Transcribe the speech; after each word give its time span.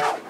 out. 0.00 0.27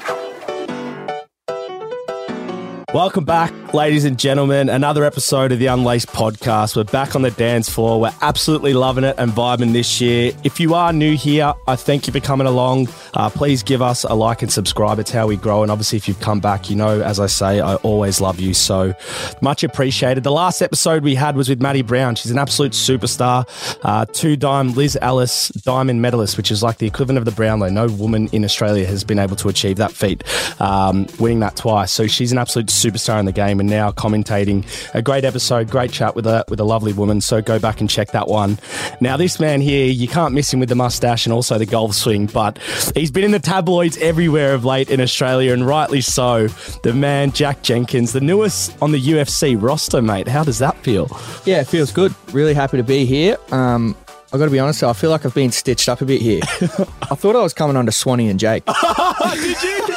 Welcome 2.95 3.27
back, 3.27 3.53
ladies 3.75 4.07
and 4.07 4.19
gentlemen. 4.19 4.71
Another 4.71 5.05
episode 5.05 5.53
of 5.53 5.59
the 5.59 5.67
Unlaced 5.67 6.09
podcast. 6.09 6.75
We're 6.75 6.85
back 6.85 7.15
on 7.15 7.21
the 7.21 7.31
dance 7.31 7.69
floor. 7.69 8.01
We're 8.01 8.15
absolutely 8.23 8.73
loving 8.73 9.05
it 9.05 9.15
and 9.19 9.31
vibing 9.31 9.75
this 9.75 10.01
year. 10.01 10.33
If 10.43 10.59
you 10.59 10.73
are 10.73 10.91
new 10.91 11.15
here, 11.15 11.53
I 11.67 11.77
thank 11.77 12.07
you 12.07 12.15
for 12.15 12.21
coming 12.21 12.47
along. 12.47 12.89
Uh, 13.13 13.29
please 13.29 13.63
give 13.63 13.83
us 13.83 14.05
a 14.05 14.15
like 14.15 14.41
and 14.41 14.51
subscribe. 14.51 14.99
It's 14.99 15.11
how 15.11 15.27
we 15.27 15.37
grow. 15.37 15.63
And 15.63 15.71
obviously, 15.71 15.99
if 15.99 16.09
you've 16.09 16.21
come 16.21 16.41
back, 16.41 16.71
you 16.71 16.77
know, 16.77 17.03
as 17.03 17.21
I 17.21 17.27
say, 17.27 17.61
I 17.61 17.75
always 17.77 18.23
love 18.23 18.41
you. 18.41 18.55
So 18.55 18.95
much 19.43 19.63
appreciated. 19.65 20.25
The 20.25 20.33
last 20.33 20.63
episode 20.63 21.03
we 21.03 21.15
had 21.15 21.37
was 21.37 21.51
with 21.51 21.61
Madi 21.61 21.83
Browne. 21.83 22.15
She's 22.15 22.31
an 22.31 22.39
absolute 22.39 22.73
superstar. 22.73 23.47
Uh, 23.83 24.07
two 24.07 24.35
dime 24.35 24.73
Liz 24.73 24.97
Ellis 25.03 25.49
diamond 25.49 26.01
medalist, 26.01 26.39
which 26.39 26.51
is 26.51 26.63
like 26.63 26.79
the 26.79 26.87
equivalent 26.87 27.19
of 27.19 27.27
the 27.27 27.33
Brownlow. 27.33 27.69
No 27.69 27.89
woman 27.89 28.29
in 28.29 28.47
Australia 28.47 28.87
has 28.87 29.05
been 29.05 29.19
able 29.19 29.37
to 29.37 29.51
achieve 29.51 29.77
that 29.77 29.93
feat, 29.93 30.25
um, 30.59 31.07
winning 31.21 31.41
that 31.41 31.55
twice. 31.55 31.93
So 31.93 32.07
she's 32.07 32.33
an 32.33 32.39
absolute 32.39 32.71
superstar 32.79 33.19
in 33.19 33.27
the 33.27 33.33
game 33.33 33.61
and 33.61 33.69
now 33.69 33.91
commentating 33.91 34.65
a 34.95 35.03
great 35.03 35.25
episode, 35.25 35.71
great 35.71 35.91
chat 35.91 36.15
with 36.15 36.27
a 36.27 36.45
with 36.49 36.61
a 36.61 36.65
lovely 36.65 36.93
woman. 36.93 37.21
So 37.21 37.43
go 37.43 37.59
back 37.59 37.81
and 37.81 37.89
check 37.89 38.13
that 38.13 38.29
one. 38.29 38.59
Now 39.01 39.17
this 39.17 39.41
man 39.41 39.61
here, 39.61 39.87
you 39.87 40.09
can't 40.09 40.35
miss 40.35 40.53
him 40.53 40.61
with 40.61 40.69
the 40.69 40.75
mustache 40.75 41.27
and 41.27 41.33
also 41.33 41.59
the 41.59 41.67
golf 41.67 41.95
swing, 41.95 42.27
but 42.27 42.59
he's 42.95 43.11
been 43.11 43.25
in 43.25 43.33
the 43.33 43.39
tabloids 43.39 43.97
everywhere 43.99 44.55
of 44.55 44.65
late 44.65 44.91
in 44.91 45.01
Australia 45.01 45.53
and 45.53 45.67
rightly 45.67 46.01
so. 46.01 46.49
The 46.83 46.95
man 46.95 47.33
Jack 47.33 47.63
Jenkins, 47.63 48.13
the 48.13 48.21
newest 48.21 48.77
on 48.83 48.93
the 48.93 49.01
UFC 49.01 49.61
roster, 49.61 50.03
mate. 50.03 50.29
How 50.29 50.45
does 50.45 50.59
that 50.59 50.77
feel? 50.79 51.09
Yeah, 51.45 51.61
it 51.61 51.67
feels 51.67 51.93
good. 51.93 52.15
Really 52.33 52.55
happy 52.55 52.77
to 52.77 52.83
be 52.83 53.05
here. 53.05 53.37
Um, 53.51 53.97
I 54.33 54.37
got 54.37 54.45
to 54.45 54.51
be 54.51 54.59
honest, 54.59 54.83
I 54.83 54.93
feel 54.93 55.09
like 55.09 55.25
I've 55.25 55.35
been 55.35 55.51
stitched 55.51 55.89
up 55.89 56.03
a 56.03 56.05
bit 56.05 56.21
here. 56.21 56.41
I 56.61 57.15
thought 57.15 57.35
I 57.35 57.43
was 57.43 57.55
coming 57.55 57.77
on 57.77 57.87
to 57.87 57.93
Swanee 57.93 58.29
and 58.29 58.39
Jake, 58.39 58.63
Did 59.33 59.63
you? 59.63 59.88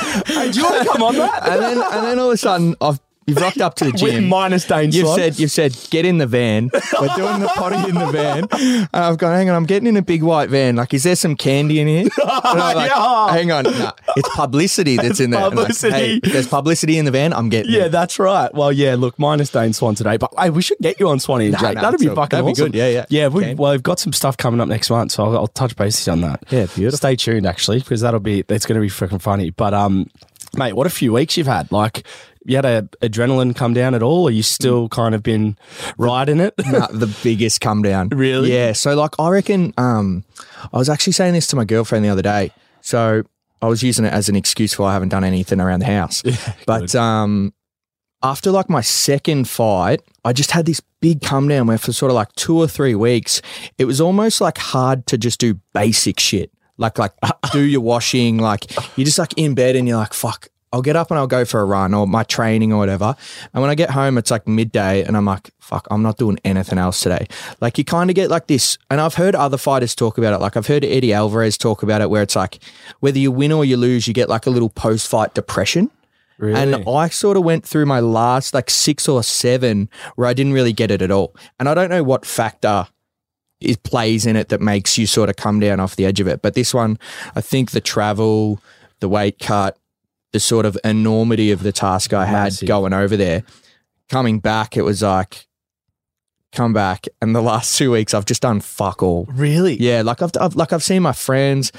Do 0.52 0.60
you 0.60 0.66
want 0.66 0.84
to 0.84 0.90
come 0.92 1.04
on 1.04 1.16
that? 1.16 1.48
and 1.50 1.62
then 1.62 1.78
and 1.78 2.06
then 2.06 2.20
all 2.20 2.28
of 2.28 2.34
a 2.34 2.38
sudden 2.38 2.76
I've 2.82 3.00
you've 3.28 3.38
rocked 3.38 3.62
up 3.62 3.76
to 3.76 3.86
the 3.86 3.92
With 4.02 4.02
gym. 4.02 4.28
minus 4.28 4.66
Dane 4.66 4.92
You've 4.92 5.08
said 5.10 5.38
you've 5.40 5.52
said 5.52 5.78
get 5.92 6.06
in 6.06 6.18
the 6.18 6.26
van. 6.28 6.70
We're 6.74 7.08
doing 7.16 7.40
the 7.40 7.52
potty 7.56 7.88
in 7.90 7.96
the 7.96 8.08
van. 8.12 8.48
And 8.94 9.06
I've 9.06 9.18
gone, 9.20 9.34
hang 9.34 9.50
on, 9.50 9.56
I'm 9.56 9.66
getting 9.66 9.88
in 9.88 9.96
a 9.96 10.02
big 10.02 10.24
white 10.24 10.50
van. 10.50 10.76
Like, 10.76 10.94
is 10.94 11.04
there 11.04 11.16
some 11.16 11.36
candy 11.36 11.80
in 11.80 11.88
here? 11.88 12.02
And 12.22 12.30
I'm 12.30 12.76
like, 12.76 12.90
Yeah. 12.90 13.30
hang 13.32 13.52
on, 13.52 13.64
nah, 13.66 13.92
it's 14.18 14.28
publicity 14.36 14.98
that's 14.98 15.20
in 15.20 15.30
there. 15.32 15.40
I'm 15.42 15.50
like, 15.54 15.68
publicity. 15.68 15.94
hey, 15.94 16.20
there's 16.24 16.48
publicity 16.48 16.98
in 16.98 17.06
the 17.06 17.12
van. 17.12 17.32
I'm 17.32 17.48
getting. 17.50 17.72
Yeah, 17.72 17.86
it. 17.86 17.90
that's 17.90 18.18
right. 18.20 18.54
Well, 18.54 18.72
yeah, 18.72 18.96
look, 18.96 19.18
minus 19.20 19.50
Dane 19.50 19.72
Swan 19.74 19.96
today, 19.96 20.18
but 20.18 20.34
hey, 20.38 20.50
we 20.50 20.62
should 20.62 20.80
get 20.80 21.00
you 21.00 21.08
on 21.10 21.20
Swanee 21.20 21.46
and 21.46 21.54
Nah, 21.54 21.60
Jake. 21.60 21.76
nah, 21.76 21.82
that'd 21.84 22.00
be 22.00 22.08
it's 22.08 22.10
all- 22.10 22.16
fucking 22.16 22.40
that'd 22.40 22.56
be 22.56 22.60
good. 22.62 22.74
Yeah, 22.76 22.88
yeah. 22.90 23.06
Yeah, 23.10 23.28
we, 23.28 23.54
well, 23.54 23.72
we've 23.72 23.84
got 23.84 24.00
some 24.00 24.14
stuff 24.14 24.36
coming 24.36 24.60
up 24.60 24.68
next 24.68 24.90
month, 24.90 25.12
so 25.14 25.24
I'll, 25.26 25.38
I'll 25.38 25.48
touch 25.48 25.76
bases 25.76 26.08
on 26.08 26.22
that. 26.22 26.44
Yeah, 26.50 26.66
beautiful. 26.66 26.98
Stay 26.98 27.16
tuned, 27.16 27.46
actually, 27.46 27.80
because 27.80 28.02
that'll 28.02 28.20
be, 28.20 28.44
it's 28.50 28.66
going 28.66 28.76
to 28.76 28.82
be 28.82 28.90
freaking 28.90 29.22
funny. 29.22 29.52
But, 29.52 29.74
um, 29.74 30.10
mate, 30.58 30.74
what 30.74 30.88
a 30.88 30.92
few 30.92 31.14
weeks 31.14 31.38
you've 31.38 31.48
had. 31.48 31.72
Like, 31.72 32.06
you 32.46 32.56
had 32.56 32.66
a 32.66 32.84
adrenaline 33.02 33.56
come 33.56 33.74
down 33.74 33.94
at 33.94 34.02
all, 34.02 34.24
or 34.24 34.32
you 34.32 34.44
still 34.44 34.90
kind 34.90 35.14
of 35.14 35.24
been 35.24 35.58
riding 35.98 36.40
it? 36.40 36.54
Nah, 36.72 36.88
the 36.88 37.14
biggest 37.22 37.60
come 37.60 37.82
down. 37.82 38.10
Really? 38.10 38.54
Yeah. 38.54 38.72
So 38.72 38.96
like 38.96 39.12
I 39.20 39.30
reckon 39.30 39.74
um 39.78 40.24
I 40.74 40.78
was 40.78 40.88
actually 40.88 41.14
saying 41.14 41.34
this 41.34 41.48
to 41.48 41.58
my 41.58 41.66
girlfriend 41.66 42.06
the 42.06 42.10
other 42.10 42.22
day. 42.22 42.52
So 42.80 43.24
I 43.62 43.68
was 43.68 43.84
using 43.84 44.06
it 44.06 44.14
as 44.14 44.30
an 44.30 44.38
excuse 44.38 44.74
for 44.74 44.88
I 44.88 44.94
haven't 44.94 45.10
done 45.10 45.26
anything 45.26 45.60
around 45.60 45.82
the 45.82 45.88
house. 45.88 46.24
but 46.66 46.96
um 46.96 47.54
after 48.24 48.52
like 48.52 48.70
my 48.70 48.82
second 48.82 49.50
fight, 49.50 50.02
I 50.24 50.32
just 50.32 50.52
had 50.52 50.66
this 50.66 50.82
big 51.02 51.22
come 51.22 51.50
down 51.50 51.68
where 51.68 51.78
for 51.78 51.92
sort 51.92 52.10
of 52.10 52.16
like 52.16 52.32
two 52.36 52.58
or 52.58 52.68
three 52.68 52.96
weeks, 52.96 53.42
it 53.78 53.86
was 53.86 54.00
almost 54.00 54.40
like 54.40 54.58
hard 54.58 55.08
to 55.08 55.18
just 55.18 55.40
do 55.40 55.60
basic 55.74 56.20
shit. 56.20 56.52
Like 56.82 56.98
like 56.98 57.14
do 57.54 57.62
your 57.62 57.82
washing, 57.82 58.40
like 58.40 58.76
you're 58.98 59.06
just 59.06 59.20
like 59.20 59.34
in 59.38 59.54
bed 59.56 59.76
and 59.76 59.88
you're 59.88 59.98
like, 59.98 60.14
fuck, 60.14 60.50
I'll 60.74 60.82
get 60.82 60.96
up 60.96 61.12
and 61.12 61.18
I'll 61.18 61.28
go 61.28 61.44
for 61.44 61.60
a 61.60 61.66
run 61.66 61.94
or 61.94 62.08
my 62.08 62.24
training 62.24 62.72
or 62.72 62.78
whatever. 62.78 63.16
And 63.54 63.62
when 63.62 63.70
I 63.70 63.76
get 63.76 63.90
home, 63.90 64.18
it's 64.18 64.32
like 64.32 64.48
midday 64.48 65.04
and 65.04 65.18
I'm 65.18 65.26
like, 65.26 65.52
fuck, 65.60 65.86
I'm 65.92 66.02
not 66.02 66.18
doing 66.18 66.40
anything 66.46 66.80
else 66.80 67.02
today. 67.02 67.28
Like 67.60 67.78
you 67.78 67.84
kind 67.84 68.10
of 68.10 68.16
get 68.16 68.30
like 68.30 68.48
this. 68.48 68.78
And 68.90 69.02
I've 69.02 69.16
heard 69.16 69.36
other 69.36 69.58
fighters 69.58 69.94
talk 69.94 70.18
about 70.18 70.34
it. 70.34 70.40
Like 70.40 70.56
I've 70.56 70.68
heard 70.68 70.86
Eddie 70.86 71.14
Alvarez 71.14 71.58
talk 71.58 71.84
about 71.84 72.02
it 72.02 72.10
where 72.10 72.24
it's 72.24 72.36
like 72.36 72.60
whether 73.02 73.20
you 73.20 73.32
win 73.32 73.52
or 73.52 73.66
you 73.66 73.76
lose, 73.76 74.08
you 74.08 74.14
get 74.14 74.30
like 74.30 74.46
a 74.46 74.50
little 74.50 74.70
post 74.70 75.10
fight 75.10 75.34
depression. 75.34 75.92
Really? 76.38 76.60
And 76.60 76.90
I 76.90 77.10
sort 77.10 77.38
of 77.38 77.44
went 77.44 77.66
through 77.66 77.86
my 77.86 78.00
last 78.00 78.54
like 78.54 78.70
six 78.70 79.08
or 79.08 79.22
seven 79.24 79.90
where 80.16 80.28
I 80.28 80.34
didn't 80.34 80.54
really 80.54 80.74
get 80.74 80.90
it 80.90 81.02
at 81.02 81.12
all. 81.12 81.36
And 81.60 81.68
I 81.68 81.74
don't 81.74 81.90
know 81.90 82.02
what 82.02 82.26
factor 82.26 82.88
it 83.62 83.84
plays 83.84 84.26
in 84.26 84.36
it 84.36 84.50
that 84.50 84.62
makes 84.62 84.98
you 84.98 85.06
sort 85.06 85.30
of 85.30 85.36
come 85.36 85.60
down 85.60 85.80
off 85.80 85.96
the 85.96 86.06
edge 86.06 86.20
of 86.20 86.28
it. 86.28 86.42
But 86.42 86.54
this 86.54 86.74
one, 86.74 86.98
I 87.36 87.42
think 87.42 87.72
the 87.72 87.82
travel, 87.82 88.60
the 89.00 89.10
weight 89.10 89.40
cut, 89.40 89.78
the 90.34 90.40
sort 90.40 90.66
of 90.66 90.78
enormity 90.84 91.52
of 91.52 91.64
the 91.64 91.72
task 91.72 92.14
I 92.14 92.26
had 92.26 92.46
Massive. 92.46 92.68
going 92.68 92.94
over 92.94 93.18
there, 93.18 93.44
coming 94.10 94.40
back, 94.40 94.78
it 94.78 94.84
was 94.84 95.02
like, 95.02 95.48
come 96.52 96.74
back. 96.74 97.08
And 97.22 97.36
the 97.36 97.42
last 97.42 97.78
two 97.78 97.92
weeks, 97.92 98.14
I've 98.14 98.26
just 98.26 98.42
done 98.42 98.62
fuck 98.62 99.04
all. 99.04 99.26
really? 99.30 99.76
Yeah, 99.76 100.02
like 100.02 100.22
I've, 100.22 100.32
I've 100.40 100.56
like 100.56 100.74
I've 100.74 100.84
seen 100.84 101.02
my 101.02 101.14
friends 101.14 101.72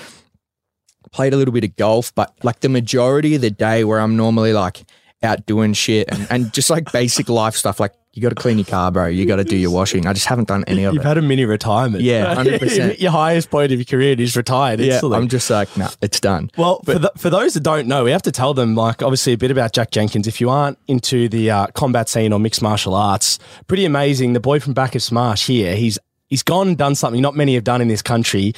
played 1.12 1.34
a 1.34 1.37
little 1.37 1.53
bit 1.53 1.65
of 1.65 1.76
golf, 1.76 2.15
but 2.15 2.32
like 2.42 2.60
the 2.60 2.69
majority 2.69 3.34
of 3.34 3.42
the 3.42 3.50
day 3.50 3.84
where 3.84 4.00
I'm 4.00 4.16
normally 4.16 4.53
like 4.53 4.82
out 5.22 5.44
doing 5.47 5.72
shit 5.72 6.09
and, 6.10 6.26
and 6.31 6.53
just 6.53 6.71
like 6.71 6.91
basic 6.91 7.28
life 7.28 7.54
stuff, 7.54 7.78
like 7.78 7.92
you 8.14 8.20
got 8.20 8.28
to 8.28 8.34
clean 8.34 8.58
your 8.58 8.66
car, 8.66 8.92
bro. 8.92 9.06
You 9.06 9.24
got 9.24 9.36
to 9.36 9.44
do 9.44 9.56
your 9.56 9.70
washing. 9.70 10.06
I 10.06 10.12
just 10.12 10.26
haven't 10.26 10.48
done 10.48 10.64
any 10.66 10.84
of 10.84 10.92
it. 10.92 10.96
You've 10.96 11.04
it. 11.04 11.08
had 11.08 11.16
a 11.16 11.22
mini 11.22 11.46
retirement. 11.46 12.02
Yeah, 12.02 12.34
100%. 12.42 13.00
Your 13.00 13.10
highest 13.10 13.50
point 13.50 13.72
of 13.72 13.78
your 13.78 13.86
career 13.86 14.14
is 14.18 14.36
retired. 14.36 14.80
yeah. 14.80 15.00
I'm 15.02 15.28
just 15.28 15.48
like, 15.48 15.74
nah, 15.78 15.88
it's 16.02 16.20
done. 16.20 16.50
Well, 16.58 16.82
for, 16.84 16.98
th 16.98 17.08
for 17.16 17.30
those 17.30 17.54
that 17.54 17.62
don't 17.62 17.88
know, 17.88 18.04
we 18.04 18.10
have 18.10 18.22
to 18.22 18.32
tell 18.32 18.52
them, 18.52 18.74
like, 18.74 19.02
obviously 19.02 19.32
a 19.32 19.38
bit 19.38 19.50
about 19.50 19.72
Jack 19.72 19.90
Jenkins. 19.92 20.26
If 20.26 20.42
you 20.42 20.50
aren't 20.50 20.78
into 20.88 21.28
the 21.28 21.50
uh, 21.50 21.66
combat 21.68 22.10
scene 22.10 22.34
or 22.34 22.38
mixed 22.38 22.60
martial 22.60 22.94
arts, 22.94 23.38
pretty 23.66 23.86
amazing. 23.86 24.34
The 24.34 24.40
boy 24.40 24.60
from 24.60 24.74
Bacchus 24.74 25.10
Marsh 25.10 25.46
here, 25.46 25.74
he's 25.74 25.98
he's 26.32 26.42
gone 26.42 26.68
and 26.68 26.78
done 26.78 26.94
something 26.94 27.20
not 27.20 27.36
many 27.36 27.54
have 27.54 27.64
done 27.64 27.80
in 27.82 27.88
this 27.88 28.02
country. 28.02 28.54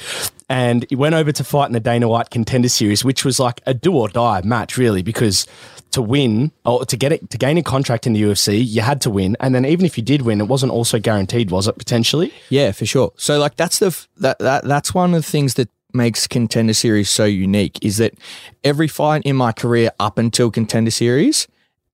And 0.47 0.85
he 0.89 0.95
went 0.95 1.15
over 1.15 1.31
to 1.31 1.43
fight 1.43 1.67
in 1.67 1.73
the 1.73 1.79
Dana 1.79 2.07
White 2.07 2.29
Contender 2.29 2.69
Series, 2.69 3.03
which 3.03 3.25
was 3.25 3.39
like 3.39 3.61
a 3.65 3.73
do 3.73 3.93
or 3.93 4.07
die 4.07 4.41
match, 4.43 4.77
really, 4.77 5.01
because 5.01 5.45
to 5.95 6.01
win 6.01 6.51
or 6.65 6.85
to 6.85 6.97
get 6.97 7.11
it 7.11 7.29
to 7.29 7.37
gain 7.37 7.57
a 7.57 7.63
contract 7.63 8.05
in 8.05 8.13
the 8.13 8.21
UFC, 8.21 8.63
you 8.65 8.81
had 8.81 9.01
to 9.01 9.09
win. 9.09 9.35
And 9.39 9.55
then 9.55 9.65
even 9.65 9.85
if 9.85 9.97
you 9.97 10.03
did 10.03 10.21
win, 10.21 10.41
it 10.41 10.47
wasn't 10.47 10.71
also 10.71 10.99
guaranteed, 10.99 11.51
was 11.51 11.67
it 11.67 11.77
potentially? 11.77 12.33
Yeah, 12.49 12.71
for 12.71 12.85
sure. 12.85 13.13
So 13.17 13.39
like 13.39 13.55
that's 13.55 13.79
the 13.79 14.05
that 14.17 14.39
that 14.39 14.65
that's 14.65 14.93
one 14.93 15.13
of 15.13 15.23
the 15.23 15.29
things 15.29 15.55
that 15.55 15.69
makes 15.93 16.27
contender 16.27 16.73
series 16.73 17.09
so 17.09 17.23
unique 17.23 17.79
is 17.81 17.97
that 17.97 18.13
every 18.63 18.87
fight 18.87 19.21
in 19.23 19.35
my 19.35 19.53
career 19.53 19.91
up 19.99 20.17
until 20.17 20.51
contender 20.51 20.91
series 20.91 21.47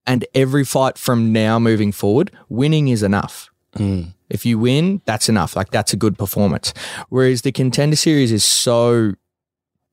and 0.08 0.26
every 0.34 0.66
fight 0.66 0.98
from 0.98 1.32
now 1.32 1.60
moving 1.60 1.92
forward, 1.92 2.32
winning 2.50 2.88
is 2.88 3.04
enough. 3.04 3.52
Mm. 3.76 4.14
If 4.30 4.46
you 4.46 4.58
win, 4.58 5.02
that's 5.06 5.30
enough. 5.30 5.56
Like 5.56 5.70
that's 5.70 5.94
a 5.94 5.98
good 5.98 6.18
performance. 6.18 6.74
Whereas 7.10 7.44
the 7.44 7.52
contender 7.52 7.96
series 7.96 8.32
is 8.32 8.44
so 8.44 9.14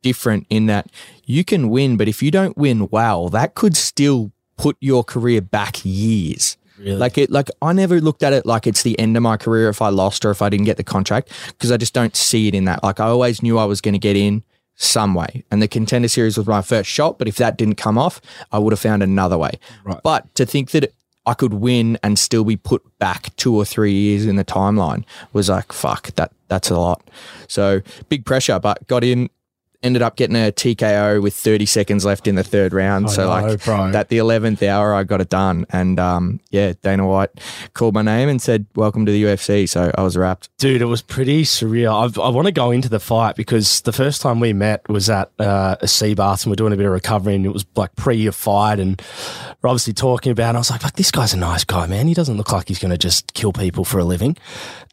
different 0.03 0.47
in 0.49 0.67
that 0.67 0.91
you 1.29 1.45
can 1.45 1.69
win, 1.69 1.99
but 1.99 2.09
if 2.09 2.23
you 2.23 2.31
don't 2.31 2.57
win 2.57 2.89
well, 2.91 3.29
that 3.29 3.55
could 3.55 3.77
still 3.77 4.33
put 4.57 4.79
your 4.81 5.05
career 5.05 5.43
back 5.43 5.85
years. 5.85 6.57
Really? 6.79 6.97
Like 6.97 7.19
it, 7.19 7.31
like 7.31 7.51
I 7.61 7.75
never 7.75 8.01
looked 8.01 8.23
at 8.23 8.33
it 8.33 8.47
like 8.47 8.67
it's 8.67 8.83
the 8.83 8.99
end 8.99 9.15
of 9.17 9.23
my 9.23 9.37
career 9.37 9.69
if 9.69 9.83
I 9.83 9.91
lost 9.91 10.25
or 10.25 10.31
if 10.31 10.41
I 10.41 10.49
didn't 10.49 10.65
get 10.65 10.79
the 10.79 10.85
contract 10.85 11.31
because 11.49 11.71
I 11.71 11.77
just 11.77 11.93
don't 11.93 12.17
see 12.17 12.49
it 12.49 12.55
in 12.55 12.65
that. 12.65 12.83
Like 12.83 12.99
I 12.99 13.07
always 13.07 13.43
knew 13.43 13.59
I 13.59 13.67
was 13.67 13.83
going 13.83 13.93
to 13.93 13.99
get 13.99 14.17
in 14.17 14.43
some 14.77 15.13
way, 15.13 15.45
and 15.51 15.61
the 15.61 15.69
contender 15.69 16.09
series 16.09 16.39
was 16.39 16.47
my 16.47 16.63
first 16.63 16.89
shot. 16.89 17.19
But 17.19 17.29
if 17.29 17.37
that 17.37 17.59
didn't 17.59 17.75
come 17.75 17.99
off, 17.99 18.23
I 18.51 18.59
would 18.59 18.73
have 18.73 18.81
found 18.81 19.03
another 19.03 19.37
way. 19.37 19.59
Right. 19.85 20.01
But 20.03 20.35
to 20.37 20.47
think 20.47 20.71
that 20.71 20.95
I 21.27 21.35
could 21.35 21.53
win 21.53 21.99
and 22.03 22.19
still 22.19 22.45
be 22.45 22.57
put 22.57 22.83
back 22.99 23.37
two 23.37 23.55
or 23.55 23.67
three 23.67 23.93
years 23.93 24.25
in 24.25 24.37
the 24.37 24.45
timeline 24.45 25.05
was 25.35 25.51
like 25.51 25.73
fuck 25.73 26.15
that. 26.15 26.33
That's 26.47 26.71
a 26.71 26.79
lot. 26.79 27.03
So 27.49 27.83
big 28.09 28.25
pressure, 28.25 28.59
but 28.59 28.87
got 28.87 29.05
in. 29.05 29.29
Ended 29.81 30.03
up 30.03 30.17
getting 30.17 30.35
a 30.35 30.51
TKO 30.51 31.23
with 31.23 31.35
30 31.35 31.65
seconds 31.65 32.05
left 32.05 32.27
in 32.27 32.35
the 32.35 32.43
third 32.43 32.73
round. 32.73 33.07
I 33.07 33.11
so 33.11 33.23
know, 33.23 33.29
like 33.29 33.65
bro. 33.65 33.93
at 33.95 34.09
the 34.09 34.19
11th 34.19 34.67
hour, 34.67 34.93
I 34.93 35.05
got 35.05 35.21
it 35.21 35.29
done. 35.29 35.67
And 35.71 36.01
um, 36.01 36.41
yeah, 36.51 36.73
Dana 36.83 37.07
White 37.07 37.31
called 37.75 37.95
my 37.95 38.03
name 38.03 38.29
and 38.29 38.43
said, 38.43 38.67
Welcome 38.75 39.07
to 39.07 39.13
the 39.13 39.23
UFC. 39.23 39.69
So 39.69 39.93
I 39.97 40.03
was 40.03 40.17
wrapped. 40.17 40.49
Dude, 40.59 40.83
it 40.83 40.87
was 40.87 41.01
pretty 41.01 41.45
surreal. 41.45 42.05
I've, 42.05 42.19
I 42.19 42.29
want 42.31 42.47
to 42.47 42.53
go 42.53 42.73
into 42.73 42.89
the 42.89 42.99
fight 42.99 43.37
because 43.37 43.83
the 43.83 43.93
first 43.93 44.21
time 44.21 44.41
we 44.41 44.53
met 44.53 44.89
was 44.89 45.09
at 45.09 45.31
uh, 45.39 45.77
a 45.81 45.87
sea 45.87 46.15
bath 46.15 46.43
and 46.43 46.51
we're 46.51 46.57
doing 46.57 46.73
a 46.73 46.77
bit 46.77 46.87
of 46.87 46.93
recovery 46.93 47.37
and 47.37 47.47
it 47.47 47.53
was 47.53 47.65
like 47.77 47.95
pre 47.95 48.17
your 48.17 48.33
fight 48.33 48.81
and 48.81 49.01
we're 49.63 49.71
obviously 49.71 49.93
talking 49.93 50.33
about 50.33 50.47
it. 50.47 50.49
And 50.49 50.57
I 50.57 50.61
was 50.61 50.71
like, 50.71 50.83
but 50.83 50.97
this 50.97 51.13
guy's 51.13 51.35
a 51.35 51.39
nice 51.39 51.63
guy, 51.63 51.87
man. 51.87 52.09
He 52.09 52.15
doesn't 52.15 52.37
look 52.37 52.51
like 52.51 52.67
he's 52.67 52.81
going 52.81 52.91
to 52.91 52.99
just 52.99 53.33
kill 53.35 53.53
people 53.53 53.85
for 53.85 54.01
a 54.01 54.05
living. 54.05 54.37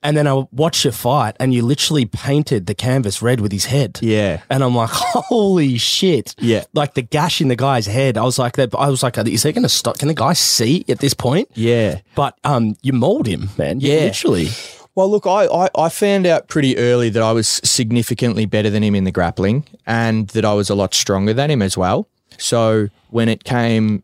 And 0.04 0.16
then 0.16 0.28
I 0.28 0.46
watched 0.52 0.84
your 0.84 0.94
fight 0.94 1.36
and 1.40 1.52
you 1.52 1.64
literally 1.64 2.06
painted 2.06 2.68
the 2.68 2.76
canvas 2.76 3.24
red 3.24 3.42
with 3.42 3.52
his 3.52 3.66
head. 3.66 3.98
Yeah. 4.04 4.44
And 4.52 4.64
I'm 4.64 4.75
like, 4.76 4.90
holy 4.94 5.78
shit. 5.78 6.36
Yeah. 6.40 6.64
Like 6.74 6.94
the 6.94 7.02
gash 7.02 7.42
in 7.42 7.48
the 7.48 7.56
guy's 7.56 7.86
head. 7.88 8.18
I 8.18 8.24
was 8.24 8.40
like, 8.40 8.54
that. 8.54 8.74
I 8.76 8.90
was 8.90 9.04
like, 9.04 9.18
is 9.18 9.44
he 9.44 9.52
going 9.52 9.64
to 9.64 9.70
stop? 9.70 10.00
Can 10.00 10.08
the 10.08 10.14
guy 10.14 10.34
see 10.34 10.86
at 10.88 11.00
this 11.00 11.14
point? 11.14 11.50
Yeah. 11.54 12.02
But 12.16 12.38
um, 12.44 12.76
you 12.82 12.94
mauled 12.94 13.28
him, 13.28 13.50
man. 13.58 13.80
Yeah. 13.80 14.06
Literally. 14.06 14.50
Well, 14.96 15.12
look, 15.12 15.28
I, 15.28 15.46
I, 15.48 15.70
I 15.78 15.90
found 15.90 16.26
out 16.26 16.48
pretty 16.48 16.78
early 16.78 17.10
that 17.10 17.22
I 17.22 17.34
was 17.34 17.48
significantly 17.48 18.46
better 18.46 18.70
than 18.70 18.82
him 18.82 18.96
in 18.96 19.04
the 19.04 19.12
grappling 19.12 19.66
and 19.86 20.30
that 20.30 20.46
I 20.46 20.54
was 20.54 20.70
a 20.70 20.76
lot 20.76 20.94
stronger 20.94 21.34
than 21.34 21.52
him 21.52 21.62
as 21.62 21.78
well. 21.78 22.08
So 22.38 22.88
when 23.10 23.30
it 23.30 23.44
came 23.44 24.04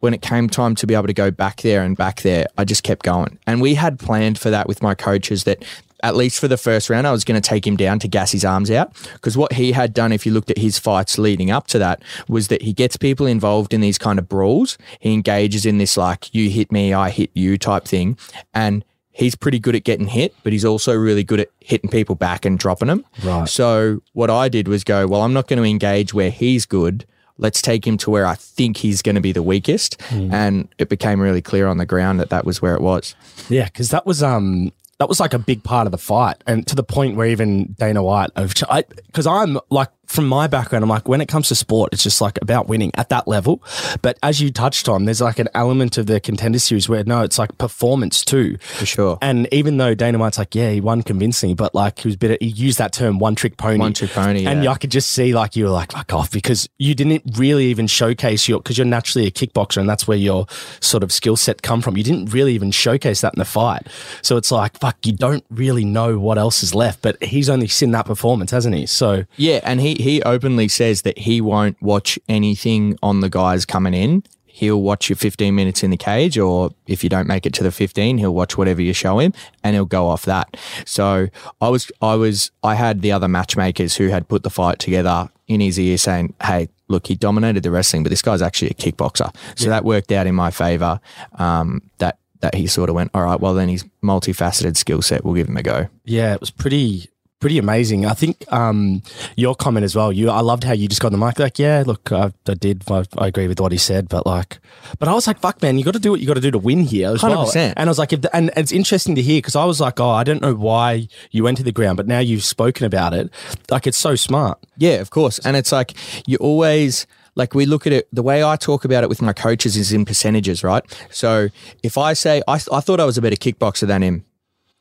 when 0.00 0.12
it 0.12 0.20
came 0.20 0.48
time 0.48 0.74
to 0.76 0.86
be 0.86 0.94
able 0.94 1.06
to 1.06 1.14
go 1.14 1.30
back 1.30 1.62
there 1.62 1.82
and 1.82 1.96
back 1.96 2.20
there, 2.20 2.46
I 2.58 2.64
just 2.64 2.82
kept 2.82 3.02
going. 3.02 3.38
And 3.46 3.62
we 3.62 3.74
had 3.74 3.98
planned 3.98 4.38
for 4.38 4.50
that 4.50 4.68
with 4.68 4.82
my 4.82 4.94
coaches 4.94 5.44
that 5.44 5.64
at 6.02 6.16
least 6.16 6.38
for 6.38 6.48
the 6.48 6.56
first 6.56 6.90
round, 6.90 7.06
I 7.06 7.12
was 7.12 7.24
going 7.24 7.40
to 7.40 7.48
take 7.48 7.66
him 7.66 7.76
down 7.76 7.98
to 8.00 8.08
gas 8.08 8.32
his 8.32 8.44
arms 8.44 8.70
out. 8.70 8.92
Because 9.14 9.36
what 9.36 9.54
he 9.54 9.72
had 9.72 9.94
done, 9.94 10.12
if 10.12 10.26
you 10.26 10.32
looked 10.32 10.50
at 10.50 10.58
his 10.58 10.78
fights 10.78 11.18
leading 11.18 11.50
up 11.50 11.66
to 11.68 11.78
that, 11.78 12.02
was 12.28 12.48
that 12.48 12.62
he 12.62 12.72
gets 12.72 12.96
people 12.96 13.26
involved 13.26 13.72
in 13.72 13.80
these 13.80 13.98
kind 13.98 14.18
of 14.18 14.28
brawls. 14.28 14.78
He 15.00 15.12
engages 15.12 15.64
in 15.64 15.78
this, 15.78 15.96
like, 15.96 16.34
you 16.34 16.50
hit 16.50 16.70
me, 16.70 16.92
I 16.92 17.10
hit 17.10 17.30
you 17.34 17.58
type 17.58 17.84
thing. 17.84 18.18
And 18.52 18.84
he's 19.12 19.34
pretty 19.34 19.58
good 19.58 19.74
at 19.74 19.84
getting 19.84 20.08
hit, 20.08 20.34
but 20.42 20.52
he's 20.52 20.64
also 20.64 20.94
really 20.94 21.24
good 21.24 21.40
at 21.40 21.48
hitting 21.60 21.88
people 21.88 22.14
back 22.14 22.44
and 22.44 22.58
dropping 22.58 22.88
them. 22.88 23.04
Right. 23.24 23.48
So 23.48 24.02
what 24.12 24.28
I 24.28 24.48
did 24.50 24.68
was 24.68 24.84
go, 24.84 25.06
well, 25.06 25.22
I'm 25.22 25.32
not 25.32 25.48
going 25.48 25.62
to 25.62 25.68
engage 25.68 26.12
where 26.12 26.30
he's 26.30 26.66
good. 26.66 27.06
Let's 27.38 27.60
take 27.60 27.86
him 27.86 27.98
to 27.98 28.10
where 28.10 28.26
I 28.26 28.34
think 28.34 28.78
he's 28.78 29.02
going 29.02 29.14
to 29.14 29.20
be 29.20 29.32
the 29.32 29.42
weakest. 29.42 30.00
And 30.10 30.68
it 30.78 30.88
became 30.88 31.20
really 31.20 31.42
clear 31.42 31.66
on 31.66 31.76
the 31.76 31.84
ground 31.84 32.18
that 32.20 32.30
that 32.30 32.46
was 32.46 32.62
where 32.62 32.74
it 32.74 32.80
was. 32.80 33.14
Yeah, 33.50 33.66
because 33.66 33.90
that 33.90 34.06
was 34.06 34.22
um 34.22 34.72
that 34.98 35.08
was 35.08 35.20
like 35.20 35.34
a 35.34 35.38
big 35.38 35.62
part 35.62 35.86
of 35.86 35.92
the 35.92 35.98
fight, 35.98 36.36
and 36.46 36.66
to 36.66 36.74
the 36.74 36.82
point 36.82 37.16
where 37.16 37.26
even 37.26 37.74
Dana 37.78 38.02
White, 38.02 38.30
because 38.34 39.26
I'm 39.26 39.58
like 39.70 39.90
from 40.06 40.26
my 40.28 40.46
background, 40.46 40.82
I'm 40.82 40.88
like 40.88 41.08
when 41.08 41.20
it 41.20 41.28
comes 41.28 41.48
to 41.48 41.54
sport, 41.54 41.92
it's 41.92 42.02
just 42.02 42.20
like 42.20 42.38
about 42.40 42.68
winning 42.68 42.90
at 42.94 43.08
that 43.08 43.26
level. 43.28 43.62
But 44.02 44.18
as 44.22 44.40
you 44.40 44.50
touched 44.50 44.88
on, 44.88 45.04
there's 45.04 45.20
like 45.20 45.38
an 45.38 45.48
element 45.54 45.98
of 45.98 46.06
the 46.06 46.20
contender 46.20 46.58
series 46.58 46.88
where 46.88 47.04
no, 47.04 47.22
it's 47.22 47.38
like 47.38 47.56
performance 47.58 48.24
too. 48.24 48.56
For 48.58 48.86
sure. 48.86 49.18
And 49.20 49.48
even 49.52 49.76
though 49.76 49.94
Dana 49.94 50.18
White's 50.18 50.38
like, 50.38 50.54
yeah, 50.54 50.70
he 50.70 50.80
won 50.80 51.02
convincingly, 51.02 51.54
but 51.54 51.74
like 51.74 51.98
he 51.98 52.08
was 52.08 52.16
bit, 52.16 52.40
he 52.40 52.48
used 52.48 52.78
that 52.78 52.92
term 52.92 53.18
one 53.18 53.34
trick 53.34 53.56
pony. 53.56 53.78
One 53.78 53.92
trick 53.92 54.10
pony, 54.10 54.46
And 54.46 54.64
yeah. 54.64 54.70
I 54.70 54.76
could 54.76 54.90
just 54.90 55.10
see 55.10 55.34
like 55.34 55.56
you 55.56 55.64
were 55.64 55.70
like, 55.70 55.92
fuck 55.92 56.12
off 56.12 56.30
because 56.30 56.68
you 56.78 56.94
didn't 56.94 57.22
really 57.36 57.66
even 57.66 57.86
showcase 57.86 58.48
your, 58.48 58.60
because 58.60 58.78
you're 58.78 58.84
naturally 58.84 59.26
a 59.26 59.30
kickboxer 59.30 59.78
and 59.78 59.88
that's 59.88 60.06
where 60.06 60.18
your 60.18 60.46
sort 60.80 61.02
of 61.02 61.12
skill 61.12 61.36
set 61.36 61.62
come 61.62 61.82
from. 61.82 61.96
You 61.96 62.04
didn't 62.04 62.32
really 62.32 62.54
even 62.54 62.70
showcase 62.70 63.20
that 63.22 63.34
in 63.34 63.38
the 63.38 63.44
fight. 63.44 63.86
So 64.22 64.36
it's 64.36 64.50
like, 64.50 64.78
fuck, 64.78 65.04
you 65.04 65.12
don't 65.12 65.44
really 65.50 65.84
know 65.84 66.18
what 66.18 66.38
else 66.38 66.62
is 66.62 66.74
left, 66.74 67.02
but 67.02 67.22
he's 67.22 67.48
only 67.48 67.66
seen 67.66 67.90
that 67.92 68.06
performance, 68.06 68.50
hasn't 68.50 68.74
he? 68.74 68.86
So 68.86 69.24
Yeah, 69.36 69.60
and 69.64 69.80
he 69.80 69.95
he 69.98 70.22
openly 70.22 70.68
says 70.68 71.02
that 71.02 71.18
he 71.18 71.40
won't 71.40 71.80
watch 71.82 72.18
anything 72.28 72.98
on 73.02 73.20
the 73.20 73.28
guys 73.28 73.64
coming 73.64 73.94
in. 73.94 74.22
He'll 74.44 74.80
watch 74.80 75.10
your 75.10 75.16
15 75.16 75.54
minutes 75.54 75.82
in 75.82 75.90
the 75.90 75.98
cage, 75.98 76.38
or 76.38 76.70
if 76.86 77.04
you 77.04 77.10
don't 77.10 77.28
make 77.28 77.44
it 77.44 77.52
to 77.54 77.62
the 77.62 77.70
15, 77.70 78.16
he'll 78.16 78.34
watch 78.34 78.56
whatever 78.56 78.80
you 78.80 78.94
show 78.94 79.18
him, 79.18 79.34
and 79.62 79.74
he'll 79.74 79.84
go 79.84 80.06
off 80.08 80.24
that. 80.24 80.56
So 80.86 81.28
I 81.60 81.68
was 81.68 81.92
I 82.00 82.14
was 82.14 82.50
I 82.62 82.74
had 82.74 83.02
the 83.02 83.12
other 83.12 83.28
matchmakers 83.28 83.96
who 83.96 84.08
had 84.08 84.28
put 84.28 84.44
the 84.44 84.50
fight 84.50 84.78
together 84.78 85.28
in 85.46 85.60
his 85.60 85.78
ear, 85.78 85.98
saying, 85.98 86.32
"Hey, 86.42 86.68
look, 86.88 87.06
he 87.06 87.14
dominated 87.16 87.64
the 87.64 87.70
wrestling, 87.70 88.02
but 88.02 88.08
this 88.08 88.22
guy's 88.22 88.40
actually 88.40 88.70
a 88.70 88.74
kickboxer." 88.74 89.34
So 89.56 89.68
that 89.68 89.84
worked 89.84 90.10
out 90.10 90.26
in 90.26 90.34
my 90.34 90.50
favor. 90.50 91.00
Um, 91.34 91.82
that 91.98 92.18
that 92.40 92.54
he 92.54 92.66
sort 92.66 92.88
of 92.88 92.94
went, 92.94 93.10
"All 93.12 93.24
right, 93.24 93.38
well 93.38 93.52
then 93.52 93.68
his 93.68 93.84
multifaceted 94.02 94.78
skill 94.78 95.02
set. 95.02 95.22
We'll 95.22 95.34
give 95.34 95.48
him 95.48 95.56
a 95.58 95.62
go." 95.62 95.88
Yeah, 96.04 96.32
it 96.32 96.40
was 96.40 96.50
pretty 96.50 97.10
pretty 97.40 97.58
amazing. 97.58 98.06
I 98.06 98.14
think 98.14 98.50
um, 98.52 99.02
your 99.36 99.54
comment 99.54 99.84
as 99.84 99.94
well. 99.94 100.12
You, 100.12 100.30
I 100.30 100.40
loved 100.40 100.64
how 100.64 100.72
you 100.72 100.88
just 100.88 101.00
got 101.00 101.12
on 101.12 101.18
the 101.18 101.24
mic. 101.24 101.38
Like, 101.38 101.58
yeah, 101.58 101.84
look, 101.86 102.10
I, 102.10 102.32
I 102.46 102.54
did. 102.54 102.82
I, 102.90 103.04
I 103.18 103.28
agree 103.28 103.48
with 103.48 103.60
what 103.60 103.72
he 103.72 103.78
said, 103.78 104.08
but 104.08 104.26
like, 104.26 104.58
but 104.98 105.08
I 105.08 105.14
was 105.14 105.26
like, 105.26 105.40
fuck, 105.40 105.60
man, 105.62 105.78
you 105.78 105.84
got 105.84 105.94
to 105.94 106.00
do 106.00 106.10
what 106.10 106.20
you 106.20 106.26
got 106.26 106.34
to 106.34 106.40
do 106.40 106.50
to 106.50 106.58
win 106.58 106.80
here 106.80 107.10
as 107.10 107.20
100%. 107.20 107.74
And 107.76 107.88
I 107.88 107.90
was 107.90 107.98
like, 107.98 108.12
if 108.12 108.22
the, 108.22 108.34
and 108.34 108.50
it's 108.56 108.72
interesting 108.72 109.14
to 109.16 109.22
hear 109.22 109.38
because 109.38 109.56
I 109.56 109.64
was 109.64 109.80
like, 109.80 110.00
oh, 110.00 110.10
I 110.10 110.24
don't 110.24 110.40
know 110.40 110.54
why 110.54 111.08
you 111.30 111.44
went 111.44 111.58
to 111.58 111.62
the 111.62 111.72
ground, 111.72 111.96
but 111.96 112.06
now 112.06 112.18
you've 112.18 112.44
spoken 112.44 112.86
about 112.86 113.12
it. 113.12 113.30
Like, 113.70 113.86
it's 113.86 113.98
so 113.98 114.14
smart. 114.14 114.58
Yeah, 114.76 114.94
of 114.94 115.10
course. 115.10 115.38
And 115.40 115.56
it's 115.56 115.72
like 115.72 115.92
you 116.26 116.36
always 116.38 117.06
like 117.36 117.54
we 117.54 117.66
look 117.66 117.86
at 117.86 117.92
it 117.92 118.08
the 118.12 118.22
way 118.22 118.42
I 118.42 118.56
talk 118.56 118.84
about 118.84 119.04
it 119.04 119.08
with 119.08 119.22
my 119.22 119.32
coaches 119.32 119.76
is 119.76 119.92
in 119.92 120.04
percentages, 120.04 120.64
right? 120.64 120.82
So 121.10 121.48
if 121.82 121.98
I 121.98 122.14
say 122.14 122.42
I, 122.48 122.54
I 122.54 122.80
thought 122.80 122.98
I 122.98 123.04
was 123.04 123.18
a 123.18 123.22
better 123.22 123.36
kickboxer 123.36 123.86
than 123.86 124.02
him 124.02 124.24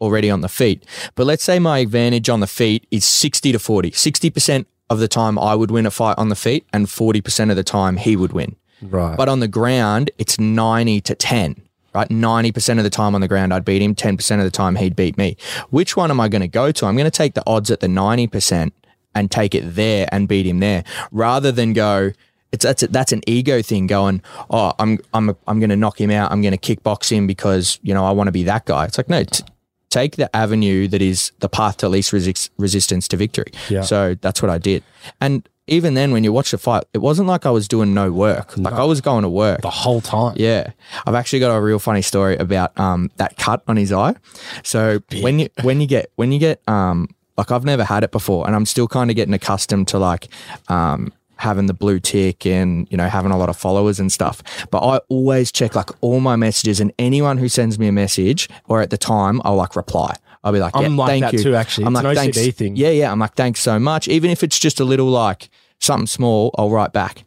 already 0.02 0.30
on 0.30 0.42
the 0.42 0.50
feet, 0.50 0.86
but 1.16 1.26
let's 1.26 1.44
say 1.44 1.60
my 1.60 1.80
advantage 1.80 2.30
on 2.30 2.40
the 2.40 2.48
feet 2.48 2.86
is 2.92 3.06
60 3.06 3.52
to 3.52 3.60
40. 3.60 3.92
60% 3.92 4.66
of 4.90 5.00
the 5.00 5.08
time 5.08 5.40
I 5.40 5.56
would 5.56 5.72
win 5.72 5.86
a 5.86 5.92
fight 5.92 6.18
on 6.18 6.30
the 6.30 6.36
feet 6.36 6.66
and 6.72 6.86
40% 6.88 7.50
of 7.50 7.56
the 7.56 7.64
time 7.64 7.98
he 7.98 8.16
would 8.16 8.34
win. 8.34 8.56
Right. 8.82 9.18
But 9.18 9.30
on 9.30 9.40
the 9.40 9.48
ground, 9.48 10.12
it's 10.18 10.40
90 10.40 11.02
to 11.02 11.16
10, 11.16 11.62
right? 11.94 12.10
90% 12.10 12.78
of 12.78 12.84
the 12.84 12.90
time 12.90 13.16
on 13.16 13.22
the 13.22 13.28
ground, 13.28 13.54
I'd 13.54 13.66
beat 13.66 13.82
him. 13.82 13.96
10% 13.96 14.38
of 14.38 14.44
the 14.44 14.52
time, 14.52 14.76
he'd 14.76 14.96
beat 14.96 15.18
me. 15.18 15.38
Which 15.70 15.98
one 15.98 16.12
am 16.12 16.20
I 16.20 16.28
going 16.28 16.42
to 16.42 16.48
go 16.48 16.72
to? 16.72 16.86
I'm 16.86 16.96
going 16.96 17.10
to 17.10 17.12
take 17.12 17.34
the 17.34 17.44
odds 17.48 17.72
at 17.72 17.80
the 17.80 17.88
90% 17.88 18.72
and 19.16 19.32
take 19.32 19.56
it 19.56 19.76
there 19.76 20.08
and 20.12 20.28
beat 20.28 20.46
him 20.46 20.60
there 20.60 20.84
rather 21.12 21.52
than 21.52 21.74
go, 21.74 22.12
it's 22.52 22.64
that's 22.64 22.84
a, 22.84 22.88
that's 22.88 23.12
an 23.12 23.22
ego 23.28 23.62
thing 23.62 23.88
going. 23.88 24.22
Oh, 24.50 24.74
I'm 24.80 25.00
I'm 25.14 25.36
I'm 25.48 25.60
going 25.60 25.70
to 25.70 25.76
knock 25.76 26.00
him 26.00 26.12
out. 26.12 26.32
I'm 26.32 26.42
going 26.42 26.58
to 26.58 26.76
kickbox 26.76 27.10
him 27.10 27.28
because 27.28 27.80
you 27.82 27.94
know 27.94 28.06
I 28.06 28.12
want 28.12 28.28
to 28.28 28.32
be 28.32 28.44
that 28.44 28.66
guy. 28.66 28.86
It's 28.86 28.98
like 28.98 29.10
no, 29.10 29.24
t- 29.24 29.44
take 29.90 30.16
the 30.18 30.34
avenue 30.36 30.88
that 30.90 31.02
is 31.02 31.32
the 31.40 31.50
path 31.50 31.78
to 31.78 31.90
least 31.90 32.12
resist- 32.14 32.52
resistance 32.58 33.08
to 33.10 33.18
victory. 33.18 33.52
Yeah. 33.70 33.82
So 33.82 34.16
that's 34.22 34.42
what 34.42 34.50
I 34.52 34.58
did. 34.58 34.84
And 35.22 35.48
even 35.68 35.96
then, 35.96 36.12
when 36.12 36.24
you 36.24 36.32
watch 36.32 36.52
the 36.52 36.60
fight, 36.60 36.84
it 36.94 37.00
wasn't 37.00 37.28
like 37.28 37.46
I 37.48 37.50
was 37.50 37.68
doing 37.68 37.94
no 37.94 38.12
work. 38.12 38.56
Like 38.56 38.74
I 38.76 38.84
was 38.84 39.02
going 39.02 39.24
to 39.24 39.30
work. 39.30 39.62
the 39.62 39.70
whole 39.72 40.00
time. 40.00 40.36
Yeah, 40.38 40.72
I've 41.08 41.16
actually 41.16 41.40
got 41.40 41.56
a 41.56 41.60
real 41.62 41.80
funny 41.80 42.04
story 42.04 42.38
about 42.38 42.80
um 42.80 43.10
that 43.18 43.38
cut 43.38 43.64
on 43.68 43.76
his 43.76 43.92
eye. 43.92 44.16
So 44.64 45.00
when 45.22 45.40
you 45.40 45.50
when 45.64 45.82
you 45.82 45.88
get 45.88 46.12
when 46.18 46.32
you 46.32 46.38
get 46.40 46.62
um 46.68 47.10
like 47.38 47.50
I've 47.52 47.66
never 47.66 47.84
had 47.84 48.04
it 48.04 48.12
before, 48.12 48.46
and 48.46 48.56
I'm 48.56 48.66
still 48.68 48.88
kind 48.88 49.10
of 49.10 49.16
getting 49.16 49.34
accustomed 49.34 49.88
to 49.90 49.98
like 49.98 50.28
um 50.70 51.12
having 51.38 51.66
the 51.68 51.74
blue 51.74 52.00
tick 52.00 52.46
and 52.46 52.88
you 52.90 52.98
know 52.98 53.08
having 53.08 53.32
a 53.32 53.38
lot 53.38 53.50
of 53.50 53.58
followers 53.58 54.00
and 54.00 54.12
stuff. 54.12 54.42
But 54.72 54.80
I 54.80 54.98
always 55.10 55.52
check 55.52 55.76
like 55.76 55.90
all 56.02 56.20
my 56.20 56.36
messages, 56.36 56.80
and 56.80 56.92
anyone 57.00 57.38
who 57.38 57.50
sends 57.50 57.78
me 57.80 57.88
a 57.88 57.92
message 57.92 58.50
or 58.68 58.82
at 58.82 58.90
the 58.90 58.98
time 58.98 59.42
I'll 59.46 59.56
like 59.56 59.76
reply. 59.76 60.16
I'll 60.44 60.54
be 60.54 60.60
like, 60.60 60.76
I'm 60.76 60.94
yeah, 60.94 60.98
like 61.00 61.10
thank 61.10 61.22
that 61.24 61.34
you. 61.34 61.40
too, 61.44 61.56
actually. 61.56 61.86
I'm 61.88 61.96
It's 61.96 62.04
like, 62.04 62.18
an 62.18 62.24
thanks. 62.24 62.38
OCD 62.38 62.54
thing. 62.54 62.76
Yeah, 62.76 62.90
yeah. 62.90 63.12
I'm 63.12 63.18
like, 63.18 63.34
thanks 63.34 63.62
so 63.62 63.80
much. 63.80 64.08
Even 64.08 64.30
if 64.30 64.44
it's 64.44 64.60
just 64.60 64.80
a 64.80 64.86
little 64.86 65.08
like 65.08 65.50
something 65.80 66.06
small, 66.06 66.54
I'll 66.56 66.70
write 66.70 66.94
back. 66.94 67.24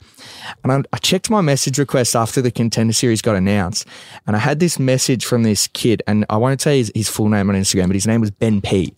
And 0.62 0.72
I, 0.72 0.82
I 0.92 0.98
checked 0.98 1.28
my 1.28 1.40
message 1.40 1.78
request 1.78 2.14
after 2.14 2.40
the 2.40 2.52
contender 2.52 2.92
series 2.92 3.20
got 3.20 3.34
announced, 3.34 3.86
and 4.26 4.36
I 4.36 4.38
had 4.38 4.60
this 4.60 4.78
message 4.78 5.24
from 5.24 5.42
this 5.42 5.66
kid, 5.66 6.00
and 6.06 6.24
I 6.30 6.36
won't 6.36 6.60
say 6.60 6.78
his, 6.78 6.92
his 6.94 7.08
full 7.08 7.28
name 7.28 7.50
on 7.50 7.56
Instagram, 7.56 7.88
but 7.88 7.94
his 7.94 8.06
name 8.06 8.20
was 8.20 8.30
Ben 8.30 8.60
P. 8.60 8.94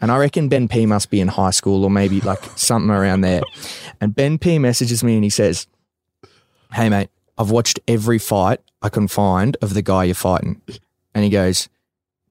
And 0.00 0.10
I 0.10 0.18
reckon 0.18 0.48
Ben 0.48 0.68
P 0.68 0.86
must 0.86 1.10
be 1.10 1.20
in 1.20 1.28
high 1.28 1.50
school 1.50 1.84
or 1.84 1.90
maybe 1.90 2.20
like 2.20 2.42
something 2.56 2.90
around 2.90 3.22
there. 3.22 3.42
And 4.00 4.14
Ben 4.14 4.38
P 4.38 4.58
messages 4.58 5.02
me 5.04 5.14
and 5.14 5.24
he 5.24 5.30
says, 5.30 5.66
Hey 6.72 6.88
mate, 6.88 7.10
I've 7.36 7.50
watched 7.50 7.80
every 7.88 8.18
fight 8.18 8.60
I 8.82 8.88
can 8.88 9.08
find 9.08 9.56
of 9.62 9.74
the 9.74 9.82
guy 9.82 10.04
you're 10.04 10.14
fighting. 10.14 10.60
And 11.14 11.24
he 11.24 11.30
goes, 11.30 11.68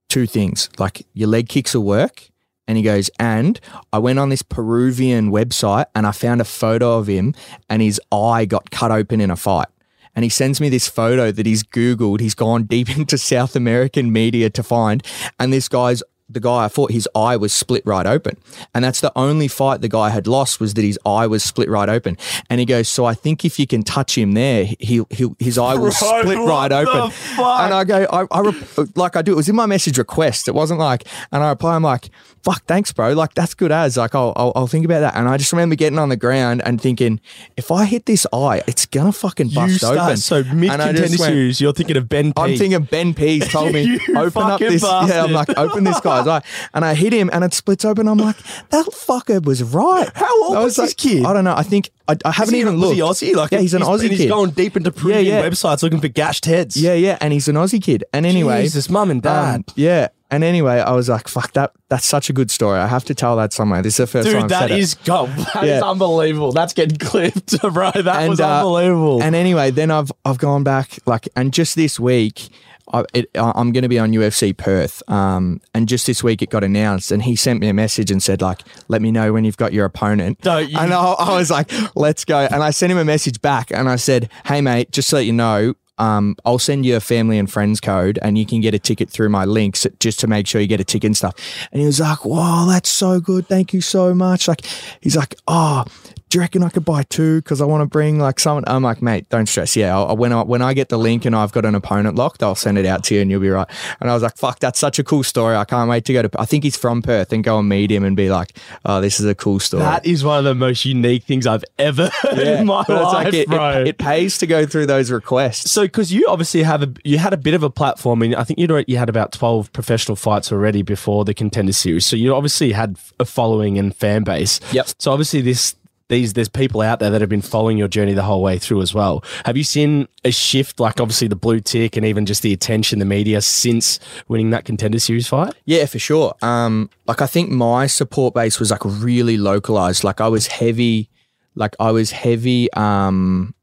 Two 0.09 0.25
things, 0.25 0.69
like 0.79 1.05
your 1.13 1.27
leg 1.27 1.49
kicks 1.49 1.73
will 1.73 1.83
work. 1.83 2.29
And 2.67 2.77
he 2.77 2.83
goes, 2.83 3.09
and 3.17 3.59
I 3.93 3.99
went 3.99 4.19
on 4.19 4.29
this 4.29 4.41
Peruvian 4.41 5.31
website 5.31 5.85
and 5.95 6.05
I 6.05 6.11
found 6.11 6.41
a 6.41 6.45
photo 6.45 6.97
of 6.97 7.07
him 7.07 7.33
and 7.69 7.81
his 7.81 7.99
eye 8.11 8.45
got 8.45 8.71
cut 8.71 8.91
open 8.91 9.21
in 9.21 9.31
a 9.31 9.37
fight. 9.37 9.67
And 10.15 10.23
he 10.23 10.29
sends 10.29 10.59
me 10.59 10.67
this 10.67 10.87
photo 10.87 11.31
that 11.31 11.45
he's 11.45 11.63
Googled. 11.63 12.19
He's 12.19 12.33
gone 12.33 12.63
deep 12.63 12.89
into 12.97 13.17
South 13.17 13.55
American 13.55 14.11
media 14.11 14.49
to 14.49 14.63
find. 14.63 15.05
And 15.39 15.53
this 15.53 15.69
guy's 15.69 16.03
the 16.29 16.39
guy 16.39 16.65
I 16.65 16.67
fought, 16.67 16.91
his 16.91 17.07
eye 17.15 17.37
was 17.37 17.53
split 17.53 17.83
right 17.85 18.05
open. 18.05 18.37
And 18.73 18.83
that's 18.83 18.99
the 19.01 19.11
only 19.15 19.47
fight 19.47 19.81
the 19.81 19.87
guy 19.87 20.09
had 20.09 20.27
lost 20.27 20.59
was 20.59 20.73
that 20.73 20.83
his 20.83 20.99
eye 21.05 21.25
was 21.27 21.43
split 21.43 21.69
right 21.69 21.87
open. 21.87 22.17
And 22.49 22.59
he 22.59 22.65
goes, 22.65 22.89
So 22.89 23.05
I 23.05 23.13
think 23.13 23.45
if 23.45 23.57
you 23.59 23.65
can 23.67 23.83
touch 23.83 24.17
him 24.17 24.33
there, 24.33 24.67
he'll, 24.79 25.07
he'll 25.09 25.35
his 25.39 25.57
eye 25.57 25.75
will 25.75 25.91
split 25.93 26.37
right 26.37 26.71
open. 26.71 27.11
fuck? 27.11 27.61
And 27.61 27.73
I 27.73 27.83
go, 27.83 28.05
I, 28.11 28.25
I 28.31 28.53
like 28.95 29.15
I 29.15 29.21
do, 29.21 29.31
it 29.33 29.35
was 29.35 29.49
in 29.49 29.55
my 29.55 29.65
message 29.65 29.97
request. 29.97 30.47
It 30.47 30.53
wasn't 30.55 30.79
like, 30.79 31.05
and 31.31 31.43
I 31.43 31.49
reply, 31.49 31.75
I'm 31.75 31.83
like, 31.83 32.09
fuck, 32.43 32.63
thanks, 32.65 32.91
bro. 32.93 33.13
Like, 33.13 33.33
that's 33.33 33.53
good 33.53 33.71
as. 33.71 33.97
Like, 33.97 34.15
I'll, 34.15 34.33
I'll, 34.35 34.53
I'll 34.55 34.67
think 34.67 34.85
about 34.85 35.01
that. 35.01 35.15
And 35.15 35.27
I 35.27 35.37
just 35.37 35.51
remember 35.51 35.75
getting 35.75 35.99
on 35.99 36.09
the 36.09 36.15
ground 36.15 36.61
and 36.65 36.79
thinking, 36.81 37.19
if 37.57 37.71
I 37.71 37.85
hit 37.85 38.05
this 38.05 38.25
eye, 38.31 38.61
it's 38.67 38.85
gonna 38.85 39.11
fucking 39.11 39.49
bust 39.49 39.71
You 39.73 39.77
start, 39.79 39.97
open. 39.97 40.17
so 40.17 40.43
mid 40.43 40.69
contender 40.71 41.07
series, 41.07 41.59
you're 41.61 41.73
thinking 41.73 41.97
of 41.97 42.07
Ben 42.09 42.33
P. 42.33 42.41
I'm 42.41 42.49
thinking 42.57 42.73
of 42.75 42.89
Ben 42.89 43.13
P's 43.13 43.49
told 43.49 43.73
me 43.73 43.99
open 44.15 44.43
up 44.43 44.59
this. 44.59 44.83
Yeah, 45.07 45.23
I'm 45.23 45.31
like 45.31 45.49
open 45.57 45.83
this 45.83 45.99
guy's 46.25 46.43
and 46.73 46.83
I 46.85 46.93
hit 46.93 47.13
him, 47.13 47.29
and 47.33 47.43
it 47.43 47.53
splits 47.53 47.85
open. 47.85 48.07
I'm 48.07 48.17
like, 48.17 48.37
that 48.69 48.85
fucker 48.87 49.43
was 49.45 49.63
right. 49.63 50.09
How 50.15 50.43
old 50.45 50.57
I 50.57 50.63
was 50.63 50.75
this 50.75 50.89
like, 50.89 50.97
kid? 50.97 51.25
I 51.25 51.33
don't 51.33 51.43
know. 51.43 51.55
I 51.55 51.63
think 51.63 51.89
I, 52.07 52.15
I 52.25 52.31
haven't 52.31 52.55
even 52.55 52.79
was 52.79 52.97
looked. 52.97 53.21
he 53.21 53.27
Aussie? 53.31 53.35
Like, 53.35 53.51
yeah, 53.51 53.59
he's 53.59 53.73
an 53.73 53.81
he's, 53.81 53.89
Aussie 53.89 54.09
He's 54.09 54.19
kid. 54.19 54.29
going 54.29 54.51
deep 54.51 54.77
into 54.77 54.91
Peruvian 54.91 55.25
yeah. 55.25 55.41
websites 55.47 55.83
looking 55.83 55.99
for 56.01 56.07
gashed 56.07 56.45
heads. 56.45 56.75
Yeah, 56.77 56.93
yeah, 56.93 57.17
and 57.21 57.33
he's 57.33 57.47
an 57.47 57.55
Aussie 57.55 57.81
kid. 57.81 58.03
And 58.13 58.25
anyway, 58.25 58.63
Jesus, 58.63 58.89
mum 58.89 59.11
and 59.11 59.21
dad. 59.21 59.55
um, 59.55 59.65
yeah. 59.75 60.07
And 60.29 60.43
anyway, 60.43 60.79
I 60.81 60.91
was 60.91 61.07
like, 61.07 61.29
"Fuck 61.29 61.53
that! 61.53 61.71
That's 61.87 62.05
such 62.05 62.29
a 62.29 62.33
good 62.33 62.51
story. 62.51 62.77
I 62.79 62.87
have 62.87 63.05
to 63.05 63.15
tell 63.15 63.37
that 63.37 63.53
somewhere." 63.53 63.81
This 63.81 63.93
is 63.93 63.97
the 63.97 64.07
first 64.07 64.25
time 64.27 64.33
Dude, 64.33 64.43
I've 64.43 64.49
that 64.49 64.59
said 64.59 64.71
it. 64.71 64.79
is 64.79 64.95
go. 64.95 65.27
That 65.53 65.63
is 65.63 65.81
unbelievable. 65.81 66.51
That's 66.51 66.73
getting 66.73 66.97
clipped, 67.07 67.57
bro. 67.61 67.91
That 67.91 68.07
And, 68.07 68.31
was 68.31 68.41
uh, 68.41 68.57
unbelievable. 68.57 69.23
And 69.23 69.35
anyway, 69.37 69.71
then 69.71 69.89
I've 69.89 70.11
I've 70.25 70.37
gone 70.37 70.65
back 70.65 70.99
like, 71.05 71.29
and 71.37 71.53
just 71.53 71.77
this 71.77 71.97
week, 71.97 72.49
I, 72.93 73.03
I'm 73.35 73.71
going 73.71 73.83
to 73.83 73.89
be 73.89 73.99
on 73.99 74.11
UFC 74.11 74.55
Perth. 74.55 75.03
Um, 75.09 75.61
and 75.73 75.87
just 75.87 76.05
this 76.07 76.23
week 76.23 76.41
it 76.41 76.49
got 76.49 76.63
announced, 76.63 77.11
and 77.11 77.23
he 77.23 77.35
sent 77.35 77.59
me 77.59 77.67
a 77.67 77.73
message 77.73 78.11
and 78.11 78.21
said 78.23 78.41
like, 78.41 78.61
"Let 78.87 79.01
me 79.01 79.11
know 79.11 79.33
when 79.33 79.43
you've 79.45 79.57
got 79.57 79.73
your 79.73 79.85
opponent." 79.85 80.43
No, 80.45 80.57
you- 80.59 80.77
and 80.77 80.93
I, 80.93 81.03
I 81.03 81.35
was 81.37 81.51
like, 81.51 81.71
"Let's 81.95 82.23
go." 82.25 82.47
And 82.51 82.63
I 82.63 82.69
sent 82.71 82.91
him 82.91 82.97
a 82.97 83.05
message 83.05 83.41
back, 83.41 83.71
and 83.71 83.89
I 83.89 83.95
said, 83.97 84.29
"Hey 84.45 84.61
mate, 84.61 84.91
just 84.91 85.09
so 85.09 85.17
you 85.17 85.33
know." 85.33 85.73
Um, 85.99 86.35
I'll 86.45 86.59
send 86.59 86.85
you 86.85 86.95
a 86.95 86.99
family 86.99 87.39
and 87.39 87.51
friends 87.51 87.81
code 87.81 88.19
and 88.21 88.37
you 88.37 88.45
can 88.45 88.61
get 88.61 88.75
a 88.75 88.77
ticket 88.77 89.09
through 89.09 89.29
my 89.29 89.45
links 89.45 89.87
just 89.99 90.19
to 90.19 90.27
make 90.27 90.45
sure 90.45 90.61
you 90.61 90.67
get 90.67 90.79
a 90.79 90.83
ticket 90.83 91.07
and 91.07 91.17
stuff. 91.17 91.33
And 91.71 91.79
he 91.81 91.87
was 91.87 91.99
like, 91.99 92.23
Wow, 92.23 92.67
that's 92.69 92.87
so 92.87 93.19
good. 93.19 93.47
Thank 93.47 93.73
you 93.73 93.81
so 93.81 94.13
much. 94.13 94.47
Like, 94.47 94.63
he's 95.01 95.15
like, 95.17 95.33
Oh, 95.47 95.85
do 96.29 96.37
you 96.37 96.41
reckon 96.41 96.61
I 96.63 96.69
could 96.69 96.83
buy 96.83 97.03
two? 97.03 97.37
Because 97.41 97.61
I 97.61 97.65
want 97.65 97.81
to 97.81 97.85
bring 97.85 98.19
like 98.19 98.39
someone. 98.39 98.63
I'm 98.67 98.83
like, 98.83 99.01
mate, 99.01 99.29
don't 99.29 99.45
stress. 99.47 99.75
Yeah, 99.75 99.97
I'll, 99.97 100.17
when 100.17 100.33
I 100.33 100.41
when 100.43 100.61
I 100.61 100.73
get 100.73 100.89
the 100.89 100.97
link 100.97 101.23
and 101.25 101.35
I've 101.35 101.51
got 101.53 101.63
an 101.65 101.73
opponent 101.75 102.15
locked, 102.15 102.43
I'll 102.43 102.55
send 102.55 102.77
it 102.77 102.85
out 102.85 103.03
to 103.05 103.15
you 103.15 103.21
and 103.21 103.31
you'll 103.31 103.39
be 103.41 103.49
right. 103.49 103.67
And 104.01 104.09
I 104.09 104.13
was 104.13 104.23
like, 104.23 104.35
fuck, 104.37 104.59
that's 104.59 104.77
such 104.79 104.99
a 104.99 105.03
cool 105.03 105.23
story. 105.23 105.55
I 105.55 105.63
can't 105.65 105.89
wait 105.89 106.03
to 106.05 106.13
go 106.13 106.21
to. 106.23 106.29
I 106.37 106.45
think 106.45 106.63
he's 106.63 106.75
from 106.75 107.01
Perth 107.01 107.31
and 107.31 107.43
go 107.43 107.59
and 107.59 107.69
meet 107.69 107.91
him 107.91 108.03
and 108.03 108.15
be 108.17 108.29
like, 108.29 108.57
oh, 108.85 108.99
this 109.01 109.19
is 109.19 109.25
a 109.25 109.35
cool 109.35 109.59
story. 109.59 109.83
That 109.83 110.05
is 110.05 110.23
one 110.23 110.37
of 110.39 110.43
the 110.43 110.55
most 110.55 110.83
unique 110.85 111.23
things 111.23 111.47
I've 111.47 111.63
ever 111.79 112.09
heard 112.21 112.37
Yeah, 112.37 112.59
in 112.61 112.67
my 112.67 112.79
life, 112.79 112.89
like 112.89 113.33
it, 113.33 113.47
bro. 113.47 113.81
it, 113.81 113.87
it 113.87 113.97
pays 113.97 114.37
to 114.39 114.47
go 114.47 114.65
through 114.65 114.87
those 114.87 115.09
requests. 115.11 115.71
so, 115.71 115.83
because 115.83 116.11
you 116.11 116.25
obviously 116.27 116.63
have 116.63 116.83
a, 116.83 116.93
you 117.03 117.17
had 117.19 117.33
a 117.33 117.37
bit 117.37 117.53
of 117.53 117.63
a 117.63 117.69
platform, 117.69 118.21
and 118.21 118.35
I 118.35 118.43
think 118.43 118.59
you'd 118.59 118.71
already, 118.71 118.91
you 118.91 118.97
had 118.97 119.09
about 119.09 119.31
twelve 119.31 119.71
professional 119.71 120.15
fights 120.15 120.51
already 120.51 120.81
before 120.81 121.23
the 121.25 121.33
contender 121.33 121.73
series. 121.73 122.05
So 122.05 122.15
you 122.15 122.35
obviously 122.35 122.73
had 122.73 122.97
a 123.19 123.25
following 123.25 123.77
and 123.77 123.95
fan 123.95 124.23
base. 124.23 124.59
Yep. 124.73 124.87
So 124.99 125.11
obviously 125.11 125.41
this. 125.41 125.75
These 126.09 126.33
there's 126.33 126.47
people 126.47 126.81
out 126.81 126.99
there 126.99 127.09
that 127.09 127.19
have 127.21 127.29
been 127.29 127.41
following 127.41 127.77
your 127.77 127.89
journey 127.89 128.13
the 128.13 128.23
whole 128.23 128.41
way 128.41 128.57
through 128.57 128.81
as 128.81 128.93
well. 128.93 129.23
Have 129.45 129.57
you 129.57 129.63
seen 129.63 130.07
a 130.23 130.31
shift, 130.31 130.79
like 130.79 131.01
obviously 131.01 131.27
the 131.27 131.35
blue 131.35 131.59
tick 131.59 131.97
and 131.97 132.05
even 132.05 132.25
just 132.25 132.41
the 132.41 132.53
attention, 132.53 132.99
the 132.99 133.05
media 133.05 133.41
since 133.41 133.99
winning 134.27 134.51
that 134.51 134.63
contender 134.63 134.99
series 134.99 135.27
fight? 135.27 135.53
Yeah, 135.65 135.85
for 135.85 135.99
sure. 135.99 136.33
Um, 136.41 136.89
like 137.07 137.21
I 137.21 137.27
think 137.27 137.49
my 137.49 137.87
support 137.87 138.33
base 138.33 138.59
was 138.59 138.71
like 138.71 138.81
really 138.85 139.37
localized. 139.37 140.03
Like 140.03 140.21
I 140.21 140.29
was 140.29 140.47
heavy, 140.47 141.09
like 141.55 141.75
I 141.79 141.91
was 141.91 142.11
heavy. 142.11 142.71
Um, 142.73 143.53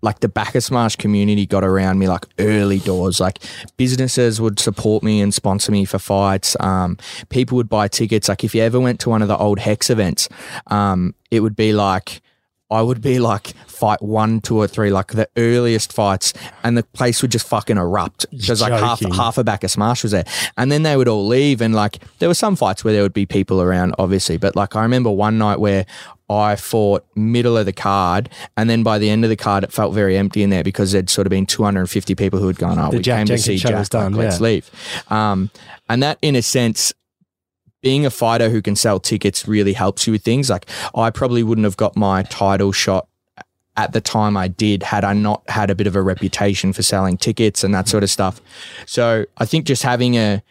like 0.00 0.20
the 0.20 0.28
Bacchus 0.28 0.70
Marsh 0.70 0.96
community 0.96 1.46
got 1.46 1.64
around 1.64 1.98
me 1.98 2.08
like 2.08 2.26
early 2.38 2.78
doors. 2.78 3.20
Like 3.20 3.38
businesses 3.76 4.40
would 4.40 4.58
support 4.58 5.02
me 5.02 5.20
and 5.20 5.34
sponsor 5.34 5.72
me 5.72 5.84
for 5.84 5.98
fights. 5.98 6.56
Um, 6.60 6.96
people 7.28 7.56
would 7.56 7.68
buy 7.68 7.88
tickets. 7.88 8.28
Like 8.28 8.44
if 8.44 8.54
you 8.54 8.62
ever 8.62 8.80
went 8.80 9.00
to 9.00 9.10
one 9.10 9.22
of 9.22 9.28
the 9.28 9.36
old 9.36 9.58
Hex 9.58 9.90
events, 9.90 10.28
um, 10.68 11.14
it 11.30 11.40
would 11.40 11.56
be 11.56 11.72
like. 11.72 12.22
I 12.70 12.82
would 12.82 13.00
be 13.00 13.18
like 13.18 13.54
fight 13.66 14.02
one, 14.02 14.42
two, 14.42 14.58
or 14.58 14.66
three, 14.66 14.90
like 14.90 15.12
the 15.12 15.26
earliest 15.38 15.90
fights, 15.90 16.34
and 16.62 16.76
the 16.76 16.82
place 16.82 17.22
would 17.22 17.32
just 17.32 17.46
fucking 17.48 17.78
erupt 17.78 18.26
because 18.30 18.60
like 18.60 18.74
half 18.74 19.00
half 19.14 19.38
of 19.38 19.46
Bacchus 19.46 19.78
Marsh 19.78 20.02
was 20.02 20.12
there, 20.12 20.26
and 20.58 20.70
then 20.70 20.82
they 20.82 20.94
would 20.94 21.08
all 21.08 21.26
leave, 21.26 21.62
and 21.62 21.74
like 21.74 22.04
there 22.18 22.28
were 22.28 22.34
some 22.34 22.56
fights 22.56 22.84
where 22.84 22.92
there 22.92 23.02
would 23.02 23.14
be 23.14 23.24
people 23.24 23.62
around, 23.62 23.94
obviously, 23.98 24.36
but 24.36 24.54
like 24.54 24.76
I 24.76 24.82
remember 24.82 25.10
one 25.10 25.38
night 25.38 25.60
where 25.60 25.86
I 26.30 26.56
fought 26.56 27.06
middle 27.14 27.56
of 27.56 27.66
the 27.66 27.72
card, 27.72 28.28
and 28.56 28.68
then 28.68 28.82
by 28.82 28.98
the 28.98 29.08
end 29.10 29.24
of 29.24 29.30
the 29.30 29.36
card, 29.36 29.64
it 29.64 29.72
felt 29.72 29.94
very 29.94 30.16
empty 30.16 30.42
in 30.42 30.50
there 30.50 30.64
because 30.64 30.92
there'd 30.92 31.10
sort 31.10 31.26
of 31.26 31.30
been 31.30 31.46
250 31.46 32.14
people 32.14 32.38
who 32.38 32.46
had 32.46 32.58
gone, 32.58 32.78
"Oh, 32.78 32.90
The 32.90 32.98
we 32.98 33.02
Jack 33.02 33.18
came 33.18 33.26
to 33.28 33.38
see 33.38 33.56
Jack, 33.56 33.88
done, 33.88 34.12
like, 34.12 34.24
let's 34.24 34.40
leave," 34.40 34.70
um, 35.10 35.50
and 35.88 36.02
that, 36.02 36.18
in 36.20 36.36
a 36.36 36.42
sense, 36.42 36.92
being 37.82 38.04
a 38.04 38.10
fighter 38.10 38.50
who 38.50 38.60
can 38.60 38.76
sell 38.76 39.00
tickets 39.00 39.46
really 39.46 39.72
helps 39.72 40.06
you 40.06 40.12
with 40.12 40.22
things. 40.22 40.50
Like 40.50 40.66
I 40.94 41.10
probably 41.10 41.42
wouldn't 41.42 41.64
have 41.64 41.76
got 41.76 41.96
my 41.96 42.22
title 42.24 42.72
shot 42.72 43.08
at 43.76 43.92
the 43.92 44.00
time 44.00 44.36
I 44.36 44.48
did 44.48 44.82
had 44.82 45.04
I 45.04 45.12
not 45.12 45.48
had 45.48 45.70
a 45.70 45.74
bit 45.74 45.86
of 45.86 45.94
a 45.94 46.02
reputation 46.02 46.72
for 46.72 46.82
selling 46.82 47.16
tickets 47.16 47.62
and 47.62 47.72
that 47.74 47.88
sort 47.88 48.02
of 48.02 48.10
stuff. 48.10 48.40
So 48.86 49.24
I 49.38 49.44
think 49.44 49.66
just 49.66 49.84
having 49.84 50.16
a 50.16 50.42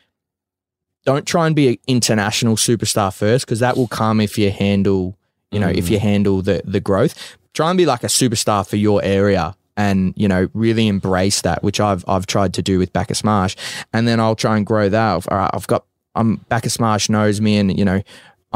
don't 1.06 1.26
try 1.26 1.48
and 1.48 1.56
be 1.56 1.68
an 1.70 1.78
international 1.88 2.56
superstar 2.56 3.14
first 3.14 3.46
because 3.46 3.60
that 3.60 3.76
will 3.76 3.88
come 3.88 4.22
if 4.22 4.38
you 4.38 4.52
handle 4.52 5.17
you 5.52 5.60
know 5.60 5.70
if 5.70 5.86
mm. 5.86 5.92
you 5.92 6.00
handle 6.00 6.42
the 6.42 6.62
the 6.66 6.80
growth. 6.80 7.38
Try 7.54 7.72
and 7.72 7.78
be 7.78 7.88
like 7.88 8.04
a 8.04 8.08
superstar 8.08 8.68
for 8.68 8.76
your 8.76 9.04
area 9.04 9.56
and 9.78 10.14
you 10.18 10.28
know 10.28 10.50
really 10.54 10.88
embrace 10.88 11.42
that, 11.42 11.64
which 11.64 11.80
I've 11.80 12.04
I've 12.08 12.28
tried 12.28 12.54
to 12.56 12.62
do 12.62 12.80
with 12.80 12.92
Bacchus 12.92 13.24
Marsh, 13.24 13.56
and 13.94 14.08
then 14.08 14.20
I'll 14.20 14.36
try 14.36 14.58
and 14.58 14.66
grow 14.66 14.90
that. 14.90 15.28
All 15.28 15.38
right, 15.38 15.46
uh, 15.46 15.50
I've 15.54 15.68
got 15.68 15.86
I'm 16.16 16.38
Bacchus 16.50 16.80
Marsh 16.80 17.10
knows 17.10 17.40
me, 17.40 17.58
and 17.58 17.78
you 17.78 17.86
know 17.86 18.02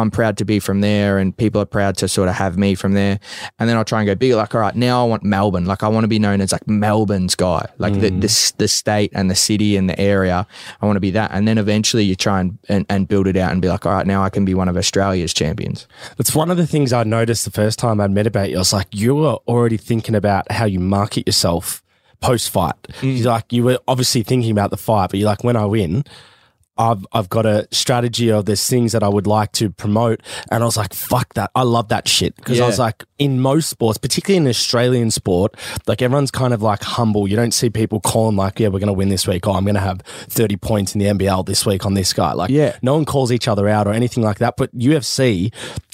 I'm 0.02 0.12
proud 0.12 0.38
to 0.40 0.46
be 0.46 0.60
from 0.60 0.82
there, 0.82 1.18
and 1.18 1.36
people 1.36 1.62
are 1.62 1.66
proud 1.66 1.96
to 1.98 2.08
sort 2.08 2.28
of 2.28 2.36
have 2.36 2.58
me 2.58 2.76
from 2.76 2.94
there. 2.94 3.20
And 3.60 3.70
then 3.70 3.78
I'll 3.78 3.86
try 3.86 4.02
and 4.02 4.08
go 4.08 4.16
bigger. 4.16 4.36
Like, 4.36 4.54
all 4.54 4.62
right, 4.62 4.76
now 4.76 5.06
I 5.06 5.08
want 5.08 5.24
Melbourne. 5.24 5.66
Like, 5.66 5.84
I 5.84 5.88
want 5.88 6.04
to 6.04 6.08
be 6.10 6.20
known 6.20 6.42
as 6.42 6.52
like 6.52 6.68
Melbourne's 6.68 7.36
guy, 7.36 7.68
like 7.78 7.94
the, 7.94 8.10
the 8.10 8.28
mm. 8.28 8.58
the 8.58 8.68
state 8.68 9.12
and 9.14 9.32
the 9.32 9.36
city 9.36 9.78
and 9.78 9.90
the 9.90 10.00
area. 10.00 10.46
I 10.82 10.86
want 10.86 10.98
to 10.98 11.02
be 11.02 11.12
that. 11.12 11.32
And 11.32 11.48
then 11.48 11.58
eventually 11.58 12.04
you 12.04 12.16
try 12.16 12.42
and, 12.42 12.58
and 12.68 12.86
and 12.90 13.08
build 13.08 13.28
it 13.28 13.38
out 13.38 13.52
and 13.52 13.62
be 13.62 13.70
like, 13.70 13.86
all 13.86 13.94
right, 13.94 14.08
now 14.08 14.24
I 14.24 14.30
can 14.30 14.44
be 14.44 14.54
one 14.54 14.68
of 14.68 14.76
Australia's 14.76 15.34
champions. 15.34 15.88
That's 16.18 16.36
one 16.36 16.52
of 16.52 16.58
the 16.58 16.68
things 16.68 16.92
I 16.92 17.04
noticed 17.04 17.46
the 17.46 17.52
first 17.52 17.80
time 17.80 18.02
I'd 18.02 18.12
met 18.12 18.28
about 18.28 18.50
you. 18.50 18.58
I 18.58 18.60
was 18.60 18.74
like, 18.74 18.88
you 18.92 19.16
were 19.16 19.38
already 19.48 19.78
thinking 19.78 20.16
about 20.16 20.52
how 20.52 20.66
you 20.66 20.80
market 20.80 21.28
yourself 21.28 21.84
post 22.20 22.50
fight. 22.50 22.76
You're 23.02 23.14
mm. 23.14 23.26
like, 23.26 23.52
you 23.52 23.64
were 23.64 23.80
obviously 23.88 24.24
thinking 24.24 24.52
about 24.52 24.70
the 24.70 24.78
fight, 24.78 25.10
but 25.10 25.20
you're 25.20 25.30
like, 25.30 25.44
when 25.44 25.56
I 25.56 25.66
win, 25.66 26.04
I've 26.78 27.06
I've 27.12 27.30
got 27.30 27.46
a 27.46 27.68
strategy 27.72 28.32
of 28.32 28.46
there's 28.46 28.68
things 28.68 28.94
that 28.94 29.04
I 29.04 29.08
would 29.10 29.28
like 29.28 29.52
to 29.54 29.70
promote, 29.70 30.22
and 30.50 30.64
I 30.64 30.66
was 30.66 30.78
like, 30.78 30.94
"Fuck 30.94 31.34
that!" 31.36 31.52
I 31.54 31.64
love 31.64 31.90
that 31.90 32.08
shit 32.08 32.36
because 32.38 32.60
I 32.60 32.66
was 32.66 32.80
like, 32.80 33.04
in 33.20 33.40
most 33.40 33.70
sports, 33.70 33.98
particularly 33.98 34.38
in 34.44 34.48
Australian 34.48 35.12
sport, 35.12 35.56
like 35.86 36.02
everyone's 36.02 36.32
kind 36.32 36.54
of 36.54 36.62
like 36.62 36.82
humble. 36.82 37.28
You 37.28 37.36
don't 37.36 37.54
see 37.54 37.70
people 37.70 38.00
calling 38.00 38.36
like, 38.36 38.60
"Yeah, 38.60 38.70
we're 38.70 38.80
going 38.80 38.88
to 38.88 38.94
win 38.94 39.10
this 39.10 39.28
week," 39.28 39.46
or 39.48 39.56
"I'm 39.56 39.64
going 39.66 39.76
to 39.76 39.82
have 39.82 40.02
30 40.30 40.56
points 40.58 40.96
in 40.96 41.00
the 41.00 41.08
NBL 41.08 41.46
this 41.46 41.66
week 41.66 41.86
on 41.86 41.94
this 41.94 42.14
guy." 42.14 42.34
Like, 42.34 42.50
Yeah. 42.50 42.76
no 42.82 42.96
one 42.96 43.06
calls 43.06 43.32
each 43.32 43.48
other 43.48 43.68
out 43.68 43.86
or 43.88 43.92
anything 43.94 44.24
like 44.24 44.40
that. 44.40 44.56
But 44.58 44.76
UFC, 44.76 45.52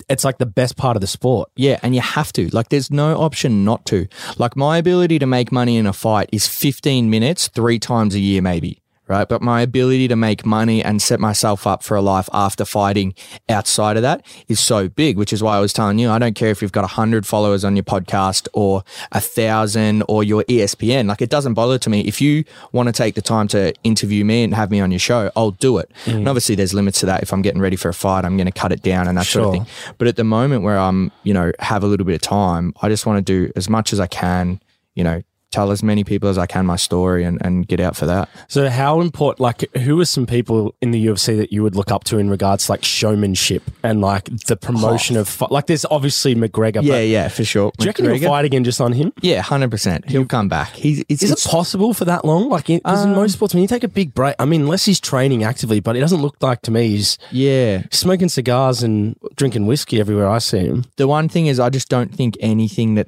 it's 0.08 0.24
like 0.24 0.38
the 0.38 0.46
best 0.46 0.78
part 0.78 0.96
of 0.96 1.02
the 1.02 1.08
sport. 1.08 1.50
Yeah, 1.56 1.80
and 1.84 1.96
you 1.96 2.02
have 2.02 2.32
to. 2.34 2.50
Like, 2.56 2.70
there's 2.70 2.92
no 2.92 3.18
option 3.18 3.66
not 3.66 3.86
to. 3.88 4.08
Like, 4.38 4.56
my 4.56 4.78
ability 4.78 5.20
to 5.20 5.26
make 5.26 5.52
money 5.52 5.76
in 5.78 5.86
a 5.88 5.92
fight 5.94 6.30
is 6.32 6.48
15 6.48 7.10
minutes, 7.10 7.48
three 7.50 7.80
times 7.80 8.16
a 8.16 8.20
year, 8.20 8.42
maybe. 8.42 8.80
Right. 9.08 9.28
But 9.28 9.42
my 9.42 9.62
ability 9.62 10.10
to 10.10 10.18
make 10.18 10.46
money 10.46 10.84
and 10.84 11.02
set 11.02 11.20
myself 11.20 11.66
up 11.66 11.82
for 11.82 11.96
a 11.96 12.02
life 12.02 12.28
after 12.34 12.66
fighting 12.66 13.16
outside 13.48 13.96
of 13.96 14.02
that 14.02 14.26
is 14.50 14.60
so 14.60 14.90
big, 14.90 15.18
which 15.18 15.32
is 15.32 15.42
why 15.42 15.56
I 15.56 15.60
was 15.62 15.72
telling 15.72 15.98
you, 15.98 16.10
I 16.10 16.20
don't 16.20 16.36
care 16.36 16.50
if 16.50 16.62
you've 16.62 16.74
got 16.74 16.84
a 16.84 16.88
hundred 16.88 17.26
followers 17.26 17.64
on 17.64 17.78
your 17.78 17.84
podcast 17.84 18.50
or 18.54 18.84
a 19.14 19.22
thousand 19.22 20.04
or 20.10 20.26
your 20.26 20.44
ESPN. 20.44 21.08
Like, 21.08 21.22
it 21.22 21.30
doesn't 21.30 21.54
bother 21.54 21.78
to 21.80 21.90
me. 21.90 22.02
If 22.02 22.20
you 22.20 22.44
want 22.74 22.88
to 22.88 22.94
take 22.94 23.16
the 23.16 23.22
time 23.22 23.48
to 23.50 23.74
interview 23.84 24.26
me 24.26 24.44
and 24.44 24.54
have 24.54 24.72
me 24.72 24.82
on 24.82 24.92
your 24.92 25.00
show, 25.00 25.32
I'll 25.38 25.52
do 25.52 25.78
it. 25.78 25.90
Mm. 26.04 26.16
And 26.16 26.28
obviously, 26.28 26.56
there's 26.56 26.74
limits 26.74 27.00
to 27.00 27.06
that. 27.06 27.24
If 27.24 27.32
I'm 27.32 27.42
getting 27.42 27.62
ready 27.62 27.78
for 27.78 27.88
a 27.88 27.94
fight, 27.94 28.26
I'm 28.26 28.36
going 28.36 28.48
to 28.48 28.52
cut 28.52 28.74
it 28.74 28.82
down 28.82 29.08
and 29.08 29.18
that 29.18 29.26
sort 29.26 29.48
of 29.48 29.54
thing. 29.54 29.74
But 29.98 30.10
at 30.10 30.18
the 30.18 30.26
moment 30.26 30.64
where 30.64 30.78
I'm, 30.78 31.14
you 31.24 31.34
know, 31.34 31.54
have 31.60 31.84
a 31.84 31.88
little 31.88 32.06
bit 32.06 32.16
of 32.16 32.22
time, 32.22 32.74
I 32.82 32.90
just 32.90 33.06
want 33.06 33.26
to 33.26 33.48
do 33.48 33.54
as 33.56 33.70
much 33.70 33.94
as 33.94 34.02
I 34.02 34.08
can, 34.08 34.60
you 34.96 35.04
know, 35.06 35.22
tell 35.52 35.72
as 35.72 35.82
many 35.82 36.04
people 36.04 36.30
as 36.30 36.38
I 36.38 36.46
can 36.46 36.66
my 36.66 36.76
story 36.76 37.24
and, 37.24 37.38
and 37.44 37.68
get 37.68 37.80
out 37.80 37.96
for 37.96 38.06
that. 38.06 38.30
So, 38.48 38.70
how 38.70 39.02
important? 39.02 39.40
Like, 39.40 39.74
who 39.78 40.00
are 40.00 40.06
some 40.06 40.26
people 40.26 40.76
in 40.82 40.92
the 40.92 41.06
UFC 41.08 41.38
that 41.38 41.52
you 41.52 41.64
would 41.64 41.76
look 41.76 41.92
up 41.92 42.04
to 42.06 42.18
in 42.18 42.30
regards 42.30 42.66
to 42.66 42.74
like 42.74 42.84
showmanship 42.84 43.64
and 43.84 44.02
like 44.02 44.26
the 44.48 44.56
promotion 44.58 45.18
of 45.18 45.28
fi- 45.28 45.48
like? 45.50 45.68
There's 45.68 45.86
obviously 45.86 46.36
McGregor. 46.36 46.84
Yeah, 46.84 46.94
but 46.94 47.08
yeah, 47.08 47.28
for 47.30 47.44
sure. 47.44 47.72
Do 47.78 47.86
you 47.86 47.90
reckon 47.90 48.06
you'll 48.06 48.20
fight 48.20 48.46
again 48.46 48.64
just 48.64 48.82
on 48.82 48.94
him? 48.94 49.14
Yeah, 49.22 49.42
hundred 49.42 49.72
percent. 49.72 50.10
He'll 50.10 50.26
come 50.26 50.50
back. 50.50 50.74
He's 50.74 51.04
it's, 51.10 51.24
Is 51.24 51.32
it 51.32 51.50
possible 51.50 51.94
for 51.94 52.06
that 52.06 52.26
long? 52.26 52.50
Like, 52.50 52.70
in 52.70 52.82
Um, 52.86 53.14
most 53.14 53.34
sports, 53.34 53.54
when 53.54 53.62
you 53.62 53.68
take 53.68 53.84
a 53.84 53.88
big 53.88 54.14
break, 54.14 54.36
I 54.40 54.46
mean, 54.46 54.62
unless 54.62 54.86
he's 54.86 55.00
training 55.00 55.44
actively, 55.44 55.80
but 55.80 55.96
it 55.96 56.00
doesn't 56.00 56.22
look 56.22 56.36
like 56.42 56.62
to 56.64 56.72
me 56.72 56.90
he's 56.90 57.18
yeah. 57.32 57.84
smoking 57.92 58.30
cigars 58.30 58.84
and 58.84 59.16
drinking 59.36 59.66
whiskey 59.66 60.00
everywhere 60.00 60.30
I 60.30 60.40
see 60.40 60.60
him. 60.60 60.86
The 60.98 61.08
one 61.08 61.30
thing 61.30 61.48
is, 61.48 61.60
I 61.60 61.70
just 61.70 61.90
don't 61.90 62.14
think 62.14 62.38
anything 62.40 62.96
that 62.96 63.08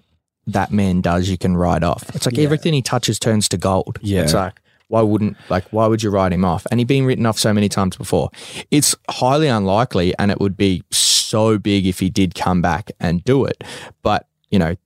that 0.53 0.71
man 0.71 1.01
does 1.01 1.29
you 1.29 1.37
can 1.37 1.55
write 1.57 1.83
off. 1.83 2.03
It's 2.15 2.25
like 2.25 2.37
Yeah. 2.37 2.43
everything 2.43 2.73
he 2.73 2.81
touches 2.81 3.19
turns 3.19 3.47
to 3.49 3.57
gold. 3.57 3.99
Yeah. 4.01 4.21
it's 4.23 4.33
like. 4.33 4.59
Why 4.87 5.01
wouldn't 5.03 5.37
like 5.49 5.65
why 5.71 5.85
would 5.85 6.01
you 6.01 6.09
write 6.09 6.33
him 6.33 6.43
off? 6.43 6.65
And 6.71 6.79
he'd 6.79 6.87
been 6.87 7.05
written 7.05 7.27
off 7.27 7.37
so 7.37 7.53
many 7.53 7.69
times 7.69 7.95
before. 7.95 8.31
It's 8.71 8.95
highly 9.07 9.47
unlikely 9.47 10.15
and 10.17 10.31
it 10.31 10.39
would 10.39 10.57
be 10.57 10.81
so 10.89 11.59
big 11.59 11.85
if 11.85 11.99
he 11.99 12.09
did 12.09 12.33
come 12.33 12.59
back 12.59 12.89
and 12.99 13.23
do 13.23 13.45
it. 13.45 13.63
But, 14.01 14.25
you 14.49 14.57
know, 14.57 14.77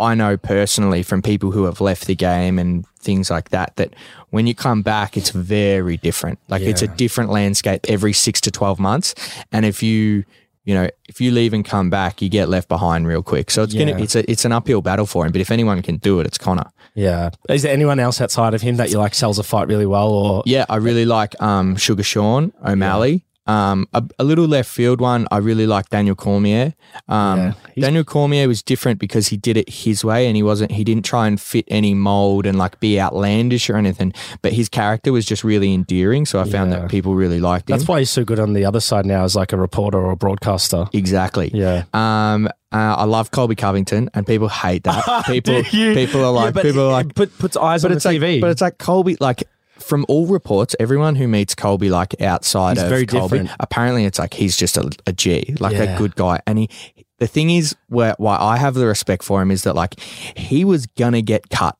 I 0.00 0.16
know 0.16 0.36
personally 0.36 1.04
from 1.04 1.22
people 1.22 1.52
who 1.52 1.62
have 1.66 1.80
left 1.80 2.08
the 2.08 2.16
game 2.16 2.58
and 2.58 2.84
things 2.98 3.30
like 3.30 3.50
that 3.50 3.76
that 3.76 3.94
when 4.30 4.48
you 4.48 4.54
come 4.56 4.82
back 4.82 5.16
it's 5.16 5.30
very 5.30 5.96
different. 5.96 6.40
Like 6.48 6.62
it's 6.62 6.82
a 6.82 6.88
different 6.88 7.30
landscape 7.30 7.82
every 7.88 8.12
6 8.12 8.40
to 8.40 8.50
12 8.50 8.80
months 8.80 9.14
and 9.52 9.64
if 9.64 9.80
you 9.80 10.24
you 10.64 10.74
know, 10.74 10.88
if 11.08 11.20
you 11.20 11.30
leave 11.32 11.52
and 11.52 11.64
come 11.64 11.90
back, 11.90 12.22
you 12.22 12.28
get 12.28 12.48
left 12.48 12.68
behind 12.68 13.06
real 13.06 13.22
quick. 13.22 13.50
So 13.50 13.62
it's 13.64 13.74
Yeah. 13.74 13.86
gonna 13.90 14.02
it's 14.02 14.14
a 14.14 14.30
it's 14.30 14.44
an 14.44 14.52
uphill 14.52 14.80
battle 14.82 15.06
for 15.06 15.26
him. 15.26 15.32
But 15.32 15.40
if 15.40 15.50
anyone 15.50 15.82
can 15.82 15.96
do 15.96 16.20
it, 16.20 16.26
it's 16.26 16.38
Conor. 16.38 16.70
Yeah. 16.94 17.30
Is 17.48 17.62
there 17.62 17.72
anyone 17.72 17.98
else 17.98 18.20
outside 18.20 18.54
of 18.54 18.62
him 18.62 18.76
that 18.76 18.90
you 18.90 18.98
like 18.98 19.14
sells 19.14 19.38
a 19.38 19.42
fight 19.42 19.66
really 19.68 19.86
well 19.86 20.10
or? 20.10 20.42
Yeah, 20.46 20.64
I 20.68 20.76
really 20.76 21.04
like 21.04 21.40
um 21.42 21.76
Sugar 21.76 22.02
Sean 22.02 22.52
O'Malley. 22.64 23.24
Um, 23.46 23.86
a, 23.92 24.02
a 24.20 24.24
little 24.24 24.46
left 24.46 24.70
field 24.70 25.00
one. 25.00 25.26
I 25.30 25.38
really 25.38 25.66
like 25.66 25.88
Daniel 25.90 26.14
Cormier. 26.14 26.74
Um, 27.08 27.38
Yeah, 27.38 27.52
Daniel 27.86 28.04
Cormier 28.04 28.46
was 28.46 28.62
different 28.62 29.00
because 29.00 29.28
he 29.28 29.36
did 29.36 29.56
it 29.56 29.68
his 29.68 30.04
way, 30.04 30.26
and 30.26 30.36
he 30.36 30.42
wasn't. 30.42 30.70
He 30.72 30.84
didn't 30.84 31.04
try 31.04 31.26
and 31.26 31.40
fit 31.40 31.64
any 31.68 31.92
mold 31.94 32.46
and 32.46 32.56
like 32.56 32.78
be 32.80 33.00
outlandish 33.00 33.68
or 33.68 33.76
anything. 33.76 34.12
But 34.42 34.52
his 34.52 34.68
character 34.68 35.12
was 35.12 35.24
just 35.26 35.42
really 35.42 35.74
endearing. 35.74 36.24
So 36.26 36.38
I 36.40 36.44
found 36.44 36.70
Yeah. 36.70 36.80
that 36.80 36.90
people 36.90 37.14
really 37.14 37.40
liked 37.40 37.68
him. 37.68 37.76
That's 37.76 37.88
why 37.88 37.98
he's 37.98 38.10
so 38.10 38.24
good 38.24 38.38
on 38.38 38.52
the 38.52 38.64
other 38.64 38.80
side 38.80 39.06
now 39.06 39.24
as 39.24 39.34
like 39.34 39.52
a 39.52 39.56
reporter 39.56 39.98
or 39.98 40.12
a 40.12 40.16
broadcaster. 40.16 40.86
exactly. 40.92 41.50
Yeah. 41.52 41.84
Um, 41.92 42.46
uh, 42.74 42.94
I 42.96 43.04
love 43.04 43.30
Colby 43.32 43.54
Covington, 43.54 44.08
and 44.14 44.26
people 44.26 44.48
hate 44.48 44.84
that. 44.84 45.24
People, 45.26 45.62
people 45.62 46.20
are 46.20 46.22
Yeah, 46.22 46.26
like, 46.28 46.54
but 46.54 46.62
people 46.62 46.82
are 46.88 46.92
like, 46.92 47.14
put, 47.14 47.36
puts 47.38 47.54
eyes 47.56 47.82
but 47.82 47.90
on 47.90 47.96
it's 47.96 48.04
the 48.04 48.12
like, 48.12 48.20
TV. 48.20 48.40
but 48.40 48.50
it's 48.50 48.62
like 48.62 48.78
Colby, 48.78 49.16
like 49.20 49.42
from 49.82 50.04
all 50.08 50.26
reports, 50.26 50.74
everyone 50.80 51.16
who 51.16 51.26
meets 51.28 51.54
Colby, 51.54 51.90
like 51.90 52.20
outside 52.20 52.76
He's 52.76 52.84
of 52.84 52.88
very 52.88 53.06
Colby, 53.06 53.38
different. 53.38 53.56
apparently 53.60 54.04
it's 54.04 54.18
like 54.18 54.34
he's 54.34 54.56
just 54.56 54.76
a, 54.76 54.90
a 55.06 55.12
G, 55.12 55.54
like 55.60 55.72
Yeah. 55.72 55.94
a 55.94 55.98
good 55.98 56.14
guy. 56.16 56.40
And 56.46 56.58
he, 56.58 56.70
the 57.18 57.26
thing 57.26 57.50
is, 57.50 57.76
where 57.88 58.14
why 58.18 58.36
I 58.38 58.56
have 58.56 58.74
the 58.74 58.86
respect 58.86 59.22
for 59.22 59.40
him 59.42 59.50
is 59.50 59.62
that 59.64 59.74
like 59.74 59.98
he 60.00 60.64
was 60.64 60.86
gonna 60.86 61.22
get 61.22 61.50
cut. 61.50 61.76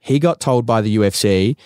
He 0.00 0.18
got 0.18 0.40
told 0.40 0.66
by 0.66 0.80
the 0.82 0.96
UFC. 0.96 1.56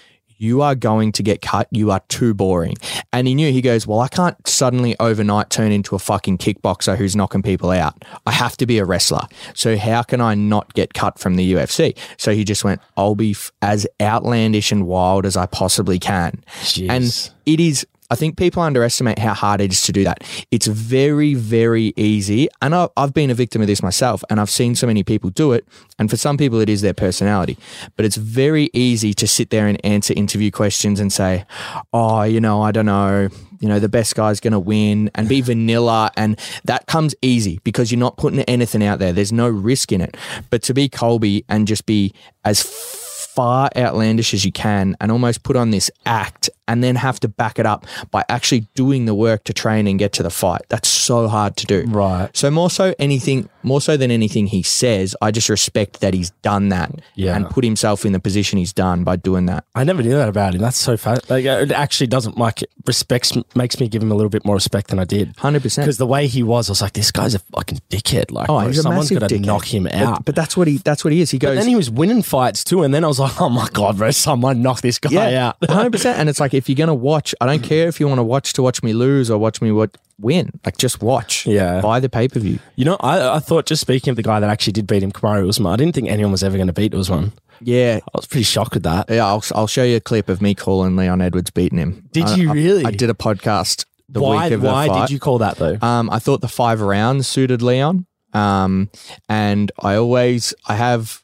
You 0.40 0.62
are 0.62 0.74
going 0.74 1.12
to 1.12 1.22
get 1.22 1.42
cut. 1.42 1.68
You 1.70 1.90
are 1.90 2.00
too 2.08 2.32
boring. 2.32 2.76
And 3.12 3.28
he 3.28 3.34
knew, 3.34 3.52
he 3.52 3.60
goes, 3.60 3.86
Well, 3.86 4.00
I 4.00 4.08
can't 4.08 4.48
suddenly 4.48 4.96
overnight 4.98 5.50
turn 5.50 5.70
into 5.70 5.94
a 5.94 5.98
fucking 5.98 6.38
kickboxer 6.38 6.96
who's 6.96 7.14
knocking 7.14 7.42
people 7.42 7.70
out. 7.70 8.02
I 8.26 8.32
have 8.32 8.56
to 8.56 8.66
be 8.66 8.78
a 8.78 8.86
wrestler. 8.86 9.26
So, 9.54 9.76
how 9.76 10.02
can 10.02 10.22
I 10.22 10.34
not 10.34 10.72
get 10.72 10.94
cut 10.94 11.18
from 11.18 11.36
the 11.36 11.52
UFC? 11.52 11.94
So, 12.16 12.32
he 12.32 12.44
just 12.44 12.64
went, 12.64 12.80
I'll 12.96 13.14
be 13.14 13.32
f- 13.32 13.52
as 13.60 13.86
outlandish 14.00 14.72
and 14.72 14.86
wild 14.86 15.26
as 15.26 15.36
I 15.36 15.44
possibly 15.44 15.98
can. 15.98 16.42
Jeez. 16.62 16.88
And 16.88 17.30
it 17.44 17.60
is, 17.60 17.86
I 18.10 18.16
think 18.16 18.36
people 18.36 18.62
underestimate 18.62 19.18
how 19.18 19.34
hard 19.34 19.60
it 19.60 19.72
is 19.72 19.82
to 19.82 19.92
do 19.92 20.04
that. 20.04 20.24
It's 20.50 20.66
very, 20.66 21.34
very 21.34 21.92
easy. 21.96 22.48
And 22.60 22.74
I've 22.74 23.14
been 23.14 23.30
a 23.30 23.34
victim 23.34 23.60
of 23.62 23.68
this 23.68 23.82
myself, 23.82 24.24
and 24.28 24.40
I've 24.40 24.50
seen 24.50 24.74
so 24.74 24.86
many 24.86 25.02
people 25.02 25.30
do 25.30 25.52
it. 25.52 25.66
And 25.98 26.10
for 26.10 26.16
some 26.16 26.36
people, 26.36 26.60
it 26.60 26.68
is 26.68 26.80
their 26.80 26.94
personality. 26.94 27.56
But 27.96 28.04
it's 28.04 28.16
very 28.16 28.70
easy 28.72 29.14
to 29.14 29.28
sit 29.28 29.50
there 29.50 29.66
and 29.66 29.84
answer 29.84 30.12
interview 30.14 30.50
questions 30.50 31.00
and 31.00 31.12
say, 31.12 31.44
oh, 31.92 32.22
you 32.22 32.40
know, 32.40 32.62
I 32.62 32.72
don't 32.72 32.86
know. 32.86 33.28
You 33.60 33.68
know, 33.68 33.78
the 33.78 33.90
best 33.90 34.14
guy's 34.14 34.40
going 34.40 34.54
to 34.54 34.58
win 34.58 35.10
and 35.14 35.28
be 35.28 35.42
vanilla. 35.42 36.10
And 36.16 36.38
that 36.64 36.86
comes 36.86 37.14
easy 37.20 37.60
because 37.62 37.92
you're 37.92 37.98
not 37.98 38.16
putting 38.16 38.40
anything 38.40 38.82
out 38.82 38.98
there. 38.98 39.12
There's 39.12 39.32
no 39.32 39.48
risk 39.48 39.92
in 39.92 40.00
it. 40.00 40.16
But 40.48 40.62
to 40.62 40.74
be 40.74 40.88
Colby 40.88 41.44
and 41.48 41.68
just 41.68 41.84
be 41.84 42.14
as 42.44 42.62
far 42.62 43.70
outlandish 43.76 44.34
as 44.34 44.44
you 44.44 44.50
can 44.50 44.96
and 45.00 45.12
almost 45.12 45.42
put 45.42 45.56
on 45.56 45.70
this 45.70 45.90
act 46.06 46.50
and 46.70 46.82
then 46.84 46.94
have 46.96 47.18
to 47.20 47.28
back 47.28 47.58
it 47.58 47.66
up 47.66 47.84
by 48.10 48.22
actually 48.28 48.60
doing 48.74 49.04
the 49.04 49.14
work 49.14 49.42
to 49.44 49.52
train 49.52 49.86
and 49.88 49.98
get 49.98 50.12
to 50.14 50.22
the 50.22 50.30
fight. 50.30 50.62
That's 50.68 50.88
so 50.88 51.26
hard 51.28 51.56
to 51.58 51.66
do. 51.66 51.84
Right. 51.88 52.30
So 52.32 52.50
more 52.50 52.70
so 52.70 52.94
anything 52.98 53.48
more 53.62 53.80
so 53.82 53.96
than 53.98 54.10
anything 54.10 54.46
he 54.46 54.62
says, 54.62 55.14
I 55.20 55.30
just 55.32 55.48
respect 55.50 56.00
that 56.00 56.14
he's 56.14 56.30
done 56.42 56.70
that 56.70 56.92
Yeah. 57.14 57.36
and 57.36 57.50
put 57.50 57.62
himself 57.62 58.06
in 58.06 58.12
the 58.12 58.20
position 58.20 58.58
he's 58.58 58.72
done 58.72 59.04
by 59.04 59.16
doing 59.16 59.44
that. 59.46 59.64
I 59.74 59.84
never 59.84 60.02
knew 60.02 60.12
that 60.16 60.30
about 60.30 60.54
him. 60.54 60.62
That's 60.62 60.78
so 60.78 60.96
fast. 60.96 61.28
Like, 61.28 61.44
uh, 61.44 61.58
it 61.64 61.72
actually 61.72 62.06
doesn't 62.06 62.38
like 62.38 62.64
respects 62.86 63.32
makes 63.54 63.78
me 63.78 63.88
give 63.88 64.02
him 64.02 64.10
a 64.10 64.14
little 64.14 64.30
bit 64.30 64.44
more 64.46 64.54
respect 64.54 64.88
than 64.88 64.98
I 64.98 65.04
did. 65.04 65.36
100%. 65.36 65.76
Because 65.82 65.98
the 65.98 66.06
way 66.06 66.26
he 66.26 66.42
was, 66.42 66.70
I 66.70 66.72
was 66.72 66.80
like, 66.80 66.94
this 66.94 67.10
guy's 67.12 67.34
a 67.34 67.38
fucking 67.40 67.80
dickhead. 67.90 68.30
Like, 68.30 68.48
Oh, 68.48 68.60
bro, 68.62 68.72
someone's 68.72 69.10
got 69.10 69.28
to 69.28 69.38
knock 69.38 69.66
him 69.74 69.86
out. 69.88 70.24
But, 70.24 70.34
that's 70.36 70.56
what 70.56 70.68
he 70.68 70.78
that's 70.78 71.04
what 71.04 71.12
he 71.12 71.20
is. 71.20 71.30
He 71.30 71.38
But 71.38 71.48
goes 71.48 71.58
then 71.58 71.68
he 71.68 71.76
was 71.76 71.90
winning 71.90 72.22
fights 72.22 72.64
too, 72.64 72.82
and 72.82 72.94
then 72.94 73.04
I 73.04 73.08
was 73.08 73.18
like, 73.18 73.38
"Oh 73.40 73.48
my 73.50 73.68
god, 73.72 73.98
bro! 73.98 74.10
Someone 74.10 74.62
knock 74.62 74.80
this 74.80 74.98
guy 74.98 75.34
out." 75.34 75.56
hundred 75.68 75.92
percent. 75.92 76.18
And 76.18 76.28
it's 76.30 76.40
like 76.40 76.54
if 76.60 76.68
you're 76.68 76.76
gonna 76.76 76.94
watch, 76.94 77.34
I 77.40 77.46
don't 77.46 77.62
care 77.62 77.88
if 77.88 77.98
you 77.98 78.06
want 78.06 78.18
to 78.18 78.22
watch 78.22 78.52
to 78.54 78.62
watch 78.62 78.82
me 78.82 78.92
lose 78.92 79.30
or 79.30 79.38
watch 79.38 79.60
me 79.60 79.72
what 79.72 79.96
win. 80.20 80.50
Like 80.64 80.76
just 80.76 81.02
watch. 81.02 81.46
Yeah. 81.46 81.80
Buy 81.80 81.98
the 81.98 82.08
pay 82.08 82.28
per 82.28 82.38
view. 82.40 82.58
You 82.76 82.84
know, 82.84 82.96
I, 83.00 83.36
I 83.36 83.38
thought 83.38 83.66
just 83.66 83.80
speaking 83.80 84.10
of 84.10 84.16
the 84.16 84.22
guy 84.22 84.38
that 84.38 84.50
actually 84.50 84.74
did 84.74 84.86
beat 84.86 85.02
him, 85.02 85.10
Kamaru 85.12 85.48
Usman. 85.48 85.72
I 85.72 85.76
didn't 85.76 85.94
think 85.94 86.08
anyone 86.08 86.32
was 86.32 86.42
ever 86.44 86.56
going 86.56 86.66
to 86.66 86.72
beat 86.74 86.94
Usman. 86.94 87.32
Yeah. 87.62 88.00
I 88.06 88.10
was 88.18 88.26
pretty 88.26 88.44
shocked 88.44 88.74
with 88.74 88.82
that. 88.84 89.08
Yeah, 89.08 89.24
I'll, 89.26 89.42
I'll 89.54 89.66
show 89.66 89.82
you 89.82 89.96
a 89.96 90.00
clip 90.00 90.28
of 90.28 90.42
me 90.42 90.54
calling 90.54 90.94
Leon 90.96 91.20
Edwards 91.22 91.50
beating 91.50 91.78
him. 91.78 92.08
Did 92.12 92.24
I- 92.24 92.36
you 92.36 92.50
I- 92.50 92.52
really? 92.52 92.84
I, 92.84 92.90
did 92.90 93.08
a 93.10 93.14
podcast 93.14 93.86
the 94.10 94.20
why? 94.20 94.44
week 94.44 94.52
of 94.54 94.60
the 94.60 94.66
Why 94.68 94.86
fight. 94.88 95.00
did 95.08 95.12
you 95.14 95.18
call 95.20 95.38
that 95.38 95.56
though? 95.56 95.78
Um, 95.80 96.10
I 96.10 96.18
thought 96.18 96.40
the 96.42 96.48
five 96.48 96.80
rounds 96.82 97.26
suited 97.26 97.62
Leon. 97.62 98.04
Um, 98.34 98.90
and 99.28 99.72
I 99.80 99.94
always 99.96 100.52
I 100.68 100.76
have 100.76 101.22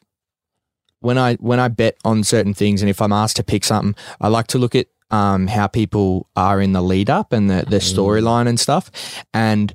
when 1.01 1.17
I 1.17 1.35
when 1.35 1.59
I 1.59 1.67
bet 1.67 1.97
on 2.03 2.23
certain 2.23 2.53
things, 2.53 2.81
and 2.81 2.89
if 2.89 3.01
I'm 3.01 3.13
asked 3.13 3.35
to 3.37 3.43
pick 3.43 3.63
something, 3.63 3.95
I 4.19 4.27
like 4.29 4.47
to 4.47 4.57
look 4.57 4.73
at 4.75 4.87
um 5.11 5.47
how 5.47 5.67
people 5.67 6.27
are 6.35 6.61
in 6.61 6.73
the 6.73 6.81
lead 6.81 7.09
up 7.09 7.33
and 7.33 7.49
the 7.49 7.65
the 7.67 7.77
storyline 7.77 8.47
and 8.47 8.59
stuff. 8.59 8.91
And 9.33 9.73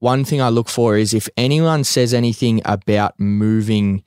one 0.00 0.24
thing 0.24 0.40
I 0.40 0.48
look 0.50 0.68
for 0.68 0.96
is 0.96 1.14
if 1.14 1.28
anyone 1.36 1.84
says 1.84 2.12
anything 2.12 2.60
about 2.64 3.18
moving 3.18 4.02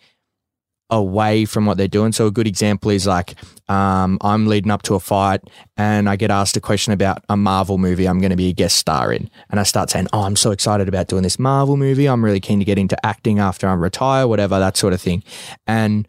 away 0.89 1.45
from 1.45 1.65
what 1.65 1.77
they're 1.77 1.87
doing. 1.87 2.11
So 2.11 2.27
a 2.27 2.31
good 2.31 2.47
example 2.47 2.91
is 2.91 3.05
like 3.05 3.35
um, 3.67 4.17
I'm 4.21 4.47
leading 4.47 4.71
up 4.71 4.83
to 4.83 4.95
a 4.95 4.99
fight 4.99 5.41
and 5.75 6.09
I 6.09 6.15
get 6.15 6.31
asked 6.31 6.55
a 6.55 6.61
question 6.61 6.93
about 6.93 7.23
a 7.27 7.35
Marvel 7.35 7.77
movie 7.77 8.07
I'm 8.07 8.19
going 8.19 8.31
to 8.31 8.37
be 8.37 8.49
a 8.49 8.53
guest 8.53 8.77
star 8.77 9.11
in. 9.11 9.29
And 9.49 9.59
I 9.59 9.63
start 9.63 9.89
saying, 9.89 10.07
Oh, 10.13 10.21
I'm 10.21 10.35
so 10.35 10.51
excited 10.51 10.87
about 10.87 11.07
doing 11.07 11.23
this 11.23 11.39
Marvel 11.39 11.77
movie. 11.77 12.05
I'm 12.05 12.23
really 12.23 12.39
keen 12.39 12.59
to 12.59 12.65
get 12.65 12.77
into 12.77 13.05
acting 13.05 13.39
after 13.39 13.67
I 13.67 13.73
retire, 13.73 14.27
whatever, 14.27 14.59
that 14.59 14.77
sort 14.77 14.93
of 14.93 15.01
thing. 15.01 15.23
And 15.65 16.07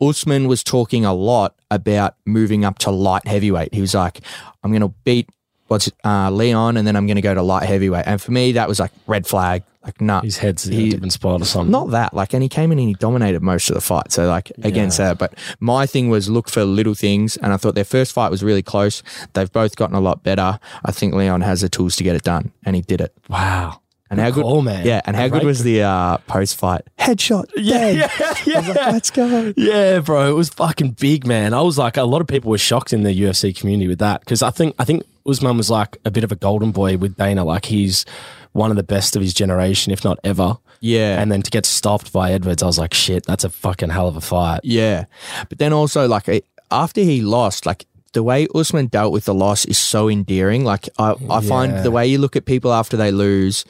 Usman 0.00 0.48
was 0.48 0.62
talking 0.62 1.04
a 1.04 1.12
lot 1.14 1.54
about 1.70 2.14
moving 2.24 2.64
up 2.64 2.78
to 2.80 2.90
light 2.90 3.26
heavyweight. 3.26 3.74
He 3.74 3.80
was 3.80 3.94
like, 3.94 4.20
I'm 4.62 4.70
going 4.70 4.82
to 4.82 4.94
beat 5.04 5.28
what's 5.66 5.90
uh, 6.04 6.30
Leon 6.30 6.76
and 6.76 6.86
then 6.86 6.96
I'm 6.96 7.06
going 7.06 7.16
to 7.16 7.22
go 7.22 7.34
to 7.34 7.42
light 7.42 7.64
heavyweight. 7.64 8.04
And 8.06 8.20
for 8.22 8.30
me, 8.30 8.52
that 8.52 8.68
was 8.68 8.80
like 8.80 8.90
red 9.06 9.26
flag. 9.26 9.64
Like, 9.84 10.00
no, 10.00 10.20
His 10.20 10.38
head's 10.38 10.66
in 10.66 10.72
he- 10.72 10.88
a 10.88 10.90
different 10.92 11.12
spot 11.12 11.40
or 11.40 11.44
something. 11.44 11.70
not 11.70 11.90
that. 11.90 12.12
Like, 12.12 12.34
and 12.34 12.42
he 12.42 12.48
came 12.48 12.72
in 12.72 12.78
and 12.78 12.88
he 12.88 12.94
dominated 12.94 13.42
most 13.42 13.70
of 13.70 13.74
the 13.74 13.80
fight. 13.80 14.12
So, 14.12 14.26
like, 14.28 14.52
against 14.62 14.98
that. 14.98 15.18
But 15.18 15.34
my 15.60 15.86
thing 15.86 16.10
was 16.10 16.28
look 16.28 16.48
for 16.50 16.64
little 16.64 16.94
things. 16.94 17.36
And 17.38 17.52
I 17.52 17.56
thought 17.56 17.74
their 17.74 17.84
first 17.84 18.12
fight 18.12 18.30
was 18.30 18.42
really 18.42 18.62
close. 18.62 19.02
They've 19.32 19.50
both 19.50 19.76
gotten 19.76 19.96
a 19.96 20.00
lot 20.00 20.22
better. 20.22 20.58
I 20.84 20.92
think 20.92 21.14
Leon 21.14 21.40
has 21.42 21.62
the 21.62 21.68
tools 21.70 21.96
to 21.96 22.04
get 22.04 22.16
it 22.16 22.22
done. 22.22 22.52
And 22.64 22.76
he 22.76 22.82
did 22.82 23.00
it. 23.00 23.14
wow. 23.28 23.80
And 24.10 24.18
how 24.20 24.30
good, 24.30 24.42
call, 24.42 24.62
man. 24.62 24.86
yeah. 24.86 25.00
And 25.04 25.14
how 25.16 25.28
good 25.28 25.42
was 25.44 25.62
the 25.62 25.82
uh, 25.82 26.16
post 26.26 26.56
fight 26.56 26.82
headshot? 26.98 27.46
Yeah, 27.56 27.88
yeah, 27.90 28.34
yeah. 28.46 28.60
Like, 28.60 28.76
let's 28.76 29.10
go. 29.10 29.52
Yeah, 29.56 30.00
bro, 30.00 30.30
it 30.30 30.32
was 30.34 30.48
fucking 30.50 30.92
big, 30.92 31.26
man. 31.26 31.52
I 31.52 31.60
was 31.60 31.76
like, 31.78 31.96
a 31.96 32.04
lot 32.04 32.20
of 32.20 32.26
people 32.26 32.50
were 32.50 32.58
shocked 32.58 32.92
in 32.92 33.02
the 33.02 33.10
UFC 33.22 33.54
community 33.54 33.88
with 33.88 33.98
that 33.98 34.20
because 34.20 34.42
I 34.42 34.50
think 34.50 34.74
I 34.78 34.84
think 34.84 35.02
Usman 35.26 35.56
was 35.56 35.70
like 35.70 35.98
a 36.04 36.10
bit 36.10 36.24
of 36.24 36.32
a 36.32 36.36
golden 36.36 36.70
boy 36.72 36.96
with 36.96 37.16
Dana. 37.16 37.44
Like 37.44 37.66
he's 37.66 38.06
one 38.52 38.70
of 38.70 38.76
the 38.78 38.82
best 38.82 39.14
of 39.16 39.22
his 39.22 39.34
generation, 39.34 39.92
if 39.92 40.04
not 40.04 40.18
ever. 40.24 40.56
Yeah. 40.80 41.20
And 41.20 41.30
then 41.30 41.42
to 41.42 41.50
get 41.50 41.66
stopped 41.66 42.12
by 42.12 42.32
Edwards, 42.32 42.62
I 42.62 42.66
was 42.66 42.78
like, 42.78 42.94
shit, 42.94 43.24
that's 43.26 43.44
a 43.44 43.50
fucking 43.50 43.90
hell 43.90 44.08
of 44.08 44.16
a 44.16 44.20
fight. 44.20 44.60
Yeah. 44.62 45.04
But 45.48 45.58
then 45.58 45.72
also, 45.72 46.06
like, 46.08 46.28
after 46.70 47.00
he 47.02 47.20
lost, 47.20 47.66
like, 47.66 47.84
the 48.14 48.22
way 48.22 48.46
Usman 48.54 48.86
dealt 48.86 49.12
with 49.12 49.24
the 49.26 49.34
loss 49.34 49.64
is 49.66 49.76
so 49.76 50.08
endearing. 50.08 50.64
Like, 50.64 50.88
I, 50.98 51.10
I 51.10 51.16
Yeah. 51.30 51.40
find 51.40 51.84
the 51.84 51.90
way 51.90 52.06
you 52.06 52.18
look 52.18 52.36
at 52.36 52.46
people 52.46 52.72
after 52.72 52.96
they 52.96 53.10
lose, 53.10 53.64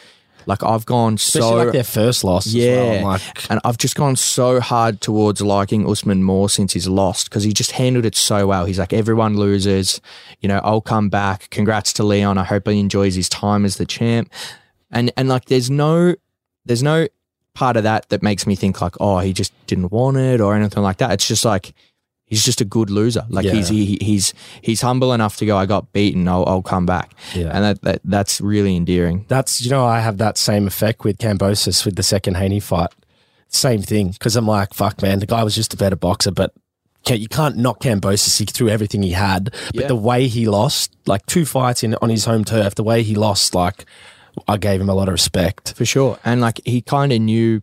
like, 0.48 0.64
I've 0.64 0.86
gone 0.86 1.14
Especially 1.14 1.48
so. 1.48 1.56
like 1.56 1.72
their 1.72 1.84
first 1.84 2.24
loss. 2.24 2.46
as 2.46 2.54
yeah. 2.54 3.02
well. 3.02 3.12
Like, 3.12 3.50
and 3.50 3.60
I've 3.64 3.76
just 3.76 3.94
gone 3.94 4.16
so 4.16 4.60
hard 4.60 5.02
towards 5.02 5.42
liking 5.42 5.88
Usman 5.88 6.24
more 6.24 6.48
since 6.48 6.72
he's 6.72 6.88
lost 6.88 7.28
because 7.28 7.44
he 7.44 7.52
just 7.52 7.72
handled 7.72 8.06
it 8.06 8.16
so 8.16 8.46
well. 8.46 8.64
He's 8.64 8.78
like, 8.78 8.94
everyone 8.94 9.36
loses. 9.36 10.00
You 10.40 10.48
know, 10.48 10.62
I'll 10.64 10.80
come 10.80 11.10
back. 11.10 11.50
Congrats 11.50 11.92
to 11.92 12.02
Leon. 12.02 12.38
I 12.38 12.44
hope 12.44 12.66
he 12.66 12.80
enjoys 12.80 13.14
his 13.14 13.28
time 13.28 13.66
as 13.66 13.76
the 13.76 13.84
champ. 13.84 14.32
And, 14.90 15.12
and 15.18 15.28
like, 15.28 15.44
there's 15.44 15.70
no, 15.70 16.14
there's 16.64 16.82
no 16.82 17.08
part 17.52 17.76
of 17.76 17.82
that 17.82 18.08
that 18.08 18.22
makes 18.22 18.46
me 18.46 18.56
think 18.56 18.80
like, 18.80 18.94
oh, 19.00 19.18
he 19.18 19.34
just 19.34 19.52
didn't 19.66 19.92
want 19.92 20.16
it 20.16 20.40
or 20.40 20.56
anything 20.56 20.82
like 20.82 20.96
that. 20.96 21.12
It's 21.12 21.28
just 21.28 21.44
like, 21.44 21.74
he's 22.28 22.44
just 22.44 22.60
a 22.60 22.64
good 22.64 22.90
loser. 22.90 23.24
Like 23.28 23.44
Yeah. 23.46 23.52
he's, 23.52 23.68
he, 23.68 23.98
he's, 24.00 24.34
he's 24.62 24.80
humble 24.80 25.12
enough 25.12 25.36
to 25.38 25.46
go, 25.46 25.56
I 25.56 25.66
got 25.66 25.92
beaten. 25.92 26.28
I'll, 26.28 26.44
I'll 26.46 26.62
come 26.62 26.86
back. 26.86 27.14
Yeah. 27.34 27.50
And 27.54 27.64
that, 27.64 27.82
that, 27.82 28.00
that's 28.04 28.40
really 28.40 28.76
endearing. 28.76 29.24
that's 29.28 29.60
you 29.62 29.70
know 29.70 29.84
I 29.84 30.00
have 30.00 30.18
that 30.18 30.36
same 30.38 30.66
effect 30.66 31.04
with 31.04 31.18
Kambosos 31.18 31.84
with 31.84 31.96
the 31.96 32.02
second 32.02 32.36
Haney 32.36 32.60
fight. 32.60 32.90
Same 33.48 33.80
thing 33.80 34.08
because 34.10 34.36
I'm 34.36 34.46
like, 34.46 34.74
fuck, 34.74 35.00
man, 35.00 35.20
the 35.20 35.26
guy 35.26 35.42
was 35.42 35.54
just 35.54 35.72
a 35.72 35.76
better 35.78 35.96
boxer, 35.96 36.30
but 36.30 36.52
can't, 37.04 37.20
you 37.20 37.28
can't 37.28 37.56
knock 37.56 37.80
Kambosos. 37.80 38.38
He 38.38 38.44
threw 38.44 38.68
everything 38.68 39.02
he 39.02 39.12
had, 39.12 39.44
but 39.72 39.82
Yeah. 39.82 39.86
the 39.86 39.96
way 39.96 40.26
he 40.28 40.46
lost, 40.46 40.94
like 41.06 41.24
two 41.26 41.46
fights 41.46 41.82
in 41.82 41.94
on 42.02 42.10
his 42.10 42.26
home 42.26 42.44
turf, 42.44 42.74
the 42.74 42.82
way 42.84 43.02
he 43.02 43.14
lost, 43.14 43.54
like 43.54 43.86
I 44.46 44.58
gave 44.58 44.80
him 44.80 44.88
a 44.90 44.94
lot 44.94 45.08
of 45.08 45.12
respect. 45.12 45.72
For 45.74 45.86
sure. 45.86 46.18
And 46.24 46.40
like 46.42 46.60
he 46.66 46.82
kind 46.82 47.10
of 47.12 47.20
knew 47.20 47.62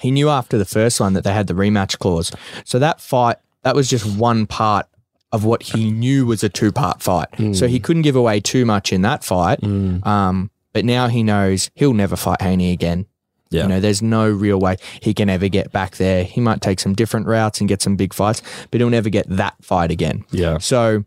he 0.00 0.10
knew 0.10 0.28
after 0.28 0.58
the 0.58 0.64
first 0.64 1.00
one 1.00 1.12
that 1.14 1.24
they 1.24 1.32
had 1.32 1.46
the 1.46 1.54
rematch 1.54 1.98
clause. 1.98 2.32
So 2.64 2.78
that 2.78 3.00
fight, 3.00 3.36
that 3.62 3.74
was 3.74 3.88
just 3.88 4.04
one 4.18 4.46
part 4.46 4.86
of 5.32 5.44
what 5.44 5.62
he 5.62 5.90
knew 5.90 6.26
was 6.26 6.42
a 6.42 6.48
two 6.48 6.72
part 6.72 7.02
fight. 7.02 7.28
So 7.54 7.68
he 7.68 7.78
couldn't 7.78 8.02
give 8.02 8.16
away 8.16 8.40
too 8.40 8.64
much 8.66 8.92
in 8.92 9.02
that 9.02 9.22
fight. 9.22 9.62
Um, 9.62 10.50
but 10.72 10.84
now 10.84 11.08
he 11.08 11.22
knows 11.22 11.70
he'll 11.74 11.94
never 11.94 12.16
fight 12.16 12.42
Haney 12.42 12.72
again. 12.72 13.06
Yeah. 13.50 13.62
You 13.62 13.68
know, 13.68 13.80
there's 13.80 14.00
no 14.00 14.30
real 14.30 14.60
way 14.60 14.76
he 15.02 15.12
can 15.12 15.28
ever 15.28 15.48
get 15.48 15.72
back 15.72 15.96
there. 15.96 16.22
He 16.22 16.40
might 16.40 16.60
take 16.60 16.78
some 16.78 16.94
different 16.94 17.26
routes 17.26 17.58
and 17.58 17.68
get 17.68 17.82
some 17.82 17.96
big 17.96 18.14
fights, 18.14 18.42
but 18.70 18.80
he'll 18.80 18.90
never 18.90 19.08
get 19.08 19.28
that 19.28 19.54
fight 19.60 19.90
again. 19.90 20.24
Yeah. 20.30 20.58
So 20.58 21.04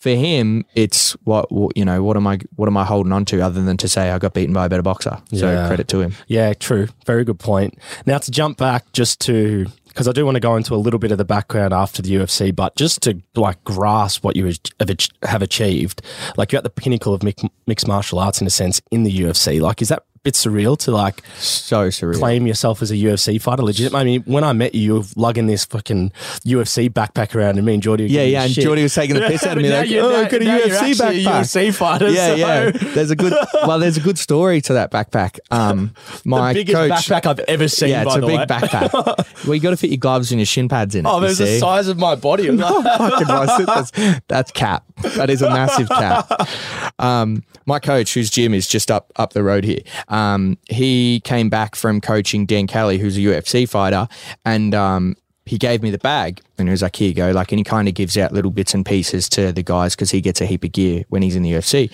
for 0.00 0.10
him, 0.10 0.64
it's 0.74 1.12
what, 1.24 1.52
what 1.52 1.76
you 1.76 1.84
know. 1.84 2.02
What 2.02 2.16
am 2.16 2.26
I? 2.26 2.38
What 2.56 2.68
am 2.68 2.76
I 2.76 2.84
holding 2.84 3.12
on 3.12 3.24
to 3.26 3.40
other 3.42 3.62
than 3.62 3.76
to 3.76 3.88
say 3.88 4.10
I 4.10 4.18
got 4.18 4.34
beaten 4.34 4.54
by 4.54 4.66
a 4.66 4.68
better 4.68 4.82
boxer? 4.82 5.18
So 5.34 5.50
Yeah. 5.52 5.66
credit 5.68 5.88
to 5.88 6.00
him. 6.00 6.14
Yeah, 6.26 6.52
true. 6.54 6.88
Very 7.06 7.24
good 7.24 7.38
point. 7.38 7.78
Now 8.06 8.18
to 8.18 8.30
jump 8.30 8.56
back 8.58 8.90
just 8.92 9.20
to 9.22 9.66
because 9.88 10.06
I 10.06 10.12
do 10.12 10.24
want 10.24 10.36
to 10.36 10.40
go 10.40 10.54
into 10.56 10.74
a 10.74 10.76
little 10.76 11.00
bit 11.00 11.10
of 11.10 11.18
the 11.18 11.24
background 11.24 11.74
after 11.74 12.00
the 12.00 12.14
UFC, 12.14 12.54
but 12.54 12.76
just 12.76 13.02
to 13.02 13.20
like 13.34 13.62
grasp 13.64 14.22
what 14.24 14.36
you 14.36 14.52
have 15.24 15.42
achieved, 15.42 16.00
like 16.36 16.52
you're 16.52 16.58
at 16.58 16.64
the 16.64 16.70
pinnacle 16.70 17.12
of 17.12 17.22
mixed 17.66 17.88
martial 17.88 18.20
arts 18.20 18.40
in 18.40 18.46
a 18.46 18.50
sense 18.50 18.80
in 18.92 19.02
the 19.02 19.10
UFC. 19.10 19.60
Like, 19.60 19.82
is 19.82 19.88
that 19.88 20.04
bit 20.22 20.34
surreal 20.34 20.76
to 20.76 20.90
like 20.90 21.22
So 21.38 21.88
surreal. 21.88 22.18
claim 22.18 22.46
yourself 22.46 22.82
as 22.82 22.90
a 22.90 22.94
UFC 22.94 23.40
fighter? 23.40 23.62
Legit. 23.62 23.94
I 23.94 24.04
mean, 24.04 24.22
when 24.26 24.44
I 24.44 24.52
met 24.52 24.74
you, 24.74 24.80
you 24.82 24.94
were 24.96 25.04
lugging 25.16 25.46
this 25.46 25.64
fucking 25.64 26.10
UFC 26.44 26.90
backpack 26.90 27.34
around, 27.34 27.56
and 27.56 27.64
me 27.66 27.74
and 27.74 27.82
Jordy. 27.82 28.04
were 28.04 28.08
Yeah, 28.10 28.22
yeah. 28.24 28.42
And 28.42 28.52
shit. 28.52 28.64
Jordy 28.64 28.82
was 28.82 28.94
taking 28.94 29.16
the 29.16 29.22
piss 29.22 29.44
out 29.44 29.56
of 29.56 29.62
me. 29.62 29.70
Like, 29.80 29.90
oh, 29.92 30.10
now- 30.10 30.28
got 30.28 30.32
a 30.42 30.44
UFC 30.44 30.72
actually 30.72 30.90
a 30.90 30.94
backpack. 31.28 31.40
UFC 31.40 31.74
fighter. 31.74 32.10
Yeah, 32.10 32.28
so- 32.28 32.34
yeah. 32.34 32.70
There's 32.70 33.10
a 33.10 33.16
good. 33.16 33.32
Well, 33.66 33.78
there's 33.78 33.96
a 33.96 34.00
good 34.00 34.18
story 34.18 34.60
to 34.62 34.74
that 34.74 34.90
backpack. 34.90 35.38
Um, 35.50 35.94
my 36.24 36.52
biggest 36.52 36.76
coach. 36.76 36.90
backpack 36.90 37.26
I've 37.26 37.38
ever 37.40 37.68
seen. 37.68 37.90
yeah, 37.90 38.02
it's 38.02 38.16
a 38.16 38.20
the 38.20 38.26
big 38.26 38.38
way. 38.40 38.46
backpack. 38.46 38.92
well, 39.46 39.54
you 39.54 39.60
got 39.60 39.70
to 39.70 39.76
fit 39.76 39.90
your 39.90 39.98
gloves 39.98 40.32
and 40.32 40.38
your 40.40 40.46
shin 40.46 40.68
pads 40.68 40.94
in 40.94 41.06
it. 41.06 41.08
Oh, 41.08 41.20
there's 41.20 41.38
the 41.38 41.58
size 41.58 41.88
of 41.88 41.98
my 41.98 42.14
body. 42.14 42.50
Like, 42.50 42.84
fucking? 42.98 43.26
That's, 43.66 44.20
that's 44.28 44.52
cap. 44.52 44.84
That 45.16 45.30
is 45.30 45.40
a 45.40 45.48
massive 45.48 45.88
cap. 45.88 46.30
Um, 46.98 47.42
my 47.66 47.78
coach, 47.78 48.12
whose 48.14 48.30
gym 48.30 48.52
is 48.52 48.66
just 48.66 48.90
up 48.90 49.12
up 49.16 49.32
the 49.32 49.42
road 49.42 49.64
here, 49.64 49.80
um, 50.10 50.58
he 50.68 51.20
came 51.20 51.48
back 51.48 51.74
from 51.74 52.00
coaching 52.00 52.44
Dan 52.44 52.66
Kelly, 52.66 52.98
who's 52.98 53.16
a 53.16 53.20
UFC 53.20 53.68
fighter, 53.68 54.08
and 54.44 54.74
um, 54.74 55.16
he 55.46 55.58
gave 55.58 55.82
me 55.82 55.90
the 55.90 55.98
bag 55.98 56.40
and 56.58 56.68
he 56.68 56.70
was 56.70 56.82
like, 56.82 56.94
"Here 56.96 57.08
you 57.08 57.14
go." 57.14 57.30
Like, 57.30 57.50
and 57.52 57.58
he 57.58 57.64
kind 57.64 57.88
of 57.88 57.94
gives 57.94 58.16
out 58.18 58.32
little 58.32 58.50
bits 58.50 58.74
and 58.74 58.84
pieces 58.84 59.28
to 59.30 59.52
the 59.52 59.62
guys 59.62 59.96
because 59.96 60.10
he 60.10 60.20
gets 60.20 60.40
a 60.40 60.46
heap 60.46 60.64
of 60.64 60.72
gear 60.72 61.04
when 61.08 61.22
he's 61.22 61.36
in 61.36 61.42
the 61.42 61.52
UFC. 61.52 61.90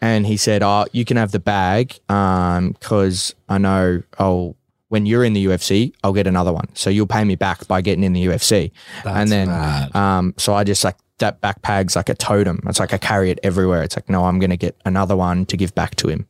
And 0.00 0.26
he 0.26 0.36
said, 0.36 0.62
"Oh, 0.62 0.86
you 0.92 1.04
can 1.04 1.16
have 1.16 1.32
the 1.32 1.40
bag 1.40 1.98
because 2.06 3.34
I 3.48 3.58
know 3.58 4.02
I'll." 4.18 4.56
When 4.88 5.06
you're 5.06 5.22
in 5.22 5.34
the 5.34 5.46
UFC, 5.46 5.94
I'll 6.02 6.12
get 6.12 6.26
another 6.26 6.52
one. 6.52 6.66
So 6.74 6.90
you'll 6.90 7.06
pay 7.06 7.22
me 7.22 7.36
back 7.36 7.68
by 7.68 7.80
getting 7.80 8.02
in 8.02 8.12
the 8.12 8.26
UFC. 8.26 8.72
and 9.04 9.30
then 9.30 9.48
um, 9.94 10.34
so 10.36 10.52
I 10.52 10.64
just 10.64 10.82
like 10.82 10.96
that 11.20 11.40
backpack's 11.40 11.94
like 11.94 12.08
a 12.08 12.14
totem. 12.14 12.60
It's 12.66 12.80
like 12.80 12.92
I 12.92 12.98
carry 12.98 13.30
it 13.30 13.38
everywhere. 13.44 13.84
It's 13.84 13.96
like, 13.96 14.08
no, 14.08 14.24
I'm 14.24 14.40
going 14.40 14.50
to 14.50 14.56
get 14.56 14.76
another 14.84 15.16
one 15.16 15.46
to 15.46 15.56
give 15.56 15.74
back 15.76 15.94
to 15.96 16.08
him. 16.08 16.26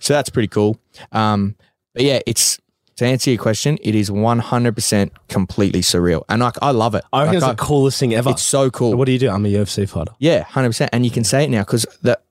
So 0.00 0.14
that's 0.14 0.30
pretty 0.30 0.48
cool. 0.48 0.78
Um, 1.12 1.56
but 1.94 2.02
yeah, 2.02 2.20
it's 2.26 2.58
to 2.96 3.06
answer 3.06 3.30
your 3.30 3.38
question, 3.42 3.78
it 3.82 3.94
is 3.94 4.10
100% 4.10 5.10
completely 5.28 5.80
surreal. 5.80 6.24
And 6.28 6.42
like, 6.42 6.56
I 6.60 6.70
love 6.72 6.94
it. 6.94 7.04
I 7.12 7.24
reckon 7.24 7.40
Like, 7.40 7.52
it's 7.52 7.60
the 7.60 7.66
coolest 7.66 7.98
thing 7.98 8.14
ever. 8.14 8.30
it's 8.30 8.42
so 8.42 8.70
cool. 8.70 8.94
What 8.94 9.06
do 9.06 9.12
you 9.12 9.18
do? 9.18 9.30
I'm 9.30 9.44
a 9.46 9.48
UFC 9.48 9.88
fighter. 9.88 10.12
Yeah, 10.18 10.42
hundred 10.44 10.68
percent. 10.70 10.90
And 10.92 11.04
you 11.04 11.10
can 11.10 11.24
say 11.24 11.44
it 11.44 11.50
now 11.50 11.60
because 11.60 11.86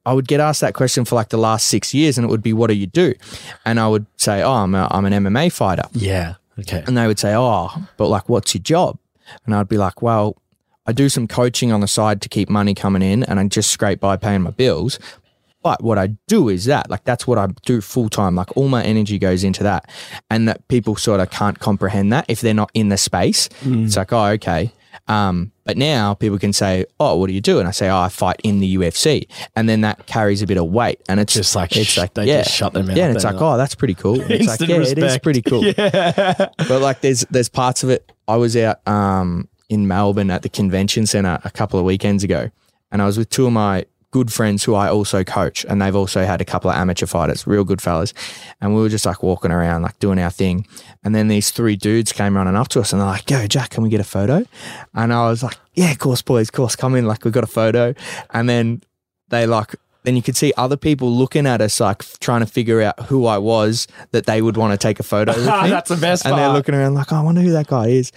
I 0.06 0.14
would 0.14 0.28
get 0.28 0.40
asked 0.40 0.62
that 0.62 0.74
question 0.76 1.04
for 1.04 1.16
like 1.16 1.30
the 1.30 1.38
last 1.38 1.68
six 1.68 1.94
years, 1.94 2.18
and 2.18 2.26
it 2.26 2.30
would 2.30 2.44
be, 2.44 2.54
"What 2.54 2.68
do 2.68 2.76
you 2.76 2.86
do?" 2.88 3.14
And 3.66 3.80
I 3.80 3.88
would 3.88 4.06
say, 4.18 4.44
"Oh, 4.44 4.52
I'm 4.54 4.76
a, 4.76 4.88
I'm 4.92 5.06
an 5.06 5.14
MMA 5.14 5.52
fighter," 5.52 5.84
Yeah. 5.94 6.36
Okay. 6.60 6.84
and 6.86 6.96
they 6.96 7.08
would 7.08 7.20
say, 7.20 7.34
"Oh, 7.36 7.70
but 7.98 8.08
like, 8.08 8.30
what's 8.30 8.54
your 8.54 8.62
job?" 8.62 8.98
And 9.46 9.56
I'd 9.56 9.68
be 9.70 9.78
like, 9.78 10.02
"Well, 10.02 10.38
I 10.86 10.92
do 10.94 11.10
some 11.10 11.28
coaching 11.28 11.72
on 11.72 11.82
the 11.82 11.88
side 11.88 12.22
to 12.22 12.30
keep 12.30 12.50
money 12.50 12.74
coming 12.76 13.02
in, 13.02 13.24
and 13.24 13.40
I 13.40 13.48
just 13.48 13.72
scrape 13.72 14.00
by 14.00 14.16
paying 14.16 14.42
my 14.44 14.52
bills." 14.52 15.00
But 15.64 15.84
what 15.84 15.98
I 15.98 16.08
do 16.28 16.50
is 16.50 16.66
that, 16.66 16.90
like, 16.90 17.04
that's 17.04 17.28
what 17.28 17.38
I 17.38 17.48
do 17.66 17.82
full 17.82 18.10
time. 18.10 18.36
Like, 18.36 18.56
all 18.58 18.68
my 18.68 18.84
energy 18.84 19.20
goes 19.20 19.44
into 19.44 19.64
that. 19.64 19.90
And 20.30 20.48
that 20.48 20.68
people 20.68 20.96
sort 20.96 21.20
of 21.20 21.30
can't 21.30 21.60
comprehend 21.60 22.12
that 22.14 22.26
if 22.28 22.42
they're 22.42 22.54
not 22.54 22.72
in 22.74 22.90
the 22.90 22.98
space. 22.98 23.48
It's 23.86 23.98
like, 23.98 24.12
oh, 24.12 24.26
okay. 24.26 24.72
Um, 25.08 25.52
but 25.64 25.78
now 25.78 26.14
people 26.14 26.40
can 26.40 26.54
say, 26.54 26.86
oh, 27.00 27.18
what 27.18 27.28
do 27.28 27.34
you 27.34 27.42
do? 27.42 27.60
And 27.60 27.68
I 27.68 27.72
say, 27.72 27.90
oh, 27.90 27.98
I 27.98 28.10
fight 28.10 28.40
in 28.44 28.60
the 28.60 28.76
UFC. 28.78 29.28
And 29.56 29.68
then 29.68 29.82
that 29.82 30.06
carries 30.06 30.42
a 30.42 30.48
bit 30.48 30.58
of 30.58 30.68
weight. 30.68 31.02
And 31.08 31.20
it's 31.20 31.34
Just 31.34 31.56
like 31.56 31.76
it's 31.76 31.98
like, 31.98 32.14
they 32.14 32.26
yeah. 32.26 32.44
just 32.44 32.56
shut 32.56 32.74
their 32.74 32.84
mouth 32.84 32.96
Yeah. 32.98 33.08
And 33.08 33.16
it's 33.16 33.24
then, 33.24 33.34
like, 33.34 33.42
oh, 33.42 33.58
that's 33.58 33.76
pretty 33.76 33.94
cool. 33.94 34.22
And 34.22 34.32
it's 34.32 34.48
like, 34.48 34.60
yeah, 34.62 34.78
it 34.78 34.98
is 34.98 35.18
pretty 35.20 35.42
cool. 35.42 35.66
yeah. 35.78 36.50
But 36.58 36.82
like, 36.82 37.02
there's, 37.02 37.22
there's 37.30 37.50
parts 37.50 37.84
of 37.84 37.90
it. 37.90 38.12
I 38.28 38.38
was 38.38 38.56
out, 38.58 38.86
um, 38.88 39.48
in 39.70 39.88
Melbourne 39.88 40.30
at 40.32 40.42
the 40.42 40.50
convention 40.50 41.06
center 41.06 41.40
a 41.46 41.50
couple 41.50 41.80
of 41.80 41.86
weekends 41.86 42.26
ago 42.26 42.52
and 42.92 43.02
I 43.02 43.06
was 43.06 43.18
with 43.18 43.30
two 43.30 43.48
of 43.48 43.54
my 43.54 43.86
good 44.12 44.32
friends 44.32 44.64
who 44.64 44.76
I 44.76 44.90
also 44.90 45.24
coach, 45.24 45.66
and 45.68 45.82
they've 45.82 45.96
also 45.96 46.24
had 46.26 46.42
a 46.42 46.46
couple 46.46 46.70
of 46.70 46.76
amateur 46.76 47.06
fighters, 47.06 47.48
real 47.48 47.64
good 47.64 47.82
fellas. 47.82 48.14
And 48.60 48.76
we 48.76 48.82
were 48.82 48.90
just 48.90 49.06
like 49.06 49.24
walking 49.24 49.52
around, 49.52 49.82
like 49.82 49.98
doing 50.00 50.20
our 50.20 50.30
thing. 50.30 50.68
And 51.04 51.16
then 51.16 51.30
these 51.30 51.50
three 51.52 51.76
dudes 51.76 52.12
came 52.12 52.36
running 52.36 52.56
up 52.56 52.68
to 52.70 52.82
us, 52.82 52.92
and 52.94 53.02
they're 53.02 53.08
like, 53.08 53.30
"Yo, 53.30 53.48
Jack, 53.48 53.72
can 53.72 53.84
we 53.84 53.90
get 53.90 54.00
a 54.02 54.06
photo?" 54.06 54.46
And 54.94 55.14
I 55.14 55.30
was 55.30 55.42
like, 55.42 55.58
"Yeah, 55.74 55.92
of 55.92 56.00
course, 56.00 56.22
boys, 56.22 56.50
of 56.50 56.54
course, 56.54 56.76
come 56.76 56.96
in." 56.96 57.08
Like 57.08 57.26
we 57.26 57.32
got 57.32 57.44
a 57.44 57.48
photo, 57.48 57.94
and 58.32 58.48
then 58.48 58.82
they 59.30 59.48
like. 59.48 59.76
Then 60.04 60.16
you 60.16 60.24
could 60.24 60.36
see 60.36 60.52
other 60.58 60.78
people 60.78 61.12
looking 61.12 61.46
at 61.46 61.62
us, 61.62 61.80
like 61.80 62.04
trying 62.20 62.40
to 62.40 62.48
figure 62.48 62.82
out 62.82 63.00
who 63.02 63.28
I 63.28 63.38
was 63.38 63.88
that 64.14 64.26
they 64.26 64.42
would 64.42 64.58
want 64.58 64.74
to 64.74 64.78
take 64.78 65.00
a 65.00 65.04
photo 65.04 65.32
with 65.32 65.46
me. 65.64 65.70
That's 65.70 65.90
the 65.90 65.96
best 65.96 66.26
And 66.26 66.36
they're 66.36 66.50
looking 66.50 66.74
around 66.74 66.96
like, 66.96 67.14
oh, 67.14 67.18
I 67.18 67.22
wonder 67.22 67.42
who 67.42 67.52
that 67.52 67.68
guy 67.68 67.90
is. 67.90 68.12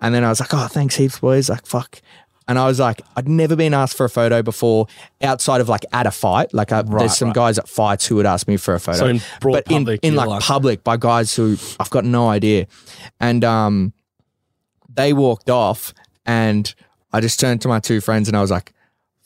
And 0.00 0.12
then 0.12 0.24
I 0.24 0.30
was 0.30 0.40
like, 0.40 0.52
oh, 0.52 0.66
thanks 0.66 0.96
heaps, 0.96 1.20
boys. 1.20 1.48
Like, 1.48 1.64
fuck. 1.64 2.02
And 2.48 2.58
I 2.58 2.66
was 2.66 2.80
like, 2.80 3.02
I'd 3.14 3.28
never 3.28 3.54
been 3.56 3.74
asked 3.74 3.96
for 3.96 4.06
a 4.06 4.10
photo 4.10 4.42
before 4.42 4.86
outside 5.22 5.60
of 5.60 5.68
like 5.68 5.84
at 5.92 6.06
a 6.06 6.10
fight. 6.10 6.54
Like, 6.54 6.72
uh, 6.72 6.82
Right, 6.86 7.00
there's 7.00 7.16
some 7.16 7.28
right. 7.28 7.34
guys 7.34 7.58
at 7.58 7.68
fights 7.68 8.06
who 8.06 8.16
would 8.16 8.24
ask 8.26 8.48
me 8.48 8.56
for 8.56 8.74
a 8.74 8.80
photo. 8.80 8.98
So 8.98 9.06
in 9.06 9.20
broad 9.40 9.52
but 9.52 9.66
in, 9.70 9.78
public, 9.84 10.00
in 10.02 10.14
you're 10.14 10.18
like, 10.22 10.28
like- 10.28 10.42
public 10.42 10.82
by 10.82 10.96
guys 10.96 11.34
who 11.34 11.56
I've 11.78 11.90
got 11.90 12.04
no 12.06 12.28
idea. 12.28 12.66
And 13.20 13.44
um, 13.44 13.92
they 14.92 15.12
walked 15.12 15.50
off 15.50 15.92
and 16.24 16.74
I 17.12 17.20
just 17.20 17.38
turned 17.38 17.60
to 17.62 17.68
my 17.68 17.80
two 17.80 18.00
friends 18.00 18.28
and 18.28 18.36
I 18.36 18.40
was 18.40 18.50
like, 18.50 18.72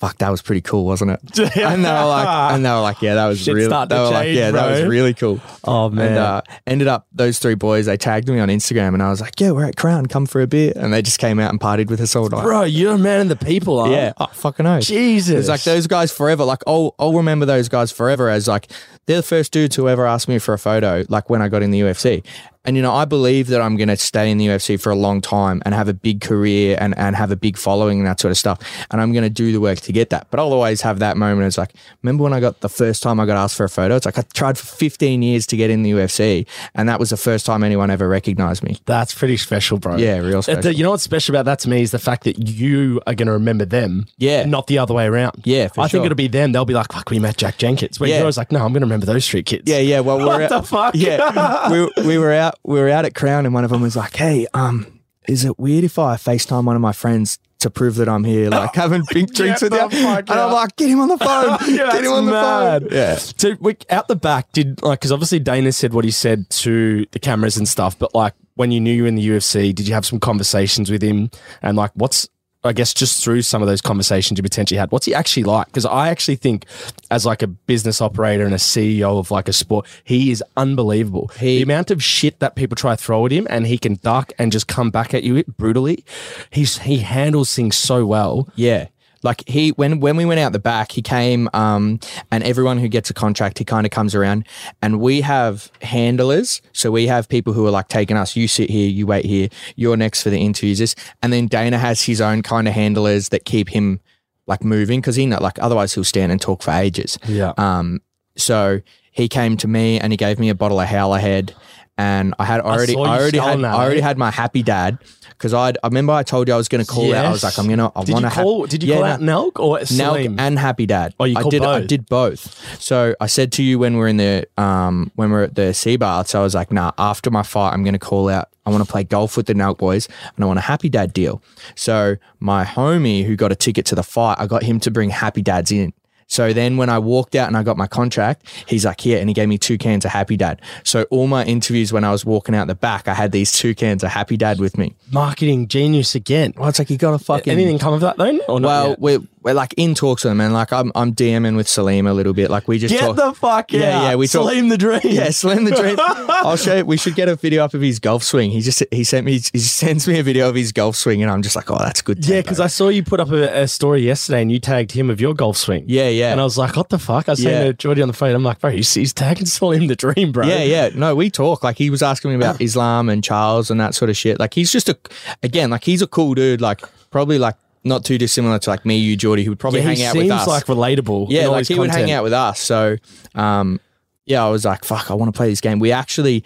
fuck, 0.02 0.18
that 0.18 0.30
was 0.30 0.42
pretty 0.42 0.60
cool, 0.60 0.84
wasn't 0.84 1.12
it? 1.12 1.38
and 1.56 1.84
they 1.84 1.92
were 1.92 2.04
like, 2.06 2.52
and 2.52 2.64
they 2.64 2.70
were 2.70 2.80
like, 2.80 3.00
yeah, 3.02 3.14
that 3.14 3.28
was 3.28 3.38
Shit's 3.44 3.54
really, 3.54 3.68
they 3.68 3.94
were 3.94 4.10
like, 4.10 4.24
change, 4.24 4.36
yeah, 4.36 4.50
that 4.50 4.70
was 4.70 4.82
really 4.82 5.14
cool. 5.14 5.40
Oh 5.62 5.90
man. 5.90 6.08
And 6.08 6.18
uh, 6.18 6.42
ended 6.66 6.88
up 6.88 7.06
those 7.12 7.38
three 7.38 7.54
boys. 7.54 7.86
They 7.86 7.96
tagged 7.96 8.28
me 8.28 8.40
on 8.40 8.48
Instagram, 8.48 8.94
and 8.94 9.02
I 9.02 9.10
was 9.10 9.20
like, 9.20 9.38
"Yeah, 9.40 9.52
we're 9.52 9.64
at 9.64 9.76
Crown. 9.76 10.06
Come 10.06 10.26
for 10.26 10.40
a 10.40 10.48
beer." 10.48 10.72
And 10.74 10.92
they 10.92 11.02
just 11.02 11.20
came 11.20 11.38
out 11.38 11.50
and 11.50 11.60
partied 11.60 11.88
with 11.88 12.00
us 12.00 12.16
all 12.16 12.28
night. 12.28 12.42
Bro, 12.42 12.64
you're 12.64 12.94
a 12.94 12.98
man 12.98 13.20
of 13.20 13.28
the 13.28 13.44
people, 13.46 13.84
huh? 13.84 13.90
Yeah, 13.92 14.12
oh, 14.18 14.26
fucking 14.26 14.66
oath. 14.66 14.82
Jesus. 14.82 15.38
It's 15.38 15.48
like 15.48 15.62
those 15.62 15.86
guys 15.86 16.10
forever. 16.10 16.44
Like 16.44 16.62
I'll 16.66 16.96
I'll 16.98 17.12
remember 17.12 17.46
those 17.46 17.68
guys 17.68 17.92
forever 17.92 18.28
as 18.28 18.48
like 18.48 18.72
they're 19.06 19.18
the 19.18 19.22
first 19.22 19.52
dudes 19.52 19.76
who 19.76 19.88
ever 19.88 20.04
asked 20.04 20.28
me 20.28 20.40
for 20.40 20.52
a 20.52 20.58
photo. 20.58 21.04
Like 21.08 21.30
when 21.30 21.40
I 21.40 21.48
got 21.48 21.62
in 21.62 21.70
the 21.70 21.80
UFC. 21.80 22.24
And 22.64 22.76
you 22.76 22.82
know, 22.82 22.92
I 22.92 23.04
believe 23.04 23.48
that 23.48 23.60
I'm 23.60 23.76
going 23.76 23.88
to 23.88 23.96
stay 23.96 24.30
in 24.30 24.38
the 24.38 24.46
UFC 24.46 24.80
for 24.80 24.90
a 24.90 24.94
long 24.94 25.20
time 25.20 25.62
and 25.64 25.74
have 25.74 25.88
a 25.88 25.92
big 25.94 26.20
career 26.20 26.76
and, 26.80 26.96
and 26.96 27.16
have 27.16 27.32
a 27.32 27.36
big 27.36 27.56
following 27.58 27.98
and 27.98 28.06
that 28.06 28.20
sort 28.20 28.30
of 28.30 28.38
stuff. 28.38 28.60
And 28.92 29.00
I'm 29.00 29.12
going 29.12 29.24
to 29.24 29.30
do 29.30 29.50
the 29.50 29.60
work 29.60 29.80
to 29.80 29.92
get 29.92 30.10
that. 30.10 30.28
But 30.30 30.38
I'll 30.38 30.52
always 30.52 30.80
have 30.82 31.00
that 31.00 31.16
moment. 31.16 31.46
It's 31.48 31.58
like, 31.58 31.72
remember 32.02 32.22
when 32.22 32.32
I 32.32 32.38
got 32.38 32.60
the 32.60 32.68
first 32.68 33.02
time 33.02 33.18
I 33.18 33.26
got 33.26 33.36
asked 33.36 33.56
for 33.56 33.64
a 33.64 33.68
photo? 33.68 33.96
It's 33.96 34.06
like 34.06 34.16
I 34.16 34.22
tried 34.32 34.58
for 34.58 34.66
15 34.66 35.22
years 35.22 35.44
to 35.48 35.56
get 35.56 35.70
in 35.70 35.82
the 35.82 35.90
UFC, 35.90 36.46
and 36.76 36.88
that 36.88 37.00
was 37.00 37.10
the 37.10 37.16
first 37.16 37.46
time 37.46 37.64
anyone 37.64 37.90
ever 37.90 38.08
recognized 38.08 38.62
me. 38.62 38.78
That's 38.86 39.12
pretty 39.12 39.38
special, 39.38 39.78
bro. 39.78 39.96
Yeah, 39.96 40.18
real 40.18 40.38
Uh, 40.38 40.42
special. 40.42 40.62
the- 40.62 40.74
You 40.74 40.84
know 40.84 40.92
what's 40.92 41.02
special 41.02 41.34
about 41.34 41.46
that 41.46 41.58
to 41.60 41.68
me 41.68 41.82
is 41.82 41.90
the 41.90 41.98
fact 41.98 42.22
that 42.24 42.38
you 42.48 43.00
are 43.08 43.14
going 43.14 43.26
to 43.26 43.32
remember 43.32 43.64
them. 43.64 44.06
Yeah. 44.18 44.44
Not 44.44 44.68
the 44.68 44.78
other 44.78 44.94
way 44.94 45.06
around. 45.06 45.42
Yeah, 45.44 45.66
for 45.66 45.80
I 45.80 45.88
think 45.88 46.04
it'll 46.04 46.14
be 46.14 46.28
them. 46.28 46.52
They'll 46.52 46.64
be 46.64 46.74
like, 46.74 46.92
fuck, 46.92 47.10
we 47.10 47.18
met 47.18 47.36
Jack 47.38 47.58
Jenkins. 47.58 47.98
Where 47.98 48.08
Yeah. 48.08 48.16
you're 48.18 48.24
always 48.24 48.36
like, 48.38 48.52
no, 48.52 48.58
I'm 48.60 48.72
going 48.72 48.82
to 48.82 48.86
remember 48.86 49.06
those 49.06 49.24
street 49.24 49.46
kids. 49.46 49.64
Yeah, 49.66 49.78
yeah. 49.78 49.98
Well, 49.98 50.18
we 50.18 50.24
What 50.26 50.38
we're 50.42 50.48
the 50.48 50.62
fuck? 50.62 50.94
Yeah, 50.94 51.70
we, 51.70 51.90
we 52.06 52.18
were 52.18 52.32
out. 52.32 52.51
We 52.64 52.80
were 52.80 52.88
out 52.88 53.04
at 53.04 53.14
Crown, 53.14 53.44
and 53.46 53.54
one 53.54 53.64
of 53.64 53.70
them 53.70 53.80
was 53.82 53.96
like, 53.96 54.16
"Hey, 54.16 54.46
um, 54.54 55.00
is 55.28 55.44
it 55.44 55.58
weird 55.58 55.84
if 55.84 55.98
I 55.98 56.16
Facetime 56.16 56.64
one 56.64 56.76
of 56.76 56.82
my 56.82 56.92
friends 56.92 57.38
to 57.60 57.70
prove 57.70 57.94
that 57.96 58.08
I'm 58.08 58.24
here, 58.24 58.50
like 58.50 58.74
having 58.74 59.04
big 59.12 59.32
drinks 59.32 59.62
with 59.62 59.72
the 59.72 59.78
you?" 59.90 60.02
fuck 60.02 60.20
And 60.20 60.30
I'm 60.30 60.48
out. 60.48 60.52
like, 60.52 60.76
"Get 60.76 60.88
him 60.90 61.00
on 61.00 61.08
the 61.08 61.18
phone. 61.18 61.58
Yeah, 61.74 61.90
Get 61.92 62.04
him 62.04 62.12
on 62.12 62.26
the 62.26 62.32
phone." 62.32 62.88
Yeah. 62.90 63.16
So 63.16 63.56
we, 63.60 63.76
out 63.90 64.08
the 64.08 64.16
back, 64.16 64.50
did 64.52 64.82
like 64.82 65.00
because 65.00 65.12
obviously 65.12 65.38
Dana 65.38 65.72
said 65.72 65.92
what 65.94 66.04
he 66.04 66.10
said 66.10 66.48
to 66.50 67.06
the 67.12 67.18
cameras 67.18 67.56
and 67.56 67.68
stuff, 67.68 67.98
but 67.98 68.14
like 68.14 68.34
when 68.54 68.70
you 68.70 68.80
knew 68.80 68.92
you 68.92 69.02
were 69.02 69.08
in 69.08 69.14
the 69.14 69.26
UFC, 69.26 69.74
did 69.74 69.88
you 69.88 69.94
have 69.94 70.04
some 70.04 70.20
conversations 70.20 70.90
with 70.90 71.02
him? 71.02 71.30
And 71.62 71.76
like, 71.76 71.90
what's 71.94 72.28
I 72.64 72.72
guess 72.72 72.94
just 72.94 73.22
through 73.24 73.42
some 73.42 73.60
of 73.60 73.66
those 73.68 73.80
conversations 73.80 74.38
you 74.38 74.42
potentially 74.42 74.78
had, 74.78 74.92
what's 74.92 75.06
he 75.06 75.14
actually 75.14 75.42
like? 75.44 75.66
Because 75.66 75.84
I 75.84 76.10
actually 76.10 76.36
think, 76.36 76.64
as 77.10 77.26
like 77.26 77.42
a 77.42 77.48
business 77.48 78.00
operator 78.00 78.44
and 78.44 78.54
a 78.54 78.58
CEO 78.58 79.18
of 79.18 79.30
like 79.32 79.48
a 79.48 79.52
sport, 79.52 79.86
he 80.04 80.30
is 80.30 80.44
unbelievable. 80.56 81.28
He- 81.40 81.56
the 81.56 81.62
amount 81.62 81.90
of 81.90 82.02
shit 82.02 82.38
that 82.38 82.54
people 82.54 82.76
try 82.76 82.94
to 82.94 83.02
throw 83.02 83.26
at 83.26 83.32
him, 83.32 83.46
and 83.50 83.66
he 83.66 83.78
can 83.78 83.96
duck 83.96 84.32
and 84.38 84.52
just 84.52 84.68
come 84.68 84.90
back 84.90 85.12
at 85.12 85.24
you 85.24 85.42
brutally. 85.58 86.04
He's 86.50 86.78
he 86.78 86.98
handles 86.98 87.54
things 87.54 87.74
so 87.76 88.06
well. 88.06 88.48
Yeah. 88.54 88.86
Like 89.22 89.48
he 89.48 89.70
when 89.70 90.00
when 90.00 90.16
we 90.16 90.24
went 90.24 90.40
out 90.40 90.52
the 90.52 90.58
back, 90.58 90.92
he 90.92 91.02
came 91.02 91.48
um 91.52 92.00
and 92.30 92.42
everyone 92.44 92.78
who 92.78 92.88
gets 92.88 93.10
a 93.10 93.14
contract, 93.14 93.58
he 93.58 93.64
kind 93.64 93.86
of 93.86 93.90
comes 93.90 94.14
around 94.14 94.46
and 94.80 95.00
we 95.00 95.20
have 95.20 95.70
handlers. 95.82 96.60
So 96.72 96.90
we 96.90 97.06
have 97.06 97.28
people 97.28 97.52
who 97.52 97.66
are 97.66 97.70
like 97.70 97.88
taking 97.88 98.16
us, 98.16 98.36
you 98.36 98.48
sit 98.48 98.70
here, 98.70 98.88
you 98.88 99.06
wait 99.06 99.24
here, 99.24 99.48
you're 99.76 99.96
next 99.96 100.22
for 100.22 100.30
the 100.30 100.38
interviews, 100.38 100.78
this 100.78 100.94
and 101.22 101.32
then 101.32 101.46
Dana 101.46 101.78
has 101.78 102.02
his 102.02 102.20
own 102.20 102.42
kind 102.42 102.68
of 102.68 102.74
handlers 102.74 103.28
that 103.30 103.44
keep 103.44 103.68
him 103.68 104.00
like 104.46 104.64
moving 104.64 105.00
because 105.00 105.16
he 105.16 105.26
know 105.26 105.38
like 105.40 105.58
otherwise 105.60 105.94
he'll 105.94 106.04
stand 106.04 106.32
and 106.32 106.40
talk 106.40 106.62
for 106.62 106.72
ages. 106.72 107.18
Yeah. 107.26 107.52
Um, 107.56 108.00
so 108.36 108.80
he 109.12 109.28
came 109.28 109.56
to 109.58 109.68
me 109.68 110.00
and 110.00 110.12
he 110.12 110.16
gave 110.16 110.38
me 110.38 110.48
a 110.48 110.54
bottle 110.54 110.80
of 110.80 110.88
Howler 110.88 111.18
Head 111.18 111.54
and 112.02 112.34
I 112.38 112.44
had 112.44 112.60
already, 112.60 112.92
you 112.92 113.00
I 113.00 113.18
already 113.18 113.38
had, 113.38 113.60
that, 113.60 113.74
I 113.74 113.84
already 113.84 114.00
eh? 114.00 114.04
had 114.04 114.18
my 114.18 114.30
happy 114.30 114.62
dad 114.62 114.98
because 115.30 115.54
I, 115.54 115.68
I 115.68 115.86
remember 115.86 116.12
I 116.12 116.24
told 116.24 116.48
you 116.48 116.54
I 116.54 116.56
was 116.56 116.68
going 116.68 116.84
to 116.84 116.90
call 116.90 117.14
out. 117.14 117.24
I 117.24 117.30
was 117.30 117.44
like, 117.44 117.58
I'm 117.58 117.68
gonna, 117.68 117.92
I 117.94 118.00
want 118.00 118.24
to 118.24 118.30
call? 118.30 118.66
did 118.66 118.82
you 118.82 118.94
call 118.94 119.04
out 119.04 119.20
Nelk 119.20 119.60
or 119.60 119.78
Nelk 119.78 120.36
and 120.38 120.58
Happy 120.58 120.86
Dad. 120.86 121.14
Oh, 121.20 121.24
you 121.24 121.36
I 121.36 121.42
did. 121.48 121.62
I 121.62 121.80
did 121.86 122.06
both. 122.06 122.80
So 122.80 123.14
I 123.20 123.26
said 123.26 123.52
to 123.52 123.62
you 123.62 123.78
when 123.78 123.96
we're 123.96 124.08
in 124.08 124.16
the 124.16 124.46
um 124.56 125.12
when 125.14 125.30
we're 125.30 125.44
at 125.44 125.54
the 125.54 125.72
sea 125.74 125.96
baths, 125.96 126.34
I 126.34 126.40
was 126.42 126.54
like, 126.54 126.72
nah. 126.72 126.92
After 126.98 127.30
my 127.30 127.42
fight, 127.42 127.72
I'm 127.72 127.84
going 127.84 127.94
to 127.94 127.98
call 127.98 128.28
out. 128.28 128.48
I 128.66 128.70
want 128.70 128.84
to 128.84 128.90
play 128.90 129.02
golf 129.04 129.36
with 129.36 129.46
the 129.46 129.54
Nelk 129.54 129.78
boys, 129.78 130.08
and 130.36 130.44
I 130.44 130.46
want 130.46 130.58
a 130.58 130.62
Happy 130.62 130.88
Dad 130.88 131.12
deal. 131.12 131.42
So 131.74 132.16
my 132.38 132.64
homie 132.64 133.24
who 133.24 133.34
got 133.34 133.50
a 133.50 133.56
ticket 133.56 133.86
to 133.86 133.94
the 133.94 134.04
fight, 134.04 134.36
I 134.38 134.46
got 134.46 134.62
him 134.62 134.78
to 134.80 134.90
bring 134.90 135.10
Happy 135.10 135.42
Dads 135.42 135.72
in. 135.72 135.92
So 136.32 136.54
then 136.54 136.78
when 136.78 136.88
I 136.88 136.98
walked 136.98 137.34
out 137.34 137.46
and 137.46 137.58
I 137.58 137.62
got 137.62 137.76
my 137.76 137.86
contract, 137.86 138.48
he's 138.66 138.86
like, 138.86 139.02
here, 139.02 139.20
and 139.20 139.28
he 139.28 139.34
gave 139.34 139.48
me 139.48 139.58
two 139.58 139.76
cans 139.76 140.06
of 140.06 140.12
Happy 140.12 140.34
Dad. 140.34 140.62
So 140.82 141.02
all 141.10 141.26
my 141.26 141.44
interviews 141.44 141.92
when 141.92 142.04
I 142.04 142.10
was 142.10 142.24
walking 142.24 142.54
out 142.54 142.68
the 142.68 142.74
back, 142.74 143.06
I 143.06 143.12
had 143.12 143.32
these 143.32 143.52
two 143.52 143.74
cans 143.74 144.02
of 144.02 144.10
Happy 144.10 144.38
Dad 144.38 144.58
with 144.58 144.78
me. 144.78 144.94
Marketing 145.10 145.68
genius 145.68 146.14
again. 146.14 146.54
Well, 146.56 146.70
it's 146.70 146.78
like 146.78 146.88
you 146.88 146.96
got 146.96 147.10
to 147.10 147.18
fucking 147.18 147.52
Anything 147.52 147.78
come 147.78 147.92
of 147.92 148.00
that 148.00 148.16
then? 148.16 148.40
Or 148.48 148.60
not 148.60 148.66
well, 148.66 148.88
yet? 148.88 148.98
we're, 148.98 149.18
we're 149.42 149.54
like 149.54 149.74
in 149.76 149.94
talks 149.94 150.24
with 150.24 150.30
them, 150.30 150.40
and 150.40 150.52
like 150.54 150.72
I'm 150.72 150.92
I'm 150.94 151.14
DMing 151.14 151.56
with 151.56 151.68
Salim 151.68 152.06
a 152.06 152.12
little 152.14 152.32
bit. 152.32 152.50
Like 152.50 152.68
we 152.68 152.78
just 152.78 152.94
get 152.94 153.00
talk. 153.00 153.16
the 153.16 153.32
fuck 153.34 153.72
Yeah, 153.72 153.98
out. 153.98 154.02
yeah, 154.04 154.14
we 154.14 154.26
talk- 154.26 154.48
Salim 154.48 154.68
the 154.68 154.78
dream. 154.78 155.00
yeah, 155.04 155.30
Slim 155.30 155.64
the 155.64 155.70
dream. 155.72 155.96
I'll 156.00 156.56
show 156.56 156.76
you. 156.76 156.84
We 156.84 156.96
should 156.96 157.14
get 157.14 157.28
a 157.28 157.36
video 157.36 157.64
up 157.64 157.74
of 157.74 157.80
his 157.80 157.98
golf 157.98 158.22
swing. 158.22 158.50
He 158.50 158.60
just 158.60 158.82
he 158.90 159.04
sent 159.04 159.26
me 159.26 159.40
he 159.52 159.58
sends 159.58 160.06
me 160.08 160.18
a 160.18 160.22
video 160.22 160.48
of 160.48 160.54
his 160.54 160.72
golf 160.72 160.96
swing, 160.96 161.22
and 161.22 161.30
I'm 161.30 161.42
just 161.42 161.56
like, 161.56 161.70
oh, 161.70 161.78
that's 161.78 162.02
good. 162.02 162.24
Yeah, 162.26 162.40
because 162.40 162.60
I 162.60 162.66
saw 162.68 162.88
you 162.88 163.02
put 163.02 163.20
up 163.20 163.30
a, 163.30 163.62
a 163.62 163.68
story 163.68 164.02
yesterday 164.02 164.42
and 164.42 164.50
you 164.52 164.58
tagged 164.60 164.92
him 164.92 165.10
of 165.10 165.20
your 165.20 165.34
golf 165.34 165.56
swing. 165.56 165.84
yeah, 165.86 166.08
yeah, 166.08 166.32
And 166.32 166.40
I 166.40 166.44
was 166.44 166.56
like, 166.58 166.76
what 166.76 166.88
the 166.88 166.98
fuck? 166.98 167.28
I 167.28 167.32
was 167.32 167.42
Yeah. 167.42 167.50
saying 167.50 167.66
to 167.72 167.72
Geordie 167.74 168.02
on 168.02 168.08
the 168.08 168.14
phone, 168.14 168.34
I'm 168.34 168.42
like, 168.42 168.60
bro, 168.60 168.70
he's, 168.70 168.92
he's 168.94 169.12
tagging 169.12 169.46
Salim 169.46 169.86
the 169.88 169.96
dream, 169.96 170.32
bro. 170.32 170.46
yeah, 170.46 170.62
yeah. 170.62 170.90
No, 170.94 171.14
we 171.14 171.30
talk. 171.30 171.62
Like 171.62 171.76
he 171.78 171.90
was 171.90 172.02
asking 172.02 172.30
me 172.30 172.36
about 172.36 172.60
Islam 172.60 173.08
and 173.08 173.22
Charles 173.24 173.70
and 173.70 173.80
that 173.80 173.94
sort 173.94 174.08
of 174.10 174.16
shit. 174.16 174.38
Like 174.38 174.54
he's 174.54 174.70
just 174.70 174.88
a 174.88 174.96
again, 175.42 175.70
like 175.70 175.84
he's 175.84 176.02
a 176.02 176.06
cool 176.06 176.34
dude. 176.34 176.60
Like 176.60 176.80
probably 177.10 177.38
like 177.38 177.56
not 177.84 178.04
too 178.04 178.18
dissimilar 178.18 178.58
to 178.60 178.70
like 178.70 178.84
me, 178.86 178.96
you, 178.98 179.16
Geordie, 179.16 179.44
who 179.44 179.50
would 179.50 179.58
probably 179.58 179.80
Yeah, 179.80 179.86
hang 179.86 180.02
out 180.04 180.16
with 180.16 180.30
us. 180.30 180.46
like 180.46 180.64
relatable. 180.66 181.26
Yeah, 181.30 181.48
like 181.48 181.66
he 181.66 181.78
would 181.78 181.90
hang 181.90 182.10
out 182.10 182.22
with 182.24 182.32
us. 182.32 182.60
So, 182.60 182.96
um, 183.34 183.80
yeah, 184.24 184.44
I 184.44 184.48
was 184.50 184.64
like, 184.64 184.84
fuck, 184.84 185.10
I 185.10 185.14
want 185.14 185.32
to 185.34 185.36
play 185.36 185.48
this 185.48 185.60
game. 185.60 185.78
We 185.80 185.90
actually, 185.92 186.44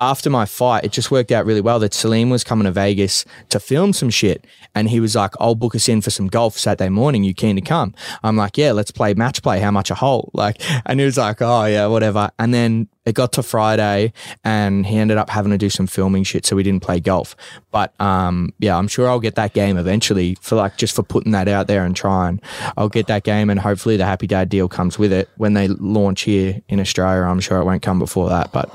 after 0.00 0.30
my 0.30 0.44
fight, 0.44 0.84
it 0.84 0.92
just 0.92 1.10
worked 1.10 1.32
out 1.32 1.44
really 1.44 1.60
well 1.60 1.80
that 1.80 1.92
Salim 1.92 2.30
was 2.30 2.44
coming 2.44 2.66
to 2.66 2.70
Vegas 2.70 3.24
to 3.48 3.58
film 3.58 3.92
some 3.92 4.10
shit. 4.10 4.46
And 4.74 4.88
he 4.88 5.00
was 5.00 5.16
like, 5.16 5.32
I'll 5.40 5.56
book 5.56 5.74
us 5.74 5.88
in 5.88 6.00
for 6.02 6.10
some 6.10 6.28
golf 6.28 6.56
Saturday 6.56 6.88
morning. 6.88 7.24
You 7.24 7.34
keen 7.34 7.56
to 7.56 7.62
come? 7.62 7.94
I'm 8.22 8.36
like, 8.36 8.56
yeah, 8.56 8.70
let's 8.70 8.92
play 8.92 9.14
match 9.14 9.42
play. 9.42 9.58
How 9.58 9.72
much 9.72 9.90
a 9.90 9.94
hole? 9.94 10.30
Like, 10.38 10.62
and 10.86 11.00
he 11.00 11.06
was 11.06 11.18
like, 11.18 11.42
oh, 11.42 11.64
yeah, 11.64 11.86
whatever. 11.86 12.30
And 12.38 12.54
then 12.54 12.86
it 13.04 13.16
got 13.16 13.32
to 13.32 13.42
Friday 13.42 14.12
and 14.44 14.86
he 14.86 14.96
ended 14.96 15.18
up 15.18 15.30
having 15.30 15.50
to 15.50 15.58
do 15.58 15.68
some 15.68 15.88
filming 15.88 16.22
shit. 16.22 16.46
So 16.46 16.54
we 16.54 16.62
didn't 16.62 16.84
play 16.84 17.00
golf. 17.00 17.34
But, 17.72 17.92
um, 18.00 18.52
yeah, 18.60 18.76
I'm 18.76 18.86
sure 18.86 19.08
I'll 19.08 19.18
get 19.18 19.34
that 19.34 19.52
game 19.52 19.76
eventually 19.76 20.36
for 20.40 20.54
like 20.54 20.76
just 20.76 20.94
for 20.94 21.02
putting 21.02 21.32
that 21.32 21.48
out 21.48 21.66
there 21.66 21.84
and 21.84 21.96
trying. 21.96 22.40
I'll 22.76 22.88
get 22.88 23.08
that 23.08 23.24
game 23.24 23.50
and 23.50 23.58
hopefully 23.58 23.96
the 23.96 24.04
Happy 24.04 24.28
Dad 24.28 24.48
deal 24.48 24.68
comes 24.68 24.96
with 24.96 25.12
it 25.12 25.28
when 25.38 25.54
they 25.54 25.66
launch 25.66 26.20
here 26.20 26.62
in 26.68 26.78
Australia. 26.78 27.22
I'm 27.22 27.40
sure 27.40 27.58
it 27.58 27.64
won't 27.64 27.82
come 27.82 27.98
before 27.98 28.28
that, 28.28 28.52
but 28.52 28.72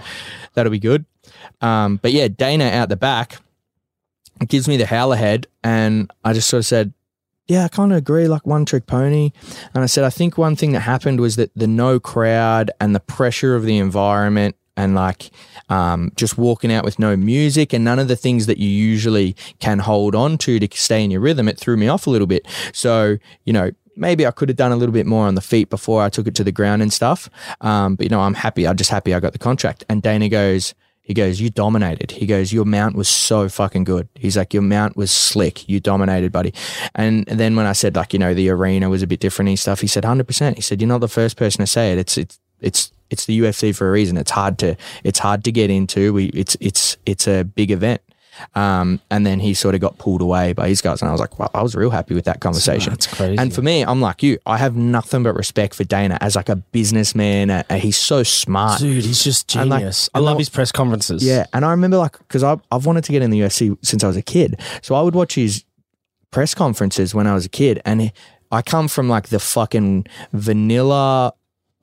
that'll 0.54 0.72
be 0.72 0.80
good. 0.80 1.06
Um, 1.63 1.97
but 2.02 2.12
yeah, 2.12 2.28
Dana 2.28 2.65
out 2.65 2.89
the 2.89 2.97
back 2.97 3.38
gives 4.47 4.67
me 4.67 4.78
the 4.78 4.86
howler 4.86 5.15
head, 5.15 5.47
and 5.63 6.12
I 6.23 6.34
just 6.34 6.49
sort 6.49 6.60
of 6.60 6.65
said, 6.65 6.93
"Yeah, 7.47 7.65
I 7.65 7.67
kind 7.69 7.91
of 7.91 7.97
agree. 7.97 8.28
Like 8.28 8.45
one 8.45 8.65
trick 8.65 8.86
pony." 8.86 9.32
And 9.73 9.84
I 9.84 9.88
said, 9.88 10.04
"I 10.04 10.10
think 10.10 10.38
one 10.38 10.56
thing 10.56 10.73
that 10.73 10.82
happened 10.82 11.19
was 11.19 11.38
that 11.38 11.52
the 11.56 11.67
no 11.67 11.99
crowd 11.99 12.69
and 12.80 12.93
the 12.93 12.99
pressure 12.99 13.56
of 13.56 13.63
the 13.63 13.78
environment." 13.78 14.56
And 14.76 14.95
like 14.95 15.30
um, 15.69 16.12
just 16.15 16.36
walking 16.36 16.73
out 16.73 16.84
with 16.84 16.97
no 16.97 17.15
music 17.15 17.73
and 17.73 17.86
none 17.86 17.99
of 17.99 18.08
the 18.08 18.15
things 18.15 18.47
that 18.47 18.58
you 18.58 18.67
usually 18.67 19.36
can 19.60 19.78
hold 19.78 20.15
on 20.15 20.38
to 20.39 20.60
to 20.60 20.67
stay 20.76 21.04
in 21.04 21.12
your 21.12 21.21
rhythm, 21.21 21.47
it 21.47 21.60
threw 21.60 21.78
me 21.78 21.88
off 21.88 22.08
a 22.08 22.10
little 22.10 22.26
bit. 22.26 22.47
So, 22.73 23.19
you 23.45 23.54
know, 23.54 23.69
maybe 23.95 24.26
I 24.26 24.32
could 24.32 24.49
have 24.49 24.56
done 24.56 24.71
a 24.71 24.76
little 24.76 24.93
bit 24.93 25.06
more 25.06 25.28
on 25.28 25.36
the 25.36 25.41
feet 25.41 25.69
before 25.69 26.02
I 26.02 26.10
took 26.10 26.26
it 26.26 26.34
to 26.36 26.43
the 26.43 26.52
ground 26.52 26.82
and 26.82 26.91
stuff. 26.91 27.30
Um, 27.62 27.95
but 27.95 28.06
you 28.06 28.10
know, 28.10 28.21
I'm 28.21 28.34
happy. 28.34 28.67
I'm 28.67 28.76
just 28.76 28.89
happy 28.89 29.13
I 29.13 29.19
got 29.19 29.34
the 29.34 29.39
contract. 29.39 29.86
And 29.89 30.02
Dana 30.02 30.28
goes, 30.28 30.73
he 31.04 31.13
goes, 31.13 31.42
you 31.42 31.50
dominated. 31.50 32.12
He 32.12 32.26
goes, 32.26 32.54
your 32.54 32.63
mount 32.63 32.96
was 32.96 33.10
so 33.10 33.50
fucking 33.50 33.84
good. 33.84 34.08
He's 34.16 34.38
like, 34.38 34.54
your 34.54 34.63
mount 34.63 34.96
was 34.96 35.12
slick. 35.12 35.68
You 35.68 35.82
dominated, 35.82 36.32
buddy. 36.32 36.54
And 36.96 37.26
then 37.26 37.58
when 37.58 37.66
I 37.66 37.74
said 37.74 37.96
like, 37.96 38.13
you 38.13 38.20
know, 38.20 38.34
the 38.34 38.50
arena 38.50 38.89
was 38.89 39.04
a 39.04 39.08
bit 39.08 39.20
different 39.20 39.50
and 39.50 39.60
stuff, 39.60 39.82
he 39.82 39.88
said, 39.88 40.06
hundred 40.06 40.28
percent. 40.28 40.56
He 40.56 40.62
said, 40.62 40.82
you're 40.82 40.88
not 40.88 41.02
the 41.02 41.10
first 41.10 41.36
person 41.36 41.60
to 41.60 41.68
say 41.68 41.92
it. 41.92 41.98
It's 41.98 42.18
it's 42.18 42.39
it's 42.62 42.94
it's 43.10 43.26
the 43.26 43.38
UFC 43.38 43.76
for 43.76 43.89
a 43.89 43.92
reason. 43.92 44.16
It's 44.16 44.32
hard 44.32 44.58
to 44.60 44.78
it's 45.04 45.20
hard 45.20 45.44
to 45.44 45.52
get 45.52 45.70
into. 45.70 46.13
We 46.13 46.28
it's 46.28 46.56
it's 46.62 46.96
it's 47.06 47.28
a 47.28 47.44
big 47.44 47.70
event. 47.70 48.02
Um, 48.56 49.00
and 49.12 49.26
then 49.26 49.39
he 49.39 49.54
sort 49.54 49.76
of 49.76 49.82
got 49.82 49.98
pulled 49.98 50.22
away 50.22 50.54
by 50.54 50.67
his 50.67 50.82
guys, 50.82 51.02
and 51.02 51.10
I 51.10 51.12
was 51.12 51.22
like, 51.22 51.38
"Wow, 51.39 51.50
I 51.54 51.62
was 51.62 51.76
real 51.76 51.89
happy 51.89 52.15
with 52.15 52.26
that 52.26 52.39
conversation." 52.39 52.91
That's 52.91 53.08
crazy. 53.08 53.38
And 53.38 53.54
for 53.54 53.62
me, 53.62 53.84
I'm 53.84 54.02
like 54.02 54.24
you. 54.24 54.38
I 54.46 54.58
have 54.58 54.76
nothing 54.76 55.24
but 55.24 55.36
respect 55.36 55.76
for 55.76 55.84
Dana 55.84 56.17
as 56.22 56.36
like 56.36 56.50
a 56.50 56.56
businessman. 56.56 57.50
Uh, 57.50 57.63
uh, 57.69 57.76
he's 57.76 57.98
so 57.98 58.24
smart. 58.24 58.80
Dude, 58.80 59.04
he's 59.06 59.24
just 59.24 59.56
And, 59.56 59.69
like, 59.69 59.80
genius. 59.80 60.10
I 60.13 60.19
love 60.19 60.38
his 60.38 60.50
press 60.50 60.72
conferences. 60.72 61.24
Yeah, 61.24 61.46
and 61.54 61.63
I 61.65 61.72
remember 61.72 61.98
like 61.98 62.17
because 62.19 62.43
I've 62.43 62.62
I've 62.72 62.86
wanted 62.86 63.04
to 63.06 63.12
get 63.12 63.22
in 63.22 63.30
the 63.32 63.39
UFC 63.41 63.78
since 63.84 64.04
I 64.04 64.08
was 64.08 64.17
a 64.17 64.22
kid, 64.22 64.60
so 64.82 64.96
I 64.96 65.02
would 65.02 65.15
watch 65.15 65.36
his 65.36 65.63
press 66.32 66.56
conferences 66.56 67.13
when 67.13 67.28
I 67.28 67.34
was 67.34 67.46
a 67.46 67.50
kid, 67.50 67.82
and 67.86 68.02
he- 68.02 68.12
I 68.52 68.62
come 68.62 68.88
from 68.88 69.10
like 69.10 69.30
the 69.30 69.39
fucking 69.39 70.06
vanilla 70.32 71.34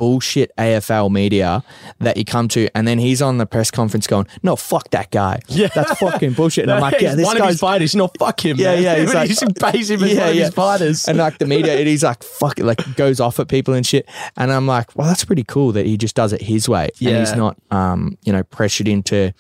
bullshit 0.01 0.51
AFL 0.57 1.11
media 1.13 1.63
that 2.01 2.17
you 2.17 2.25
come 2.25 2.49
to, 2.49 2.69
and 2.75 2.89
then 2.89 2.99
he's 2.99 3.21
on 3.23 3.37
the 3.39 3.47
press 3.47 3.71
conference 3.71 4.07
going, 4.09 4.27
"No, 4.43 4.57
fuck 4.57 4.91
that 4.91 5.11
guy. 5.13 5.41
Yeah. 5.47 5.69
that's 5.75 5.93
fucking 6.01 6.33
bullshit." 6.33 6.63
And 6.65 6.73
I'm 6.73 6.81
like, 6.81 7.01
"Yeah, 7.01 7.15
this 7.15 7.27
one 7.27 7.37
of 7.37 7.45
his 7.47 7.57
guy's." 7.57 7.61
fighters. 7.61 7.95
No, 7.95 8.11
fuck 8.19 8.45
him. 8.45 8.57
Yeah, 8.57 8.75
man. 8.75 8.83
yeah, 8.83 8.99
he's 9.01 9.15
like- 9.15 9.29
he 9.29 9.53
pays 9.71 9.91
him 9.91 10.03
as 10.03 10.17
one 10.19 10.29
of 10.31 10.35
his 10.47 10.55
fighters. 10.55 11.07
And 11.07 11.19
like 11.19 11.39
the 11.39 11.47
media, 11.47 11.77
and 11.79 11.87
he's 11.87 12.03
like, 12.03 12.23
fuck 12.25 12.59
it, 12.59 12.65
like 12.65 12.97
goes 12.97 13.21
off 13.21 13.39
at 13.39 13.49
people 13.49 13.75
and 13.75 13.87
shit. 13.87 14.09
And 14.37 14.51
I'm 14.51 14.67
like, 14.67 14.97
well, 14.97 15.07
that's 15.07 15.25
pretty 15.25 15.45
cool 15.45 15.71
that 15.73 15.85
he 15.87 15.97
just 15.97 16.17
does 16.17 16.33
it 16.33 16.41
his 16.41 16.69
way. 16.69 16.89
And 17.01 17.19
he's 17.19 17.37
not, 17.37 17.57
um, 17.71 18.17
you 18.25 18.33
know, 18.33 18.43
pressured 18.43 18.89
into 18.89 19.33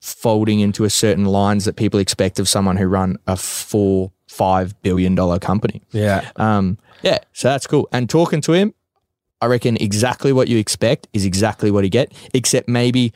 folding 0.00 0.60
into 0.60 0.84
a 0.84 0.90
certain 0.90 1.24
lines 1.26 1.64
that 1.66 1.76
people 1.76 2.00
expect 2.00 2.38
of 2.38 2.48
someone 2.48 2.76
who 2.78 2.86
run 2.86 3.16
a 3.26 3.36
four, 3.36 4.10
five 4.28 4.80
billion 4.82 5.14
dollar 5.14 5.38
company. 5.38 5.82
yeah. 5.92 6.30
Um, 6.36 6.78
yeah, 7.02 7.18
so 7.32 7.48
that's 7.48 7.66
cool. 7.66 7.88
And 7.92 8.08
talking 8.10 8.40
to 8.40 8.52
him, 8.52 8.74
I 9.40 9.46
reckon 9.46 9.76
exactly 9.80 10.32
what 10.32 10.48
you 10.48 10.58
expect 10.58 11.06
is 11.12 11.24
exactly 11.24 11.70
what 11.70 11.84
you 11.84 11.90
get, 11.90 12.12
except 12.34 12.68
maybe 12.68 13.12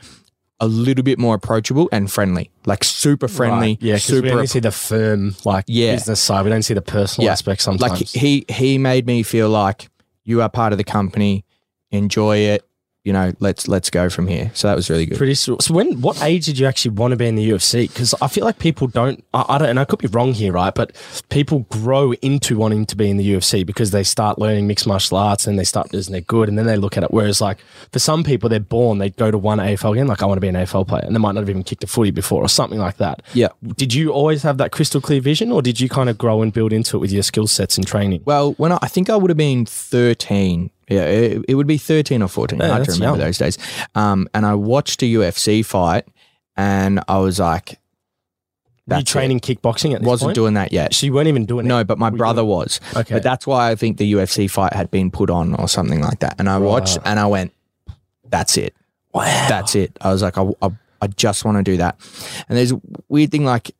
a 0.59 0.67
little 0.67 1.03
bit 1.03 1.19
more 1.19 1.35
approachable 1.35 1.89
and 1.91 2.09
friendly, 2.09 2.49
like 2.65 2.83
super 2.85 3.27
friendly, 3.27 3.69
Right. 3.71 3.81
Yeah, 3.81 3.97
super 3.97 4.21
we 4.27 4.31
only 4.31 4.47
see 4.47 4.59
the 4.59 4.71
firm, 4.71 5.35
like 5.43 5.65
Yeah. 5.67 5.93
business 5.95 6.21
side. 6.21 6.45
We 6.45 6.49
don't 6.51 6.61
see 6.63 6.73
the 6.73 6.81
personal 6.81 7.25
Yeah. 7.25 7.33
aspect 7.33 7.61
sometimes. 7.61 7.99
like 7.99 8.07
he 8.07 8.45
he 8.47 8.77
made 8.77 9.05
me 9.05 9.23
feel 9.23 9.49
like 9.49 9.89
you 10.23 10.41
are 10.41 10.49
part 10.49 10.71
of 10.71 10.77
the 10.77 10.83
company 10.85 11.43
enjoy 11.91 12.37
it 12.37 12.63
you 13.03 13.11
know 13.11 13.33
let's 13.39 13.67
let's 13.67 13.89
go 13.89 14.09
from 14.09 14.27
here 14.27 14.49
so 14.53 14.67
that 14.67 14.75
was 14.75 14.89
really 14.89 15.05
good 15.05 15.17
Pretty 15.17 15.33
so, 15.35 15.57
when 15.69 15.99
what 16.01 16.21
age 16.23 16.45
did 16.45 16.57
you 16.57 16.65
actually 16.65 16.91
want 16.91 17.11
to 17.11 17.17
be 17.17 17.27
in 17.27 17.35
the 17.35 17.49
UFC? 17.49 17.87
Because 17.87 18.13
I 18.21 18.27
feel 18.27 18.45
like 18.45 18.59
people 18.59 18.87
don't. 18.87 19.23
I, 19.33 19.45
I 19.49 19.57
don't, 19.57 19.69
and 19.69 19.79
I 19.79 19.85
could 19.85 19.99
be 19.99 20.07
wrong 20.07 20.33
here, 20.33 20.53
right? 20.53 20.73
But 20.73 20.93
people 21.29 21.59
grow 21.69 22.13
into 22.13 22.57
wanting 22.57 22.85
to 22.87 22.95
be 22.95 23.09
in 23.09 23.17
the 23.17 23.33
UFC 23.33 23.65
because 23.65 23.91
they 23.91 24.03
start 24.03 24.39
learning 24.39 24.67
mixed 24.67 24.87
martial 24.87 25.17
arts 25.17 25.47
and 25.47 25.59
they 25.59 25.63
start 25.63 25.93
and 25.93 26.03
they're 26.05 26.21
good, 26.21 26.49
and 26.49 26.57
then 26.57 26.65
they 26.65 26.77
look 26.77 26.97
at 26.97 27.03
it. 27.03 27.11
Whereas, 27.11 27.41
like 27.41 27.59
for 27.91 27.99
some 27.99 28.23
people, 28.23 28.49
they're 28.49 28.59
born, 28.59 28.97
they 28.99 29.09
go 29.09 29.31
to 29.31 29.37
one 29.37 29.59
AFL 29.59 29.95
game, 29.95 30.07
like 30.07 30.23
I 30.23 30.25
want 30.25 30.37
to 30.37 30.41
be 30.41 30.47
an 30.47 30.55
AFL 30.55 30.87
player, 30.87 31.03
and 31.05 31.15
they 31.15 31.19
might 31.19 31.33
not 31.33 31.41
have 31.41 31.49
even 31.49 31.63
kicked 31.63 31.83
a 31.83 31.87
footy 31.87 32.11
before 32.11 32.41
or 32.43 32.49
something 32.49 32.79
like 32.79 32.97
that. 32.97 33.21
yeah 33.33 33.49
Did 33.75 33.93
you 33.93 34.11
always 34.11 34.43
have 34.43 34.57
that 34.57 34.71
crystal 34.71 35.01
clear 35.01 35.21
vision, 35.21 35.51
or 35.51 35.61
did 35.61 35.79
you 35.79 35.89
kind 35.89 36.09
of 36.09 36.17
grow 36.17 36.41
and 36.41 36.51
build 36.53 36.73
into 36.73 36.97
it 36.97 36.99
with 36.99 37.11
your 37.11 37.23
skill 37.23 37.47
sets 37.47 37.77
and 37.77 37.85
training? 37.85 38.21
well 38.25 38.53
when 38.53 38.71
I, 38.71 38.79
I 38.81 38.87
think 38.87 39.09
i 39.09 39.15
would 39.15 39.29
have 39.29 39.37
been 39.37 39.65
13 39.65 40.69
yeah 40.93 41.03
it, 41.05 41.45
it 41.47 41.55
would 41.55 41.67
be 41.67 41.77
13 41.77 42.21
or 42.21 42.27
14 42.27 42.59
Yeah, 42.59 42.67
hard 42.67 42.85
to 42.85 42.91
remember 42.91 43.17
young. 43.17 43.27
those 43.27 43.37
days 43.37 43.57
um 43.95 44.27
and 44.33 44.45
i 44.45 44.53
watched 44.55 45.01
a 45.03 45.05
ufc 45.05 45.65
fight 45.65 46.05
and 46.55 47.01
i 47.07 47.17
was 47.17 47.39
like 47.39 47.69
Were 47.69 47.73
you 47.75 49.01
that's 49.01 49.11
training 49.11 49.39
kickboxing 49.39 49.91
at 49.91 49.97
it. 49.97 49.99
this 50.01 50.07
wasn't 50.07 50.27
point? 50.29 50.35
doing 50.35 50.53
that 50.55 50.71
yet 50.73 50.93
So 50.93 51.05
you 51.05 51.13
weren't 51.13 51.27
even 51.29 51.45
doing 51.45 51.65
it. 51.65 51.69
no 51.69 51.83
but 51.83 51.97
my 51.97 52.09
Were 52.09 52.17
brother 52.17 52.43
was 52.45 52.79
Okay. 52.95 53.15
But 53.15 53.23
that's 53.23 53.45
why 53.47 53.71
I 53.71 53.75
think 53.75 53.97
the 53.97 54.11
UFC 54.13 54.49
fight 54.49 54.73
had 54.73 54.91
been 54.91 55.09
put 55.11 55.29
on 55.29 55.55
or 55.55 55.67
something 55.67 56.01
like 56.01 56.19
that. 56.19 56.35
And 56.39 56.47
I 56.49 56.57
watched 56.57 56.97
and 57.05 57.19
I 57.19 57.25
went, 57.27 57.51
that's 58.29 58.57
it. 58.57 58.73
wow. 59.13 59.23
That's 59.49 59.75
it. 59.75 59.97
I 60.01 60.11
was 60.11 60.21
like, 60.21 60.37
I, 60.37 60.43
I, 60.61 60.69
I 61.01 61.07
just 61.07 61.43
want 61.45 61.57
to 61.57 61.63
do 61.63 61.77
that. 61.77 61.99
And 62.49 62.57
there's 62.57 62.71
a 62.71 62.81
weird 63.09 63.31
thing 63.31 63.45
like, 63.45 63.71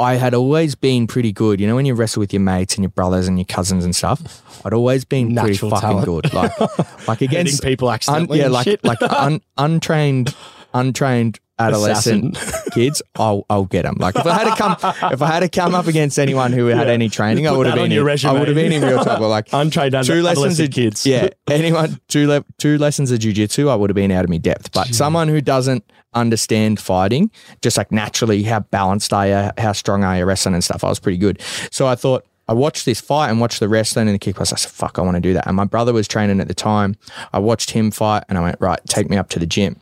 I 0.00 0.14
had 0.14 0.32
always 0.32 0.74
been 0.76 1.06
pretty 1.08 1.32
good. 1.32 1.60
You 1.60 1.66
know, 1.66 1.74
when 1.74 1.84
you 1.86 1.94
wrestle 1.94 2.20
with 2.20 2.32
your 2.32 2.40
mates 2.40 2.76
and 2.76 2.84
your 2.84 2.90
brothers 2.90 3.26
and 3.26 3.36
your 3.38 3.44
cousins 3.46 3.84
and 3.84 3.94
stuff, 3.96 4.42
I'd 4.64 4.72
always 4.72 5.04
been 5.04 5.34
Natural 5.34 5.70
pretty 5.70 5.70
fucking 5.70 5.80
talent. 5.80 6.06
good. 6.06 6.32
Like, 6.34 6.60
like 7.08 7.18
Hitting 7.18 7.28
against 7.38 7.62
people 7.64 7.88
un, 7.88 7.94
accidentally. 7.94 8.38
yeah, 8.38 8.44
and 8.44 8.52
like 8.54 8.64
shit. 8.64 8.84
like 8.84 9.02
un, 9.02 9.40
untrained, 9.56 10.34
untrained 10.72 11.40
adolescent 11.58 12.38
kids, 12.72 13.02
I'll 13.16 13.44
I'll 13.50 13.64
get 13.64 13.82
them. 13.82 13.96
Like 13.98 14.16
if 14.16 14.26
I 14.26 14.34
had 14.34 14.44
to 14.50 14.56
come 14.56 14.76
if 15.12 15.22
I 15.22 15.26
had 15.26 15.40
to 15.40 15.48
come 15.48 15.74
up 15.74 15.86
against 15.86 16.18
anyone 16.18 16.52
who 16.52 16.66
had 16.66 16.86
Yeah. 16.86 16.92
any 16.92 17.08
training, 17.08 17.46
I 17.46 17.52
would 17.52 17.66
have 17.66 17.74
been 17.76 17.92
in, 17.92 18.04
resume. 18.04 18.30
I 18.30 18.38
would 18.38 18.48
have 18.48 18.54
been 18.54 18.72
in 18.72 18.82
real 18.82 19.02
trouble. 19.02 19.28
Like 19.38 19.48
Untrained 19.52 19.94
under- 19.94 20.06
two 20.14 20.22
lessons 20.22 20.60
adolescent 20.60 20.68
of 20.68 20.74
kids. 20.74 21.06
Yeah, 21.06 21.28
anyone 21.50 22.00
two 22.08 22.26
le- 22.28 22.44
two 22.58 22.78
lessons 22.78 23.10
of 23.10 23.18
jujitsu, 23.18 23.68
I 23.68 23.74
would 23.74 23.90
have 23.90 23.94
been 23.94 24.10
out 24.10 24.24
of 24.24 24.30
my 24.30 24.38
depth. 24.38 24.72
But 24.72 24.88
someone 24.94 25.28
who 25.28 25.40
doesn't 25.40 25.84
understand 26.14 26.80
fighting, 26.80 27.30
just 27.62 27.76
like 27.76 27.92
naturally 27.92 28.42
how 28.42 28.60
balanced 28.60 29.12
are 29.12 29.26
you, 29.26 29.32
uh, 29.34 29.52
how 29.58 29.72
strong 29.72 30.04
are 30.04 30.16
you 30.16 30.24
wrestling 30.24 30.54
and 30.54 30.64
stuff, 30.64 30.82
I 30.84 30.88
was 30.88 30.98
pretty 30.98 31.18
good. 31.18 31.40
So 31.70 31.86
I 31.86 31.94
thought 31.94 32.24
I 32.48 32.54
watched 32.54 32.86
this 32.86 33.00
fight 33.00 33.28
and 33.28 33.40
watched 33.40 33.60
the 33.60 33.68
wrestling 33.68 34.08
and 34.08 34.18
the 34.18 34.18
kickboxing. 34.18 34.54
I 34.54 34.56
said, 34.56 34.70
"Fuck, 34.70 34.98
I 34.98 35.02
want 35.02 35.16
to 35.16 35.20
do 35.20 35.34
that." 35.34 35.46
And 35.46 35.54
my 35.54 35.64
brother 35.66 35.92
was 35.92 36.08
training 36.08 36.40
at 36.40 36.48
the 36.48 36.54
time. 36.54 36.96
I 37.34 37.38
watched 37.38 37.72
him 37.72 37.90
fight, 37.90 38.24
and 38.28 38.38
I 38.38 38.40
went, 38.40 38.56
"Right, 38.58 38.80
take 38.88 39.10
me 39.10 39.18
up 39.18 39.28
to 39.30 39.38
the 39.38 39.44
gym." 39.46 39.76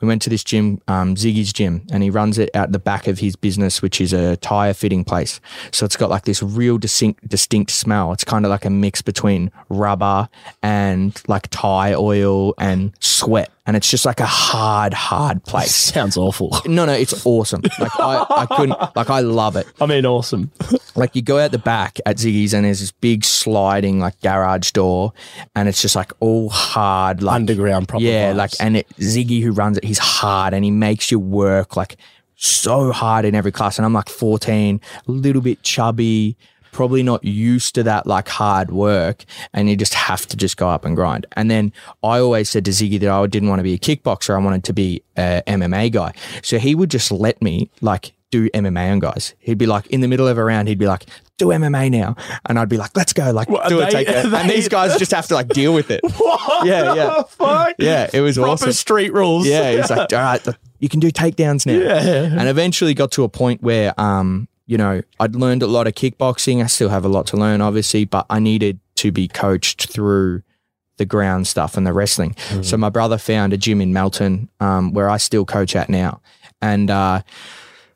We 0.00 0.08
went 0.08 0.22
to 0.22 0.30
this 0.30 0.44
gym, 0.44 0.80
um, 0.88 1.14
Ziggy's 1.14 1.52
gym, 1.52 1.86
and 1.90 2.02
he 2.02 2.10
runs 2.10 2.38
it 2.38 2.50
out 2.54 2.72
the 2.72 2.78
back 2.78 3.06
of 3.06 3.18
his 3.18 3.36
business, 3.36 3.82
which 3.82 4.00
is 4.00 4.12
a 4.12 4.36
tire 4.38 4.74
fitting 4.74 5.04
place. 5.04 5.40
So 5.70 5.84
it's 5.84 5.96
got 5.96 6.10
like 6.10 6.24
this 6.24 6.42
real 6.42 6.78
distinct, 6.78 7.28
distinct 7.28 7.70
smell. 7.70 8.12
It's 8.12 8.24
kind 8.24 8.44
of 8.44 8.50
like 8.50 8.64
a 8.64 8.70
mix 8.70 9.02
between 9.02 9.50
rubber 9.68 10.28
and 10.62 11.20
like 11.28 11.48
tire 11.50 11.96
oil 11.96 12.54
and 12.58 12.92
sweat, 13.00 13.50
and 13.64 13.76
it's 13.76 13.88
just 13.88 14.04
like 14.04 14.18
a 14.20 14.26
hard, 14.26 14.92
hard 14.92 15.44
place. 15.44 15.74
Sounds 15.74 16.16
awful. 16.16 16.56
No, 16.66 16.84
no, 16.84 16.92
it's 16.92 17.24
awesome. 17.24 17.62
Like 17.78 17.98
I, 17.98 18.26
I 18.28 18.46
couldn't, 18.46 18.78
like 18.96 19.08
I 19.10 19.20
love 19.20 19.56
it 19.56 19.66
I 19.80 19.86
mean, 19.86 20.04
awesome. 20.04 20.50
like 20.96 21.14
you 21.14 21.22
go 21.22 21.38
out 21.38 21.52
the 21.52 21.58
back 21.58 21.98
at 22.06 22.16
Ziggy's 22.16 22.54
and 22.54 22.64
there's 22.64 22.80
this 22.80 22.90
big 22.92 23.24
sliding 23.24 24.00
like 24.00 24.20
garage 24.20 24.72
door 24.72 25.12
and 25.54 25.68
it's 25.68 25.80
just 25.80 25.94
like 25.96 26.12
all 26.20 26.48
hard 26.48 27.22
like 27.22 27.36
Underground 27.36 27.88
proper 27.88 28.02
yeah 28.04 28.32
vibes. 28.32 28.36
like 28.36 28.50
and 28.60 28.76
it, 28.78 28.88
Ziggy 28.98 29.42
who 29.42 29.52
runs 29.52 29.78
it 29.78 29.84
he's 29.84 29.98
hard 29.98 30.54
and 30.54 30.64
he 30.64 30.70
makes 30.70 31.10
you 31.10 31.18
work 31.18 31.76
like 31.76 31.96
so 32.36 32.90
hard 32.92 33.24
in 33.24 33.34
every 33.34 33.52
class 33.52 33.78
and 33.78 33.86
I'm 33.86 33.92
like 33.92 34.08
14 34.08 34.80
a 35.06 35.10
little 35.10 35.42
bit 35.42 35.62
chubby 35.62 36.36
probably 36.72 37.02
not 37.02 37.22
used 37.22 37.74
to 37.76 37.82
that 37.84 38.06
like 38.06 38.28
hard 38.28 38.70
work 38.72 39.24
and 39.52 39.70
you 39.70 39.76
just 39.76 39.94
have 39.94 40.26
to 40.26 40.36
just 40.36 40.56
go 40.56 40.68
up 40.68 40.84
and 40.84 40.96
grind 40.96 41.26
and 41.32 41.50
then 41.50 41.72
I 42.02 42.18
always 42.18 42.48
said 42.50 42.64
to 42.64 42.70
Ziggy 42.72 42.98
that 43.00 43.08
I 43.10 43.26
didn't 43.26 43.48
want 43.48 43.60
to 43.60 43.62
be 43.64 43.74
a 43.74 43.78
kickboxer 43.78 44.34
I 44.34 44.38
wanted 44.44 44.64
to 44.64 44.72
be 44.72 45.02
a 45.16 45.42
MMA 45.46 45.92
guy 45.92 46.12
so 46.42 46.58
he 46.58 46.74
would 46.74 46.90
just 46.90 47.12
let 47.12 47.40
me 47.40 47.70
like 47.80 48.12
do 48.30 48.48
MMA 48.50 48.90
on 48.90 48.98
guys 48.98 49.34
he'd 49.38 49.58
be 49.58 49.66
like 49.66 49.86
in 49.88 50.00
the 50.00 50.08
middle 50.08 50.26
of 50.26 50.38
a 50.38 50.42
round 50.44 50.66
he'd 50.66 50.78
be 50.78 50.86
like 50.86 51.04
do 51.36 51.46
MMA 51.48 51.90
now 51.90 52.16
and 52.46 52.58
I'd 52.58 52.68
be 52.70 52.78
like 52.78 52.96
let's 52.96 53.12
go 53.12 53.30
like 53.32 53.48
What, 53.50 53.68
do 53.68 53.76
they- 53.78 53.86
it 53.88 53.90
take 53.90 54.08
it 54.08 54.24
and 54.32 54.48
these 54.50 54.68
guys 54.68 54.98
just 54.98 55.10
have 55.12 55.26
to 55.28 55.34
like 55.34 55.48
deal 55.48 55.74
with 55.74 55.90
it 55.90 56.00
What 56.16 56.66
Yeah, 56.66 56.94
yeah. 56.94 57.22
fuck? 57.24 57.74
yeah 57.78 58.08
it 58.12 58.22
was 58.22 58.36
Proper 58.38 58.50
awesome 58.52 58.72
street 58.72 59.12
rules. 59.12 59.46
yeah, 59.46 59.72
he's 59.72 59.90
like, 59.90 60.12
all 60.12 60.18
right, 60.20 60.46
you 60.78 60.88
can 60.88 60.98
do 61.00 61.10
takedowns 61.10 61.66
now. 61.66 61.72
Yeah. 61.78 62.38
And 62.38 62.48
eventually 62.48 62.94
got 62.94 63.12
to 63.12 63.24
a 63.24 63.28
point 63.28 63.62
where, 63.62 63.92
um, 64.00 64.48
you 64.66 64.78
know, 64.78 65.02
I'd 65.20 65.34
learned 65.34 65.62
a 65.62 65.66
lot 65.66 65.86
of 65.86 65.94
kickboxing. 65.94 66.62
I 66.62 66.66
still 66.66 66.88
have 66.88 67.04
a 67.04 67.08
lot 67.08 67.26
to 67.28 67.36
learn, 67.36 67.60
obviously, 67.60 68.04
but 68.04 68.26
I 68.30 68.38
needed 68.38 68.78
to 68.96 69.12
be 69.12 69.28
coached 69.28 69.88
through 69.88 70.42
the 70.98 71.04
ground 71.04 71.46
stuff 71.46 71.76
and 71.76 71.86
the 71.86 71.92
wrestling. 71.92 72.36
So 72.62 72.76
my 72.76 72.90
brother 72.90 73.18
found 73.18 73.52
a 73.52 73.56
gym 73.56 73.80
in 73.80 73.92
Melton, 73.92 74.48
um, 74.60 74.92
where 74.92 75.08
I 75.08 75.16
still 75.16 75.44
coach 75.44 75.74
at 75.74 75.88
now, 75.88 76.20
and 76.60 76.90
uh, 76.90 77.22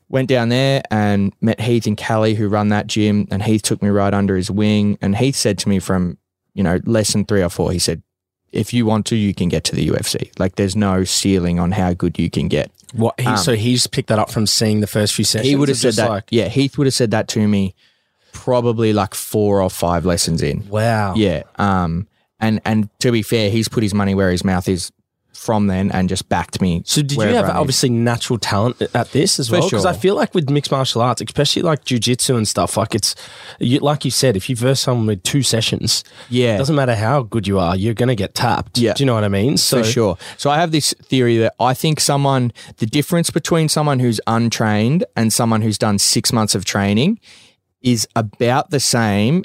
went 0.09 0.29
down 0.29 0.49
there 0.49 0.83
and 0.91 1.33
met 1.41 1.61
Heath 1.61 1.87
and 1.87 1.97
Callie 1.97 2.35
who 2.35 2.49
run 2.49 2.69
that 2.69 2.87
gym. 2.87 3.29
And 3.31 3.43
Heath 3.43 3.63
took 3.63 3.83
me 3.83 3.89
right 3.91 4.13
under 4.13 4.37
his 4.37 4.51
wing. 4.51 4.99
And 5.01 5.17
Heath 5.17 5.37
said 5.37 5.59
to 5.59 5.69
me 5.69 5.79
from, 5.79 6.19
you 6.55 6.63
know, 6.63 6.81
lesson 6.85 7.25
three 7.25 7.43
or 7.43 7.49
four, 7.49 7.73
he 7.73 7.79
said, 7.79 8.03
if 8.53 8.73
you 8.73 8.87
want 8.87 9.07
to, 9.07 9.17
you 9.17 9.35
can 9.35 9.49
get 9.49 9.65
to 9.65 9.77
the 9.77 9.89
UFC. 9.89 10.31
Like 10.39 10.57
there's 10.57 10.77
no 10.77 11.05
ceiling 11.05 11.59
on 11.59 11.73
how 11.73 11.93
good 11.93 12.19
you 12.19 12.31
can 12.31 12.49
get. 12.49 12.71
What? 12.93 13.19
He, 13.21 13.27
Um, 13.27 13.37
so 13.37 13.55
he's 13.55 13.87
picked 13.87 14.09
that 14.09 14.19
up 14.19 14.31
from 14.31 14.47
seeing 14.47 14.81
the 14.81 14.87
first 14.87 15.15
few 15.15 15.25
sessions. 15.25 15.49
He 15.49 15.57
would 15.57 15.69
have 15.69 15.79
said 15.79 15.95
that. 15.95 16.09
Like, 16.09 16.25
yeah, 16.31 16.49
Heath 16.49 16.79
would 16.79 16.87
have 16.87 16.95
said 16.95 17.11
that 17.13 17.29
to 17.29 17.47
me 17.49 17.75
probably 18.33 18.93
like 18.93 19.15
four 19.15 19.63
or 19.63 19.71
five 19.71 20.05
lessons 20.05 20.43
in. 20.43 20.69
wow. 20.69 21.15
Yeah. 21.15 21.45
Um 21.57 22.07
and 22.39 22.61
and 22.65 22.91
to 23.01 23.11
be 23.13 23.23
fair, 23.23 23.51
he's 23.51 23.69
put 23.69 23.83
his 23.83 23.95
money 23.95 24.15
where 24.15 24.31
his 24.31 24.45
mouth 24.45 24.69
is 24.69 24.93
from 25.37 25.67
then 25.67 25.91
and 25.93 26.09
just 26.09 26.29
backed 26.29 26.61
me. 26.61 26.83
So 26.85 27.03
did 27.03 27.13
you 27.19 27.21
have 27.35 27.49
obviously 27.51 27.89
natural 27.91 28.39
talent 28.39 28.81
at 28.95 29.13
this 29.13 29.39
as 29.39 29.49
For 29.49 29.59
well? 29.61 29.69
Because 29.69 29.87
I 29.87 29.93
feel 29.93 30.15
like 30.15 30.35
with 30.35 30.49
mixed 30.51 30.71
martial 30.71 31.03
arts, 31.03 31.21
especially 31.23 31.63
like 31.63 31.85
jujitsu 31.85 32.37
and 32.37 32.49
stuff, 32.49 32.77
like 32.77 32.95
it's 32.95 33.15
you, 33.61 33.79
like 33.81 34.05
you 34.05 34.11
said, 34.11 34.37
if 34.37 34.49
you 34.51 34.57
verse 34.57 34.81
someone 34.81 35.07
with 35.07 35.23
two 35.23 35.43
sessions, 35.43 36.03
Yeah. 36.31 36.55
it 36.55 36.59
doesn't 36.59 36.75
matter 36.77 36.95
how 36.95 37.23
good 37.23 37.47
you 37.47 37.59
are, 37.59 37.77
you're 37.77 37.95
gonna 37.95 38.15
get 38.15 38.35
tapped. 38.35 38.79
Yeah. 38.79 38.95
Do 38.95 39.03
you 39.03 39.07
know 39.07 39.15
what 39.15 39.25
I 39.25 39.29
mean? 39.29 39.57
So 39.57 39.83
for 39.83 39.85
sure. 39.89 40.19
So 40.37 40.51
I 40.51 40.57
have 40.57 40.73
this 40.73 40.95
theory 41.03 41.37
that 41.39 41.55
I 41.61 41.75
think 41.75 42.01
someone, 42.01 42.53
the 42.79 42.87
difference 42.87 43.31
between 43.31 43.69
someone 43.69 44.01
who's 44.01 44.21
untrained 44.27 45.05
and 45.17 45.33
someone 45.33 45.63
who's 45.63 45.79
done 45.79 45.99
six 45.99 46.33
months 46.33 46.55
of 46.55 46.65
training 46.65 47.21
is 47.83 48.09
about 48.17 48.71
the 48.71 48.81
same 48.81 49.45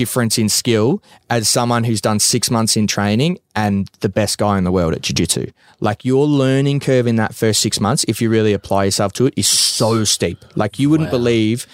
difference 0.00 0.38
in 0.38 0.48
skill 0.48 1.02
as 1.28 1.46
someone 1.46 1.84
who's 1.84 2.00
done 2.00 2.18
six 2.18 2.50
months 2.50 2.74
in 2.74 2.86
training 2.86 3.38
and 3.54 3.86
the 4.00 4.08
best 4.08 4.38
guy 4.38 4.56
in 4.56 4.64
the 4.64 4.72
world 4.72 4.94
at 4.94 5.02
jiu-jitsu. 5.02 5.46
Like 5.80 6.06
your 6.06 6.24
learning 6.24 6.80
curve 6.80 7.06
in 7.06 7.16
that 7.16 7.34
first 7.34 7.60
six 7.60 7.78
months, 7.80 8.02
if 8.08 8.22
you 8.22 8.30
really 8.30 8.54
apply 8.54 8.84
yourself 8.84 9.12
to 9.14 9.26
it, 9.26 9.34
is 9.36 9.46
so 9.46 10.04
steep. 10.04 10.38
Like 10.56 10.78
you 10.78 10.88
wouldn't 10.88 11.10
believe 11.10 11.66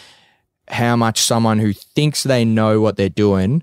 how 0.67 0.97
much 0.97 1.21
someone 1.21 1.61
who 1.61 1.73
thinks 1.73 2.25
they 2.25 2.45
know 2.45 2.81
what 2.81 2.97
they're 2.97 3.09
doing 3.09 3.63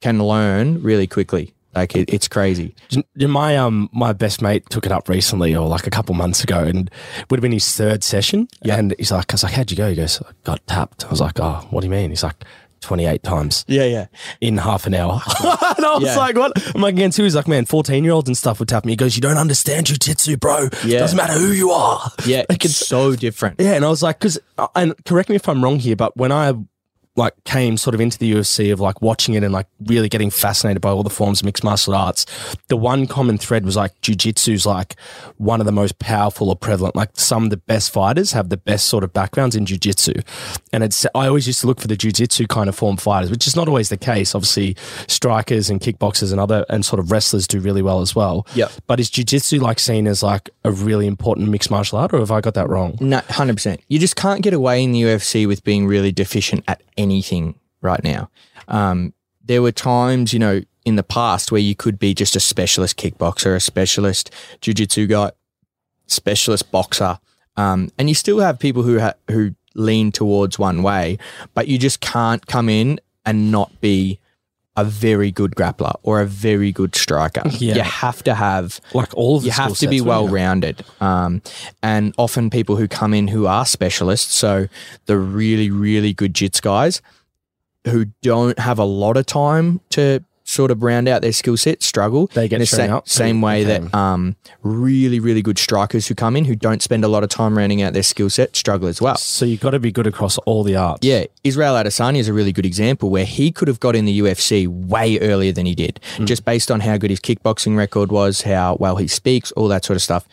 can 0.00 0.18
learn 0.18 0.82
really 0.82 1.06
quickly. 1.06 1.54
Like 1.72 1.94
it, 1.94 2.12
it's 2.12 2.26
crazy. 2.26 2.74
My 3.14 3.56
um 3.56 3.88
my 3.92 4.12
best 4.12 4.42
mate 4.42 4.68
took 4.70 4.86
it 4.86 4.90
up 4.90 5.08
recently 5.08 5.54
or 5.54 5.68
like 5.68 5.86
a 5.86 5.90
couple 5.90 6.16
months 6.16 6.42
ago 6.42 6.64
and 6.64 6.90
would 7.28 7.38
have 7.38 7.42
been 7.42 7.52
his 7.52 7.76
third 7.76 8.02
session. 8.02 8.48
Yeah. 8.64 8.76
And 8.76 8.92
he's 8.98 9.12
like, 9.12 9.32
I 9.32 9.34
was 9.34 9.44
like, 9.44 9.52
how'd 9.52 9.70
you 9.70 9.76
go? 9.76 9.88
He 9.88 9.94
goes, 9.94 10.20
I 10.20 10.32
got 10.42 10.66
tapped. 10.66 11.04
I 11.04 11.10
was 11.10 11.20
like, 11.20 11.38
oh, 11.38 11.64
what 11.70 11.82
do 11.82 11.86
you 11.86 11.92
mean? 11.92 12.10
He's 12.10 12.24
like, 12.24 12.44
28 12.80 13.22
times 13.22 13.64
Yeah, 13.68 13.84
yeah. 13.84 14.06
in 14.40 14.56
half 14.58 14.86
an 14.86 14.94
hour. 14.94 15.20
and 15.40 15.84
I 15.86 15.94
was 15.94 16.02
Yeah. 16.04 16.16
like, 16.16 16.36
what? 16.36 16.52
I'm 16.74 16.80
like, 16.80 16.94
against 16.94 17.16
who? 17.18 17.24
He's 17.24 17.34
like, 17.36 17.48
man, 17.48 17.64
14 17.66 18.02
year 18.04 18.12
olds 18.12 18.28
and 18.28 18.36
stuff 18.36 18.58
would 18.60 18.68
tap 18.68 18.84
me. 18.84 18.92
He 18.92 18.96
goes, 18.96 19.16
you 19.16 19.20
don't 19.22 19.36
understand 19.36 19.86
jujitsu, 19.86 20.38
bro. 20.40 20.68
Yeah. 20.84 20.98
Doesn't 21.00 21.16
matter 21.16 21.34
who 21.34 21.52
you 21.52 21.70
are. 21.70 22.10
Yeah, 22.26 22.44
Like, 22.50 22.64
it's 22.64 22.76
so 22.76 23.14
different. 23.16 23.60
Yeah, 23.60 23.74
and 23.74 23.84
I 23.84 23.88
was 23.88 24.02
like, 24.02 24.18
because, 24.18 24.38
uh, 24.58 24.68
and 24.74 24.94
correct 25.04 25.28
me 25.28 25.36
if 25.36 25.48
I'm 25.48 25.62
wrong 25.62 25.78
here, 25.78 25.96
but 25.96 26.16
when 26.16 26.32
I 26.32 26.54
like 27.16 27.34
came 27.44 27.76
sort 27.76 27.94
of 27.94 28.00
into 28.00 28.18
the 28.18 28.32
UFC 28.32 28.72
of 28.72 28.80
like 28.80 29.02
watching 29.02 29.34
it 29.34 29.42
and 29.42 29.52
like 29.52 29.66
really 29.86 30.08
getting 30.08 30.30
fascinated 30.30 30.80
by 30.80 30.90
all 30.90 31.02
the 31.02 31.10
forms 31.10 31.40
of 31.40 31.44
mixed 31.44 31.64
martial 31.64 31.94
arts, 31.94 32.24
the 32.68 32.76
one 32.76 33.06
common 33.06 33.36
thread 33.36 33.64
was 33.64 33.76
like 33.76 34.00
jujitsu's 34.00 34.64
like 34.64 34.94
one 35.36 35.60
of 35.60 35.66
the 35.66 35.72
most 35.72 35.98
powerful 35.98 36.48
or 36.48 36.56
prevalent. 36.56 36.94
Like 36.94 37.10
some 37.14 37.44
of 37.44 37.50
the 37.50 37.56
best 37.56 37.92
fighters 37.92 38.32
have 38.32 38.48
the 38.48 38.56
best 38.56 38.86
sort 38.86 39.02
of 39.02 39.12
backgrounds 39.12 39.56
in 39.56 39.64
jujitsu, 39.64 40.24
and 40.72 40.84
it's 40.84 41.04
I 41.14 41.26
always 41.26 41.46
used 41.46 41.60
to 41.62 41.66
look 41.66 41.80
for 41.80 41.88
the 41.88 41.96
jujitsu 41.96 42.48
kind 42.48 42.68
of 42.68 42.76
form 42.76 42.96
fighters, 42.96 43.30
which 43.30 43.46
is 43.46 43.56
not 43.56 43.66
always 43.66 43.88
the 43.88 43.96
case. 43.96 44.34
Obviously, 44.34 44.76
strikers 45.08 45.68
and 45.68 45.80
kickboxers 45.80 46.30
and 46.30 46.40
other 46.40 46.64
and 46.68 46.84
sort 46.84 47.00
of 47.00 47.10
wrestlers 47.10 47.46
do 47.46 47.60
really 47.60 47.82
well 47.82 48.00
as 48.00 48.14
well. 48.14 48.46
Yep. 48.54 48.70
But 48.86 49.00
is 49.00 49.10
jujitsu 49.10 49.60
like 49.60 49.80
seen 49.80 50.06
as 50.06 50.22
like 50.22 50.48
a 50.64 50.70
really 50.70 51.06
important 51.06 51.48
mixed 51.48 51.70
martial 51.70 51.98
art, 51.98 52.14
or 52.14 52.18
have 52.20 52.30
I 52.30 52.40
got 52.40 52.54
that 52.54 52.68
wrong? 52.68 52.96
No, 53.00 53.20
hundred 53.28 53.54
percent. 53.54 53.80
You 53.88 53.98
just 53.98 54.14
can't 54.14 54.42
get 54.42 54.54
away 54.54 54.84
in 54.84 54.92
the 54.92 55.02
UFC 55.02 55.46
with 55.46 55.64
being 55.64 55.86
really 55.86 56.12
deficient 56.12 56.64
at 56.68 56.80
anything 57.00 57.58
right 57.80 58.02
now. 58.04 58.30
Um, 58.68 59.14
there 59.44 59.62
were 59.62 59.72
times, 59.72 60.32
you 60.32 60.38
know, 60.38 60.62
in 60.84 60.96
the 60.96 61.02
past 61.02 61.50
where 61.50 61.60
you 61.60 61.74
could 61.74 61.98
be 61.98 62.14
just 62.14 62.36
a 62.36 62.40
specialist 62.40 62.96
kickboxer, 62.96 63.56
a 63.56 63.60
specialist 63.60 64.30
jiu-jitsu 64.60 65.06
guy, 65.06 65.32
specialist 66.06 66.70
boxer, 66.70 67.18
um, 67.56 67.90
and 67.98 68.08
you 68.08 68.14
still 68.14 68.38
have 68.38 68.58
people 68.58 68.82
who 68.82 69.00
ha- 69.00 69.14
who 69.28 69.54
lean 69.74 70.12
towards 70.12 70.58
one 70.58 70.82
way, 70.82 71.18
but 71.54 71.68
you 71.68 71.78
just 71.78 72.00
can't 72.00 72.46
come 72.46 72.68
in 72.68 73.00
and 73.26 73.50
not 73.50 73.80
be 73.80 74.19
a 74.80 74.84
very 74.84 75.30
good 75.30 75.52
grappler 75.54 75.94
or 76.02 76.20
a 76.20 76.26
very 76.26 76.72
good 76.72 76.96
striker. 76.96 77.42
Yeah. 77.60 77.74
You 77.74 77.82
have 77.82 78.22
to 78.22 78.34
have 78.34 78.80
Like 78.94 79.14
all 79.14 79.36
of 79.36 79.42
the 79.42 79.46
you 79.46 79.52
have 79.52 79.76
to 79.78 79.88
be 79.88 80.00
well 80.00 80.26
rounded. 80.28 80.82
Um, 81.00 81.42
and 81.82 82.14
often 82.16 82.48
people 82.48 82.76
who 82.76 82.88
come 82.88 83.12
in 83.12 83.28
who 83.28 83.46
are 83.46 83.66
specialists, 83.66 84.34
so 84.34 84.68
the 85.04 85.18
really, 85.18 85.70
really 85.70 86.14
good 86.14 86.32
jits 86.32 86.62
guys 86.62 87.02
who 87.86 88.06
don't 88.22 88.58
have 88.58 88.78
a 88.78 88.84
lot 88.84 89.16
of 89.18 89.26
time 89.26 89.80
to 89.90 90.24
sort 90.50 90.70
of 90.72 90.82
round 90.82 91.06
out 91.08 91.22
their 91.22 91.32
skill 91.32 91.56
set 91.56 91.82
struggle. 91.82 92.26
They 92.34 92.48
get 92.48 92.58
the 92.58 92.66
sa- 92.66 93.02
same 93.04 93.40
way 93.40 93.62
Okay. 93.64 93.78
that 93.86 93.94
um, 93.94 94.34
really, 94.62 95.20
really 95.20 95.42
good 95.42 95.58
strikers 95.58 96.08
who 96.08 96.14
come 96.14 96.36
in 96.36 96.44
who 96.44 96.56
don't 96.56 96.82
spend 96.82 97.04
a 97.04 97.08
lot 97.08 97.22
of 97.22 97.28
time 97.30 97.56
rounding 97.56 97.82
out 97.82 97.92
their 97.92 98.02
skill 98.02 98.28
set 98.30 98.56
struggle 98.56 98.88
as 98.88 99.00
well. 99.00 99.16
So 99.16 99.44
you've 99.44 99.60
got 99.60 99.70
to 99.70 99.78
be 99.78 99.92
good 99.92 100.06
across 100.06 100.38
all 100.38 100.62
the 100.64 100.76
arts. 100.76 101.06
Yeah, 101.06 101.24
Israel 101.44 101.74
Adesanya 101.74 102.18
is 102.18 102.28
a 102.28 102.32
really 102.32 102.52
good 102.52 102.66
example 102.66 103.10
where 103.10 103.24
he 103.24 103.52
could 103.52 103.68
have 103.68 103.80
got 103.80 103.94
in 103.94 104.04
the 104.06 104.18
UFC 104.20 104.66
way 104.66 105.18
earlier 105.20 105.52
than 105.52 105.66
he 105.66 105.74
did, 105.74 106.00
just 106.24 106.44
based 106.44 106.70
on 106.70 106.80
how 106.80 106.96
good 106.96 107.10
his 107.10 107.20
kickboxing 107.20 107.76
record 107.76 108.10
was, 108.10 108.42
how 108.42 108.76
well 108.80 108.96
he 108.96 109.06
speaks, 109.06 109.52
all 109.52 109.68
that 109.68 109.84
sort 109.84 109.96
of 109.96 110.02
stuff. 110.02 110.26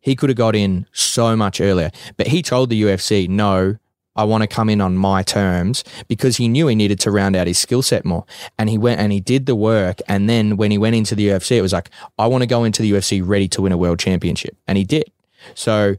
He 0.00 0.14
could 0.14 0.28
have 0.28 0.36
got 0.36 0.54
in 0.54 0.86
so 0.92 1.34
much 1.34 1.60
earlier, 1.60 1.90
but 2.16 2.26
he 2.28 2.42
told 2.42 2.68
the 2.68 2.80
UFC, 2.82 3.26
"No, 3.26 3.76
I 4.16 4.24
want 4.24 4.42
to 4.42 4.46
come 4.46 4.68
in 4.68 4.80
on 4.80 4.96
my 4.96 5.22
terms," 5.22 5.84
because 6.08 6.36
he 6.36 6.48
knew 6.48 6.66
he 6.66 6.74
needed 6.74 7.00
to 7.00 7.10
round 7.10 7.36
out 7.36 7.46
his 7.46 7.58
skill 7.58 7.82
set 7.82 8.04
more. 8.04 8.24
And 8.58 8.68
he 8.68 8.78
went 8.78 9.00
and 9.00 9.12
he 9.12 9.20
did 9.20 9.46
the 9.46 9.56
work, 9.56 10.00
and 10.08 10.28
then 10.28 10.56
when 10.56 10.70
he 10.70 10.78
went 10.78 10.96
into 10.96 11.14
the 11.14 11.28
UFC, 11.28 11.56
it 11.56 11.62
was 11.62 11.72
like, 11.72 11.90
"I 12.18 12.26
want 12.26 12.42
to 12.42 12.46
go 12.46 12.64
into 12.64 12.82
the 12.82 12.92
UFC 12.92 13.20
ready 13.20 13.48
to 13.48 13.62
win 13.62 13.72
a 13.72 13.76
world 13.76 13.98
championship," 13.98 14.56
and 14.66 14.78
he 14.78 14.84
did. 14.84 15.10
So 15.54 15.96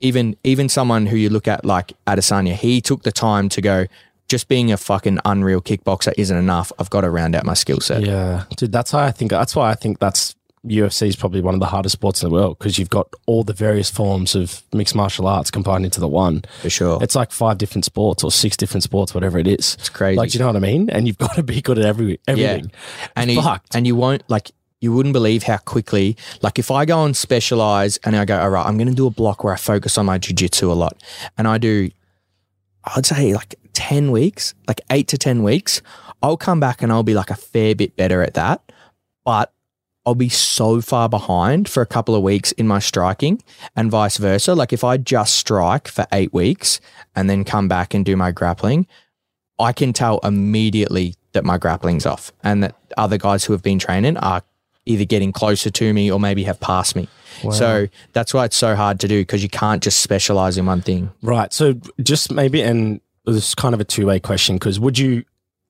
even 0.00 0.36
even 0.44 0.68
someone 0.68 1.06
who 1.06 1.16
you 1.16 1.30
look 1.30 1.48
at 1.48 1.64
like 1.64 1.92
Adesanya, 2.06 2.54
he 2.54 2.80
took 2.80 3.02
the 3.02 3.12
time 3.12 3.48
to 3.50 3.60
go. 3.60 3.86
Just 4.28 4.48
being 4.48 4.72
a 4.72 4.78
fucking 4.78 5.18
unreal 5.26 5.60
kickboxer 5.60 6.14
isn't 6.16 6.36
enough. 6.36 6.72
I've 6.78 6.88
got 6.88 7.02
to 7.02 7.10
round 7.10 7.34
out 7.34 7.44
my 7.44 7.52
skill 7.52 7.80
set. 7.80 8.02
Yeah, 8.02 8.44
dude, 8.56 8.72
that's 8.72 8.92
how 8.92 9.00
I 9.00 9.10
think. 9.10 9.30
That's 9.30 9.54
why 9.54 9.70
I 9.70 9.74
think 9.74 9.98
that's 9.98 10.34
UFC 10.66 11.08
is 11.08 11.16
probably 11.16 11.40
one 11.40 11.54
of 11.54 11.60
the 11.60 11.66
hardest 11.66 11.94
sports 11.94 12.22
in 12.22 12.28
the 12.28 12.32
world 12.32 12.56
because 12.58 12.78
you've 12.78 12.90
got 12.90 13.12
all 13.26 13.42
the 13.42 13.52
various 13.52 13.90
forms 13.90 14.36
of 14.36 14.62
mixed 14.72 14.94
martial 14.94 15.26
arts 15.26 15.50
combined 15.50 15.84
into 15.84 15.98
the 15.98 16.06
one. 16.06 16.42
For 16.60 16.70
sure. 16.70 17.02
It's 17.02 17.16
like 17.16 17.32
five 17.32 17.58
different 17.58 17.84
sports 17.84 18.22
or 18.22 18.30
six 18.30 18.56
different 18.56 18.84
sports, 18.84 19.12
whatever 19.12 19.38
it 19.38 19.48
is. 19.48 19.74
It's 19.80 19.88
crazy. 19.88 20.16
Like, 20.16 20.30
do 20.30 20.38
you 20.38 20.40
know 20.40 20.46
what 20.46 20.56
I 20.56 20.60
mean? 20.60 20.88
And 20.88 21.08
you've 21.08 21.18
got 21.26 21.34
to 21.34 21.42
be 21.42 21.60
good 21.60 21.78
at 21.78 21.84
every 21.84 22.20
everything. 22.28 22.70
and 23.16 23.30
you, 23.30 23.42
fucked. 23.42 23.74
and 23.74 23.86
you 23.86 23.96
won't 23.96 24.22
like 24.28 24.52
you 24.80 24.92
wouldn't 24.92 25.12
believe 25.12 25.44
how 25.44 25.56
quickly 25.58 26.16
like 26.42 26.58
if 26.58 26.70
I 26.70 26.84
go 26.84 27.04
and 27.04 27.16
specialize 27.16 27.98
and 28.04 28.14
I 28.16 28.24
go 28.24 28.38
all 28.40 28.50
right 28.50 28.66
I'm 28.66 28.76
going 28.76 28.88
to 28.88 28.94
do 28.94 29.06
a 29.06 29.10
block 29.10 29.44
where 29.44 29.52
I 29.52 29.56
focus 29.56 29.96
on 29.96 30.06
my 30.06 30.18
jiu-jitsu 30.18 30.70
a 30.70 30.74
lot 30.74 31.02
and 31.38 31.46
I 31.46 31.58
do 31.58 31.88
I'd 32.84 33.06
say 33.06 33.32
like 33.32 33.54
10 33.74 34.10
weeks 34.10 34.54
like 34.66 34.80
8 34.90 35.06
to 35.08 35.18
10 35.18 35.42
weeks 35.44 35.82
I'll 36.20 36.36
come 36.36 36.58
back 36.58 36.82
and 36.82 36.90
I'll 36.92 37.04
be 37.04 37.14
like 37.14 37.30
a 37.30 37.36
fair 37.36 37.76
bit 37.76 37.96
better 37.96 38.22
at 38.22 38.34
that 38.34 38.72
but 39.24 39.52
I'll 40.04 40.14
be 40.14 40.28
so 40.28 40.80
far 40.80 41.08
behind 41.08 41.68
for 41.68 41.80
a 41.80 41.86
couple 41.86 42.14
of 42.14 42.22
weeks 42.22 42.52
in 42.52 42.66
my 42.66 42.80
striking 42.80 43.42
and 43.76 43.90
vice 43.90 44.16
versa 44.16 44.54
like 44.54 44.72
if 44.72 44.82
I 44.82 44.96
just 44.96 45.36
strike 45.36 45.88
for 45.88 46.06
8 46.12 46.32
weeks 46.32 46.80
and 47.14 47.30
then 47.30 47.44
come 47.44 47.68
back 47.68 47.94
and 47.94 48.04
do 48.04 48.16
my 48.16 48.32
grappling 48.32 48.86
I 49.58 49.72
can 49.72 49.92
tell 49.92 50.18
immediately 50.20 51.14
that 51.32 51.44
my 51.44 51.58
grappling's 51.58 52.06
off 52.06 52.32
and 52.42 52.62
that 52.62 52.76
other 52.96 53.18
guys 53.18 53.44
who 53.44 53.52
have 53.52 53.62
been 53.62 53.78
training 53.78 54.16
are 54.18 54.42
either 54.84 55.04
getting 55.04 55.32
closer 55.32 55.70
to 55.70 55.92
me 55.92 56.10
or 56.10 56.18
maybe 56.18 56.42
have 56.44 56.58
passed 56.58 56.96
me. 56.96 57.08
So 57.50 57.88
that's 58.12 58.34
why 58.34 58.44
it's 58.44 58.56
so 58.56 58.74
hard 58.74 59.00
to 59.00 59.08
do 59.08 59.20
because 59.20 59.42
you 59.42 59.48
can't 59.48 59.82
just 59.82 60.00
specialize 60.00 60.58
in 60.58 60.66
one 60.66 60.82
thing. 60.82 61.10
Right. 61.22 61.52
So 61.52 61.74
just 62.02 62.32
maybe, 62.32 62.60
and 62.62 63.00
this 63.24 63.36
is 63.36 63.54
kind 63.54 63.74
of 63.74 63.80
a 63.80 63.84
two 63.84 64.06
way 64.06 64.20
question 64.20 64.56
because 64.56 64.78
would 64.80 64.98
you, 64.98 65.24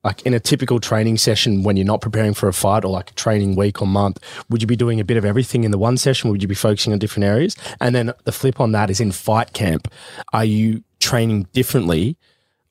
like 0.04 0.22
in 0.22 0.34
a 0.34 0.40
typical 0.40 0.80
training 0.80 1.16
session 1.16 1.62
when 1.62 1.76
you're 1.76 1.86
not 1.86 2.00
preparing 2.00 2.34
for 2.34 2.48
a 2.48 2.52
fight 2.52 2.84
or 2.84 2.90
like 2.90 3.10
a 3.10 3.14
training 3.14 3.54
week 3.54 3.80
or 3.80 3.86
month, 3.86 4.18
would 4.48 4.60
you 4.60 4.66
be 4.66 4.76
doing 4.76 4.98
a 4.98 5.04
bit 5.04 5.16
of 5.16 5.24
everything 5.24 5.64
in 5.64 5.70
the 5.70 5.78
one 5.78 5.96
session? 5.96 6.30
Would 6.30 6.42
you 6.42 6.48
be 6.48 6.54
focusing 6.54 6.92
on 6.92 6.98
different 6.98 7.24
areas? 7.24 7.56
And 7.80 7.94
then 7.94 8.12
the 8.24 8.32
flip 8.32 8.60
on 8.60 8.72
that 8.72 8.90
is 8.90 9.00
in 9.00 9.12
fight 9.12 9.52
camp, 9.52 9.88
are 10.32 10.44
you 10.44 10.82
training 11.00 11.48
differently? 11.52 12.16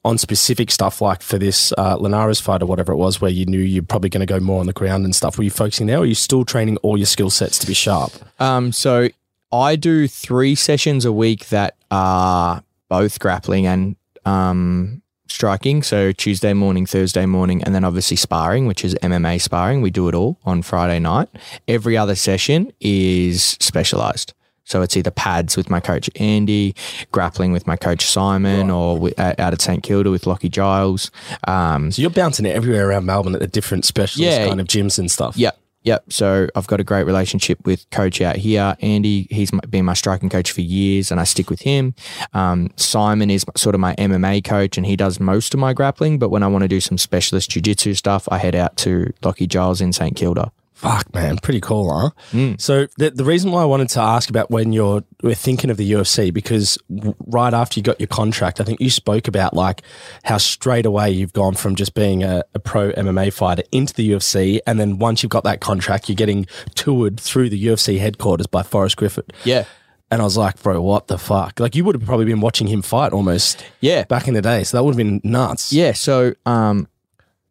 On 0.03 0.17
specific 0.17 0.71
stuff 0.71 0.99
like 0.99 1.21
for 1.21 1.38
this 1.38 1.71
uh, 1.77 2.34
fight 2.34 2.63
or 2.63 2.65
whatever 2.65 2.91
it 2.91 2.95
was, 2.95 3.21
where 3.21 3.29
you 3.29 3.45
knew 3.45 3.59
you're 3.59 3.84
probably 3.84 4.09
going 4.09 4.25
to 4.25 4.25
go 4.25 4.39
more 4.39 4.59
on 4.59 4.65
the 4.65 4.73
ground 4.73 5.05
and 5.05 5.15
stuff, 5.15 5.38
were 5.38 5.43
you 5.43 5.51
focusing 5.51 5.86
there 5.86 5.97
or 5.97 6.01
are 6.01 6.05
you 6.07 6.15
still 6.15 6.43
training 6.43 6.77
all 6.77 6.97
your 6.97 7.05
skill 7.05 7.29
sets 7.29 7.59
to 7.59 7.67
be 7.67 7.75
sharp? 7.75 8.11
Um, 8.41 8.71
so 8.71 9.09
I 9.51 9.75
do 9.75 10.07
three 10.07 10.55
sessions 10.55 11.05
a 11.05 11.11
week 11.11 11.49
that 11.49 11.75
are 11.91 12.63
both 12.89 13.19
grappling 13.19 13.67
and 13.67 13.95
um, 14.25 15.03
striking. 15.32 15.82
So 15.84 16.11
Tuesday 16.11 16.53
morning, 16.53 16.86
Thursday 16.86 17.25
morning, 17.25 17.63
and 17.63 17.73
then 17.73 17.84
obviously 17.84 18.17
sparring, 18.17 18.65
which 18.67 18.84
is 18.86 18.95
MMA 19.01 19.41
sparring. 19.41 19.82
We 19.82 19.89
do 19.91 20.07
it 20.09 20.15
all 20.15 20.38
on 20.45 20.61
Friday 20.61 20.99
night. 20.99 21.29
Every 21.67 21.97
other 21.97 22.15
session 22.15 22.71
is 22.79 23.57
specialized. 23.59 24.34
So 24.63 24.82
it's 24.82 24.95
either 24.95 25.11
pads 25.11 25.57
with 25.57 25.69
my 25.69 25.79
coach 25.82 26.09
Andy, 26.15 26.75
grappling 27.11 27.51
with 27.51 27.67
my 27.67 27.75
coach 27.75 28.05
Simon, 28.05 28.69
or 28.69 28.95
wi- 28.95 29.13
uh, 29.17 29.34
out 29.38 29.51
at 29.53 29.59
St 29.61 29.84
Kilda 29.84 30.09
with 30.11 30.25
Lockie 30.27 30.47
Giles. 30.49 31.11
Um, 31.47 31.91
So 31.91 32.01
you're 32.01 32.11
bouncing 32.11 32.45
it 32.45 32.55
everywhere 32.55 32.88
around 32.89 33.05
Melbourne 33.05 33.34
at 33.34 33.41
the 33.41 33.47
different 33.47 33.84
specialist 33.86 34.32
Yeah. 34.39 34.47
kind 34.47 34.61
of 34.61 34.67
gyms 34.67 34.97
and 34.97 35.11
stuff. 35.11 35.36
Yep. 35.36 35.57
Yep. 35.84 36.13
So 36.13 36.47
I've 36.55 36.67
got 36.67 36.79
a 36.79 36.84
great 36.84 37.05
relationship 37.05 37.65
with 37.65 37.89
coach 37.89 38.21
out 38.21 38.36
here, 38.36 38.75
Andy. 38.82 39.27
He's 39.32 39.51
been 39.69 39.86
my 39.86 39.93
striking 39.93 40.29
coach 40.29 40.51
for 40.51 40.61
years, 40.61 41.11
and 41.11 41.19
I 41.19 41.23
stick 41.23 41.49
with 41.49 41.61
him. 41.61 41.95
Um, 42.34 42.71
Simon 42.75 43.32
is 43.32 43.45
sort 43.57 43.73
of 43.73 43.82
my 43.82 43.95
MMA 43.95 44.43
coach, 44.43 44.77
and 44.77 44.86
he 44.86 44.95
does 44.95 45.19
most 45.19 45.53
of 45.53 45.59
my 45.59 45.73
grappling. 45.73 46.19
But 46.19 46.29
when 46.29 46.43
I 46.43 46.47
want 46.47 46.61
to 46.63 46.67
do 46.67 46.79
some 46.79 46.97
specialist 46.97 47.49
jiu-jitsu 47.49 47.95
stuff, 47.95 48.27
I 48.32 48.38
head 48.38 48.55
out 48.55 48.77
to 48.77 49.11
Lockie 49.23 49.47
Giles 49.47 49.82
in 49.82 49.91
St 49.91 50.15
Kilda. 50.15 50.51
Fuck, 50.82 51.13
man, 51.13 51.38
pretty 51.38 51.61
cool, 51.61 51.93
huh? 51.95 52.09
Mm. 52.32 52.59
So 52.59 52.88
the, 52.97 53.11
the 53.11 53.23
reason 53.23 53.51
why 53.51 53.61
I 53.61 53.65
wanted 53.65 53.89
to 53.89 53.99
ask 54.01 54.29
about 54.32 54.49
when 54.49 54.73
you're 54.73 55.03
we're 55.21 55.36
thinking 55.36 55.69
of 55.69 55.77
the 55.77 55.91
UFC 55.91 56.34
because 56.34 56.75
w- 56.93 57.13
right 57.27 57.53
after 57.53 57.79
you 57.79 57.84
got 57.84 57.99
your 57.99 58.07
contract, 58.07 58.59
I 58.59 58.63
think 58.63 58.82
you 58.82 58.89
spoke 58.89 59.27
about 59.27 59.53
like 59.53 59.84
how 60.23 60.38
straight 60.39 60.88
away 60.88 61.11
you've 61.11 61.34
gone 61.34 61.53
from 61.53 61.75
just 61.75 61.93
being 61.93 62.23
a, 62.23 62.43
a 62.55 62.59
pro 62.59 62.91
MMA 62.93 63.32
fighter 63.32 63.61
into 63.71 63.93
the 63.93 64.09
UFC, 64.09 64.59
and 64.65 64.79
then 64.79 64.97
once 64.97 65.21
you've 65.21 65.29
got 65.29 65.43
that 65.43 65.61
contract, 65.61 66.09
you're 66.09 66.15
getting 66.15 66.47
toured 66.73 67.19
through 67.19 67.49
the 67.49 67.63
UFC 67.67 67.99
headquarters 67.99 68.47
by 68.47 68.63
Forrest 68.63 68.97
Griffin. 68.97 69.25
Yeah. 69.45 69.65
And 70.09 70.19
I 70.19 70.25
was 70.25 70.36
like, 70.36 70.61
bro, 70.63 70.82
what 70.82 71.07
the 71.07 71.17
fuck? 71.19 71.59
Like 71.59 71.75
you 71.75 71.86
would 71.86 71.93
have 71.95 72.03
probably 72.05 72.25
been 72.25 72.41
watching 72.41 72.65
him 72.67 72.82
fight 72.82 73.13
almost 73.13 73.63
Yeah. 73.82 74.03
back 74.05 74.27
in 74.27 74.34
the 74.34 74.41
day, 74.41 74.63
so 74.63 74.77
that 74.77 74.84
would 74.84 74.91
have 74.91 74.97
been 74.97 75.21
nuts. 75.23 75.71
Yeah. 75.71 75.93
So 75.93 76.34
um, 76.47 76.88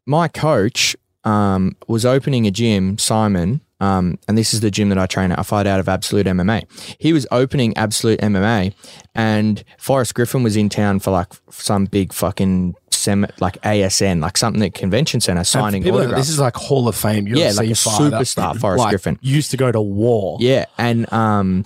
my 0.04 0.26
coach 0.28 0.96
um, 1.24 1.76
was 1.86 2.04
opening 2.04 2.46
a 2.46 2.50
gym, 2.50 2.98
Simon, 2.98 3.60
um, 3.80 4.18
and 4.28 4.36
this 4.36 4.52
is 4.52 4.60
the 4.60 4.70
gym 4.70 4.88
that 4.90 4.98
I 4.98 5.06
train 5.06 5.32
at. 5.32 5.38
I 5.38 5.42
fight 5.42 5.66
out 5.66 5.80
of 5.80 5.88
Absolute 5.88 6.26
MMA. 6.26 6.64
He 6.98 7.12
was 7.12 7.26
opening 7.30 7.76
Absolute 7.76 8.20
MMA, 8.20 8.74
and 9.14 9.64
Forrest 9.78 10.14
Griffin 10.14 10.42
was 10.42 10.56
in 10.56 10.68
town 10.68 11.00
for 11.00 11.10
like 11.10 11.28
some 11.50 11.86
big 11.86 12.12
fucking 12.12 12.74
sem- 12.90 13.26
like 13.40 13.60
ASN, 13.62 14.20
like 14.20 14.36
something 14.36 14.62
at 14.62 14.74
convention 14.74 15.20
center, 15.20 15.44
signing 15.44 15.82
people 15.82 15.98
autographs. 16.00 16.22
This 16.26 16.30
is 16.30 16.38
like 16.38 16.56
Hall 16.56 16.88
of 16.88 16.96
Fame. 16.96 17.26
UFC 17.26 17.38
Yeah, 17.38 17.52
like 17.52 17.68
a 17.68 17.72
superstar, 17.72 18.58
Forrest 18.58 18.80
Like, 18.80 18.90
Griffin. 18.90 19.18
used 19.22 19.50
to 19.52 19.56
go 19.56 19.72
to 19.72 19.80
war. 19.80 20.36
Yeah, 20.40 20.66
and 20.76 21.10
um, 21.12 21.64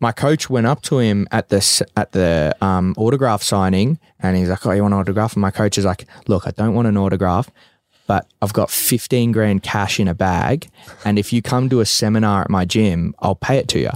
my 0.00 0.12
coach 0.12 0.50
went 0.50 0.66
up 0.66 0.82
to 0.82 0.98
him 0.98 1.26
at 1.30 1.48
the 1.48 1.86
at 1.96 2.12
the 2.12 2.56
um, 2.60 2.94
autograph 2.98 3.42
signing, 3.42 3.98
and 4.20 4.36
he's 4.36 4.48
like, 4.48 4.66
"Oh, 4.66 4.72
you 4.72 4.82
want 4.82 4.94
an 4.94 5.00
autograph?" 5.00 5.34
And 5.34 5.42
my 5.42 5.50
coach 5.52 5.78
is 5.78 5.84
like, 5.84 6.06
"Look, 6.26 6.46
I 6.46 6.50
don't 6.50 6.74
want 6.74 6.88
an 6.88 6.96
autograph, 6.96 7.50
but 8.06 8.26
I've 8.42 8.52
got 8.52 8.70
fifteen 8.70 9.32
grand 9.32 9.62
cash 9.62 9.98
in 10.00 10.08
a 10.08 10.14
bag, 10.14 10.68
and 11.04 11.18
if 11.18 11.32
you 11.32 11.42
come 11.42 11.68
to 11.70 11.80
a 11.80 11.86
seminar 11.86 12.42
at 12.42 12.50
my 12.50 12.64
gym, 12.64 13.14
I'll 13.20 13.34
pay 13.34 13.58
it 13.58 13.68
to 13.68 13.78
you." 13.78 13.90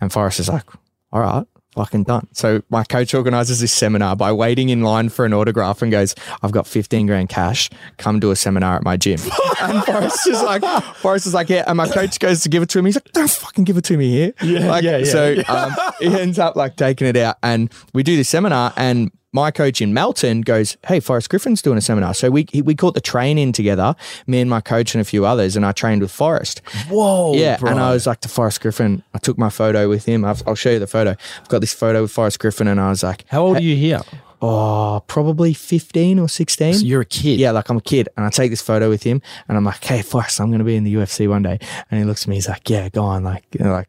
And 0.00 0.12
Forrest 0.12 0.40
is 0.40 0.48
like, 0.48 0.64
"All 1.12 1.20
right." 1.20 1.44
Fucking 1.74 2.04
done. 2.04 2.26
So 2.32 2.62
my 2.70 2.82
coach 2.82 3.14
organizes 3.14 3.60
this 3.60 3.72
seminar 3.72 4.16
by 4.16 4.32
waiting 4.32 4.68
in 4.70 4.80
line 4.80 5.10
for 5.10 5.24
an 5.24 5.32
autograph 5.32 5.80
and 5.80 5.92
goes, 5.92 6.14
"I've 6.42 6.50
got 6.50 6.66
fifteen 6.66 7.06
grand 7.06 7.28
cash. 7.28 7.70
Come 7.98 8.20
to 8.20 8.30
a 8.32 8.36
seminar 8.36 8.74
at 8.76 8.82
my 8.82 8.96
gym." 8.96 9.20
and 9.60 9.84
Forrest 9.84 10.26
is 10.26 10.42
like, 10.42 10.64
Forrest 10.96 11.26
is 11.26 11.34
like, 11.34 11.48
"Yeah." 11.48 11.64
And 11.68 11.76
my 11.76 11.86
coach 11.86 12.18
goes 12.18 12.42
to 12.42 12.48
give 12.48 12.62
it 12.64 12.68
to 12.70 12.78
him. 12.80 12.86
He's 12.86 12.96
like, 12.96 13.12
"Don't 13.12 13.30
fucking 13.30 13.62
give 13.64 13.76
it 13.76 13.84
to 13.84 13.96
me 13.96 14.10
here." 14.10 14.32
Yeah, 14.42 14.66
like, 14.66 14.82
yeah, 14.82 14.98
yeah, 14.98 15.04
So 15.04 15.36
um, 15.46 15.72
he 16.00 16.06
ends 16.06 16.38
up 16.40 16.56
like 16.56 16.74
taking 16.76 17.06
it 17.06 17.16
out, 17.16 17.36
and 17.44 17.72
we 17.92 18.02
do 18.02 18.16
this 18.16 18.28
seminar, 18.28 18.72
and 18.76 19.12
my 19.32 19.50
coach 19.50 19.80
in 19.80 19.92
Melton 19.92 20.40
goes, 20.40 20.76
"Hey, 20.86 21.00
Forrest 21.00 21.28
Griffin's 21.28 21.60
doing 21.62 21.76
a 21.78 21.80
seminar." 21.80 22.14
So 22.14 22.30
we 22.30 22.46
we 22.64 22.74
caught 22.74 22.94
the 22.94 23.00
train 23.00 23.36
in 23.38 23.52
together, 23.52 23.94
me 24.26 24.40
and 24.40 24.48
my 24.48 24.60
coach 24.60 24.94
and 24.94 25.02
a 25.02 25.04
few 25.04 25.26
others, 25.26 25.56
and 25.56 25.66
I 25.66 25.72
trained 25.72 26.00
with 26.02 26.10
Forrest. 26.10 26.62
Whoa. 26.88 27.34
yeah, 27.34 27.58
bro. 27.58 27.70
and 27.70 27.80
I 27.80 27.92
was 27.92 28.06
like 28.06 28.20
to 28.20 28.28
Forrest 28.28 28.60
Griffin. 28.60 29.02
I 29.14 29.18
took 29.18 29.36
my 29.38 29.50
photo 29.50 29.88
with 29.88 30.04
him. 30.06 30.24
I've, 30.24 30.42
I'll 30.46 30.54
show 30.54 30.70
you 30.70 30.78
the 30.78 30.86
photo. 30.86 31.10
I've 31.40 31.48
got 31.48 31.60
this 31.60 31.74
photo 31.74 32.02
with 32.02 32.10
Forrest 32.10 32.38
Griffin, 32.38 32.68
and 32.68 32.80
I 32.80 32.88
was 32.88 33.02
like, 33.02 33.24
How 33.28 33.42
old 33.42 33.58
are 33.58 33.62
you 33.62 33.76
here? 33.76 34.00
"Oh, 34.40 35.02
probably 35.08 35.52
fifteen 35.52 36.18
or 36.18 36.28
16. 36.28 36.74
So 36.74 36.86
you're 36.86 37.00
a 37.00 37.04
kid. 37.04 37.38
Yeah, 37.40 37.50
like 37.50 37.68
I'm 37.68 37.76
a 37.78 37.82
kid, 37.82 38.08
and 38.16 38.24
I 38.24 38.30
take 38.30 38.50
this 38.50 38.62
photo 38.62 38.88
with 38.88 39.02
him, 39.02 39.20
and 39.48 39.58
I'm 39.58 39.64
like, 39.64 39.82
"Hey, 39.84 40.00
Forrest, 40.02 40.40
I'm 40.40 40.48
going 40.48 40.60
to 40.60 40.64
be 40.64 40.76
in 40.76 40.84
the 40.84 40.94
UFC 40.94 41.28
one 41.28 41.42
day." 41.42 41.58
And 41.90 41.98
he 42.00 42.04
looks 42.06 42.22
at 42.22 42.28
me, 42.28 42.36
he's 42.36 42.48
like, 42.48 42.70
"Yeah, 42.70 42.88
go 42.88 43.02
on, 43.02 43.24
like, 43.24 43.44
you 43.52 43.64
know, 43.64 43.72
like, 43.72 43.88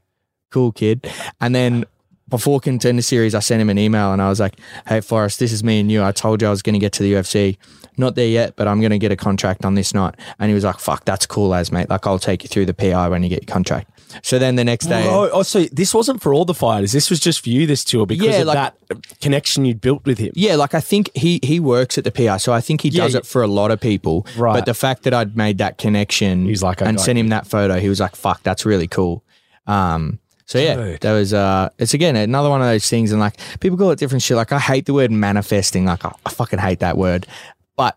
cool 0.50 0.72
kid." 0.72 1.08
And 1.40 1.54
then 1.54 1.86
before 2.30 2.60
contender 2.60 3.02
series, 3.02 3.34
I 3.36 3.40
sent 3.40 3.62
him 3.62 3.70
an 3.70 3.78
email, 3.78 4.12
and 4.14 4.22
I 4.22 4.30
was 4.30 4.40
like, 4.40 4.56
"Hey, 4.88 5.02
Forrest, 5.02 5.40
this 5.40 5.52
is 5.52 5.64
me 5.64 5.80
and 5.80 5.92
you. 5.92 6.04
I 6.04 6.12
told 6.12 6.42
you 6.42 6.48
I 6.48 6.52
was 6.52 6.62
going 6.62 6.74
to 6.74 6.80
get 6.80 6.94
to 6.94 7.04
the 7.04 7.14
UFC. 7.14 7.58
Not 7.98 8.16
there 8.16 8.28
yet, 8.28 8.56
but 8.56 8.68
I'm 8.68 8.80
going 8.80 8.92
to 8.92 8.98
get 9.00 9.12
a 9.12 9.16
contract 9.18 9.66
on 9.66 9.76
this 9.76 9.94
night." 9.94 10.16
And 10.40 10.50
he 10.50 10.54
was 10.56 10.64
like, 10.64 10.80
"Fuck, 10.80 11.06
that's 11.06 11.26
cool, 11.26 11.54
as 11.54 11.72
mate. 11.72 11.90
Like, 11.90 12.06
I'll 12.08 12.20
take 12.20 12.44
you 12.44 12.48
through 12.48 12.66
the 12.68 12.74
PI 12.74 13.10
when 13.10 13.24
you 13.24 13.30
get 13.30 13.44
your 13.48 13.54
contract." 13.54 13.92
So 14.24 14.40
then 14.40 14.56
the 14.56 14.64
next 14.64 14.88
day, 14.88 15.06
Oh, 15.08 15.30
oh, 15.32 15.44
so 15.44 15.66
this 15.66 15.94
wasn't 15.94 16.20
for 16.20 16.34
all 16.34 16.44
the 16.44 16.56
fighters. 16.56 16.92
This 16.94 17.12
was 17.12 17.20
just 17.20 17.44
for 17.44 17.50
you, 17.50 17.68
this 17.68 17.84
tour, 17.84 18.08
because 18.08 18.26
Yeah, 18.26 18.38
of 18.42 18.48
like- 18.48 18.74
that 18.90 19.20
connection 19.22 19.66
you'd 19.66 19.82
built 19.82 20.04
with 20.06 20.18
him. 20.18 20.32
Yeah, 20.34 20.56
like 20.56 20.74
I 20.74 20.80
think 20.80 21.12
he 21.14 21.40
he 21.44 21.60
works 21.60 21.96
at 21.98 22.04
the 22.06 22.12
PI, 22.12 22.38
so 22.38 22.52
I 22.52 22.60
think 22.62 22.82
he 22.82 22.90
Yeah, 22.90 23.04
does 23.04 23.14
yeah. 23.14 23.20
it 23.20 23.26
for 23.28 23.44
a 23.44 23.48
lot 23.48 23.70
of 23.70 23.80
people. 23.80 24.26
Right. 24.36 24.54
But 24.56 24.66
the 24.66 24.74
fact 24.74 25.04
that 25.04 25.14
I'd 25.14 25.38
made 25.38 25.60
that 25.60 25.78
connection, 25.78 26.46
He's 26.48 26.64
like, 26.64 26.82
and 26.82 27.00
sent 27.00 27.20
him 27.20 27.28
that 27.30 27.46
photo, 27.48 27.80
he 27.80 27.88
was 27.90 28.00
like, 28.00 28.16
"Fuck, 28.16 28.42
that's 28.44 28.66
really 28.66 28.88
cool." 28.88 29.24
Um, 29.68 30.18
so 30.50 30.58
yeah, 30.58 30.78
Dude. 30.78 31.02
that 31.02 31.14
was 31.14 31.32
uh, 31.32 31.70
it's 31.78 31.94
again 31.94 32.16
another 32.16 32.50
one 32.50 32.60
of 32.60 32.66
those 32.66 32.90
things, 32.90 33.12
and 33.12 33.20
like 33.20 33.36
people 33.60 33.78
call 33.78 33.92
it 33.92 34.00
different 34.00 34.24
shit. 34.24 34.36
Like 34.36 34.52
I 34.52 34.58
hate 34.58 34.88
the 34.88 34.96
word 34.96 35.12
manifesting. 35.12 35.86
Like 35.86 36.04
I, 36.04 36.12
I 36.26 36.32
fucking 36.32 36.58
hate 36.58 36.80
that 36.80 36.98
word, 36.98 37.28
but 37.76 37.96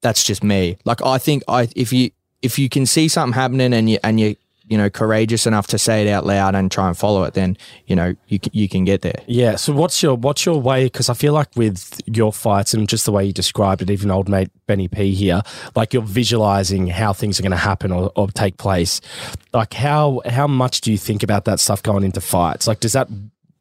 that's 0.00 0.24
just 0.24 0.42
me. 0.42 0.78
Like 0.84 1.00
I 1.00 1.18
think 1.18 1.44
I 1.46 1.68
if 1.76 1.92
you 1.92 2.10
if 2.42 2.58
you 2.58 2.68
can 2.68 2.86
see 2.86 3.06
something 3.06 3.32
happening 3.32 3.72
and 3.72 3.88
you 3.88 4.00
and 4.02 4.18
you 4.18 4.34
you 4.72 4.78
know 4.78 4.88
courageous 4.88 5.46
enough 5.46 5.66
to 5.66 5.78
say 5.78 6.06
it 6.06 6.10
out 6.10 6.24
loud 6.24 6.54
and 6.54 6.72
try 6.72 6.88
and 6.88 6.96
follow 6.96 7.24
it, 7.24 7.34
then 7.34 7.58
you 7.86 7.94
know 7.94 8.14
you 8.28 8.38
you 8.52 8.70
can 8.70 8.84
get 8.84 9.02
there. 9.02 9.22
Yeah. 9.26 9.56
So 9.56 9.74
what's 9.74 10.02
your 10.02 10.14
what's 10.14 10.46
your 10.46 10.58
way? 10.58 10.86
Because 10.86 11.10
I 11.10 11.14
feel 11.14 11.34
like 11.34 11.54
with 11.56 12.00
your 12.06 12.32
fights 12.32 12.72
and 12.72 12.88
just 12.88 13.04
the 13.04 13.12
way 13.12 13.26
you 13.26 13.34
described 13.34 13.82
it, 13.82 13.90
even 13.90 14.10
old 14.10 14.30
mate 14.30 14.48
Benny 14.66 14.88
P 14.88 15.12
here, 15.12 15.42
like 15.76 15.92
you're 15.92 16.02
visualizing 16.02 16.86
how 16.86 17.12
things 17.12 17.38
are 17.38 17.42
going 17.42 17.50
to 17.50 17.58
happen 17.58 17.92
or, 17.92 18.10
or 18.16 18.28
take 18.28 18.56
place. 18.56 19.02
Like 19.52 19.74
how 19.74 20.22
how 20.24 20.46
much 20.46 20.80
do 20.80 20.90
you 20.90 20.96
think 20.96 21.22
about 21.22 21.44
that 21.44 21.60
stuff 21.60 21.82
going 21.82 22.02
into 22.02 22.22
fights? 22.22 22.66
Like 22.66 22.80
does 22.80 22.94
that 22.94 23.08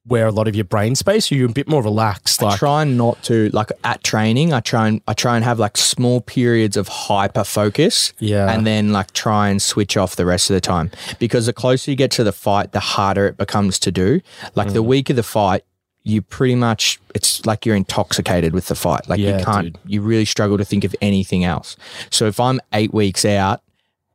where 0.07 0.25
a 0.25 0.31
lot 0.31 0.47
of 0.47 0.55
your 0.55 0.65
brain 0.65 0.95
space? 0.95 1.31
Are 1.31 1.35
you 1.35 1.45
a 1.45 1.49
bit 1.51 1.67
more 1.67 1.83
relaxed? 1.83 2.41
I 2.41 2.47
Like, 2.47 2.59
try 2.59 2.83
not 2.83 3.21
to 3.23 3.49
like 3.53 3.71
at 3.83 4.03
training. 4.03 4.51
I 4.51 4.59
try 4.59 4.87
and 4.87 5.01
I 5.07 5.13
try 5.13 5.35
and 5.35 5.45
have 5.45 5.59
like 5.59 5.77
small 5.77 6.21
periods 6.21 6.75
of 6.75 6.87
hyper 6.87 7.43
focus, 7.43 8.11
Yeah. 8.19 8.51
and 8.51 8.65
then 8.65 8.91
like 8.91 9.11
try 9.13 9.49
and 9.49 9.61
switch 9.61 9.97
off 9.97 10.15
the 10.15 10.25
rest 10.25 10.49
of 10.49 10.55
the 10.55 10.61
time. 10.61 10.89
Because 11.19 11.45
the 11.45 11.53
closer 11.53 11.91
you 11.91 11.97
get 11.97 12.11
to 12.11 12.23
the 12.23 12.31
fight, 12.31 12.71
the 12.71 12.79
harder 12.79 13.27
it 13.27 13.37
becomes 13.37 13.77
to 13.79 13.91
do. 13.91 14.21
Like 14.55 14.69
Mm. 14.69 14.73
the 14.73 14.83
week 14.83 15.09
of 15.11 15.15
the 15.15 15.23
fight, 15.23 15.63
you 16.03 16.23
pretty 16.23 16.55
much 16.55 16.99
it's 17.13 17.45
like 17.45 17.63
you're 17.63 17.75
intoxicated 17.75 18.53
with 18.53 18.67
the 18.69 18.75
fight. 18.75 19.07
Like 19.07 19.19
Yeah, 19.19 19.37
you 19.37 19.45
can't, 19.45 19.65
dude. 19.73 19.77
you 19.85 20.01
really 20.01 20.25
struggle 20.25 20.57
to 20.57 20.65
think 20.65 20.83
of 20.83 20.95
anything 20.99 21.43
else. 21.43 21.75
So 22.09 22.25
if 22.25 22.39
I'm 22.39 22.59
eight 22.73 22.91
weeks 22.91 23.23
out 23.23 23.61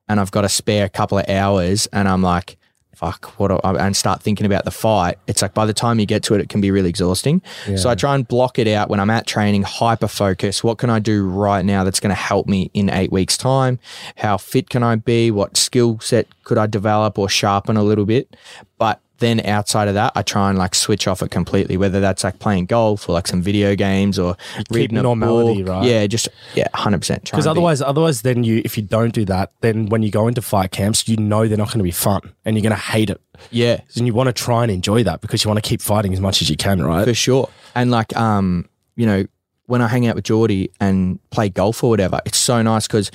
and 0.08 0.18
I've 0.18 0.32
got 0.32 0.40
to 0.42 0.48
spare 0.48 0.84
a 0.84 0.88
couple 0.88 1.18
of 1.18 1.28
hours, 1.28 1.86
and 1.92 2.08
I'm 2.08 2.22
like. 2.22 2.56
Fuck, 2.96 3.38
what? 3.38 3.52
I, 3.62 3.86
and 3.86 3.94
start 3.94 4.22
thinking 4.22 4.46
about 4.46 4.64
the 4.64 4.70
fight. 4.70 5.18
It's 5.26 5.42
like 5.42 5.52
by 5.52 5.66
the 5.66 5.74
time 5.74 6.00
you 6.00 6.06
get 6.06 6.22
to 6.24 6.34
it, 6.34 6.40
it 6.40 6.48
can 6.48 6.62
be 6.62 6.70
really 6.70 6.88
exhausting. 6.88 7.42
So 7.76 7.90
I 7.90 7.94
try 7.94 8.14
and 8.14 8.26
block 8.26 8.58
it 8.58 8.66
out 8.66 8.88
when 8.88 9.00
I'm 9.00 9.10
at 9.10 9.26
training, 9.26 9.64
hyper 9.64 10.08
focus. 10.08 10.64
What 10.64 10.78
can 10.78 10.88
I 10.88 10.98
do 10.98 11.28
right 11.28 11.62
now 11.62 11.84
that's 11.84 12.00
going 12.00 12.08
to 12.08 12.14
help 12.14 12.46
me 12.46 12.70
in 12.72 12.88
eight 12.88 13.12
weeks' 13.12 13.36
time? 13.36 13.78
How 14.16 14.38
fit 14.38 14.70
can 14.70 14.82
I 14.82 14.96
be? 14.96 15.30
What 15.30 15.58
skill 15.58 16.00
set 16.00 16.26
could 16.44 16.56
I 16.56 16.66
develop 16.66 17.18
or 17.18 17.28
sharpen 17.28 17.76
a 17.76 17.82
little 17.82 18.06
bit? 18.06 18.34
But 18.78 19.00
then 19.18 19.40
outside 19.46 19.88
of 19.88 19.94
that, 19.94 20.12
I 20.14 20.22
try 20.22 20.50
and 20.50 20.58
like 20.58 20.74
switch 20.74 21.08
off 21.08 21.22
it 21.22 21.30
completely, 21.30 21.76
whether 21.76 22.00
that's 22.00 22.22
like 22.24 22.38
playing 22.38 22.66
golf 22.66 23.08
or 23.08 23.12
like 23.12 23.26
some 23.26 23.42
video 23.42 23.74
games 23.74 24.18
or 24.18 24.36
reading 24.70 24.98
a 24.98 25.02
normality, 25.02 25.62
book. 25.62 25.72
right? 25.72 25.86
Yeah, 25.86 26.06
just 26.06 26.28
yeah, 26.54 26.68
hundred 26.74 26.98
percent. 26.98 27.24
because 27.24 27.46
otherwise, 27.46 27.80
otherwise, 27.80 28.22
then 28.22 28.44
you 28.44 28.62
if 28.64 28.76
you 28.76 28.82
don't 28.82 29.12
do 29.14 29.24
that, 29.26 29.52
then 29.60 29.86
when 29.86 30.02
you 30.02 30.10
go 30.10 30.28
into 30.28 30.42
fight 30.42 30.70
camps, 30.70 31.08
you 31.08 31.16
know 31.16 31.46
they're 31.48 31.56
not 31.58 31.68
going 31.68 31.78
to 31.78 31.84
be 31.84 31.90
fun, 31.90 32.20
and 32.44 32.56
you're 32.56 32.62
going 32.62 32.70
to 32.70 32.76
hate 32.76 33.10
it. 33.10 33.20
yeah, 33.50 33.80
And 33.96 34.06
you 34.06 34.14
want 34.14 34.28
to 34.28 34.32
try 34.32 34.62
and 34.62 34.70
enjoy 34.70 35.02
that 35.04 35.20
because 35.20 35.44
you 35.44 35.48
want 35.48 35.62
to 35.62 35.68
keep 35.68 35.80
fighting 35.80 36.12
as 36.12 36.20
much 36.20 36.42
as 36.42 36.50
you 36.50 36.56
can, 36.56 36.82
right? 36.82 37.04
for 37.04 37.14
sure. 37.14 37.48
And 37.74 37.90
like, 37.90 38.16
um, 38.16 38.68
you 38.96 39.06
know, 39.06 39.24
when 39.66 39.82
I 39.82 39.88
hang 39.88 40.06
out 40.06 40.14
with 40.14 40.24
Geordie 40.24 40.70
and 40.80 41.18
play 41.30 41.48
golf 41.48 41.82
or 41.82 41.90
whatever, 41.90 42.20
it's 42.24 42.38
so 42.38 42.62
nice 42.62 42.86
because 42.86 43.10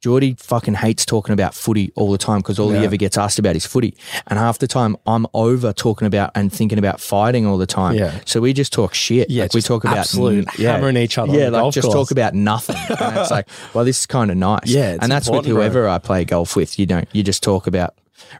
Geordie 0.00 0.36
fucking 0.38 0.74
hates 0.74 1.04
talking 1.04 1.32
about 1.32 1.54
footy 1.54 1.90
all 1.96 2.12
the 2.12 2.18
time 2.18 2.38
because 2.38 2.58
all 2.60 2.72
Yeah. 2.72 2.78
he 2.80 2.84
ever 2.84 2.96
gets 2.96 3.18
asked 3.18 3.38
about 3.40 3.56
is 3.56 3.66
footy. 3.66 3.96
And 4.28 4.38
half 4.38 4.58
the 4.58 4.68
time 4.68 4.96
I'm 5.06 5.26
over 5.34 5.72
talking 5.72 6.06
about 6.06 6.30
and 6.36 6.52
thinking 6.52 6.78
about 6.78 7.00
fighting 7.00 7.46
all 7.46 7.58
the 7.58 7.66
time. 7.66 7.96
Yeah. 7.96 8.20
So 8.24 8.40
we 8.40 8.52
just 8.52 8.72
talk 8.72 8.94
shit. 8.94 9.28
Yeah, 9.28 9.42
Like 9.44 9.54
we 9.54 9.60
talk 9.60 9.82
about 9.82 9.98
absolute 9.98 10.46
yeah. 10.56 10.72
hammering 10.72 10.96
each 10.96 11.18
other 11.18 11.36
Yeah, 11.36 11.48
like 11.48 11.72
just 11.72 11.84
course. 11.86 11.94
talk 11.94 12.10
about 12.12 12.32
nothing. 12.34 12.76
and 12.76 13.16
it's 13.18 13.30
like, 13.32 13.48
well, 13.74 13.84
this 13.84 13.98
is 13.98 14.06
kind 14.06 14.30
of 14.30 14.36
nice. 14.36 14.60
Yeah, 14.66 14.96
and 15.00 15.10
that's 15.10 15.28
with 15.28 15.38
important, 15.38 15.54
bro. 15.54 15.62
whoever 15.62 15.88
I 15.88 15.98
play 15.98 16.24
golf 16.24 16.54
with. 16.54 16.78
You 16.78 16.86
don't. 16.86 17.08
You 17.12 17.24
just 17.24 17.42
talk 17.42 17.66
about 17.66 17.94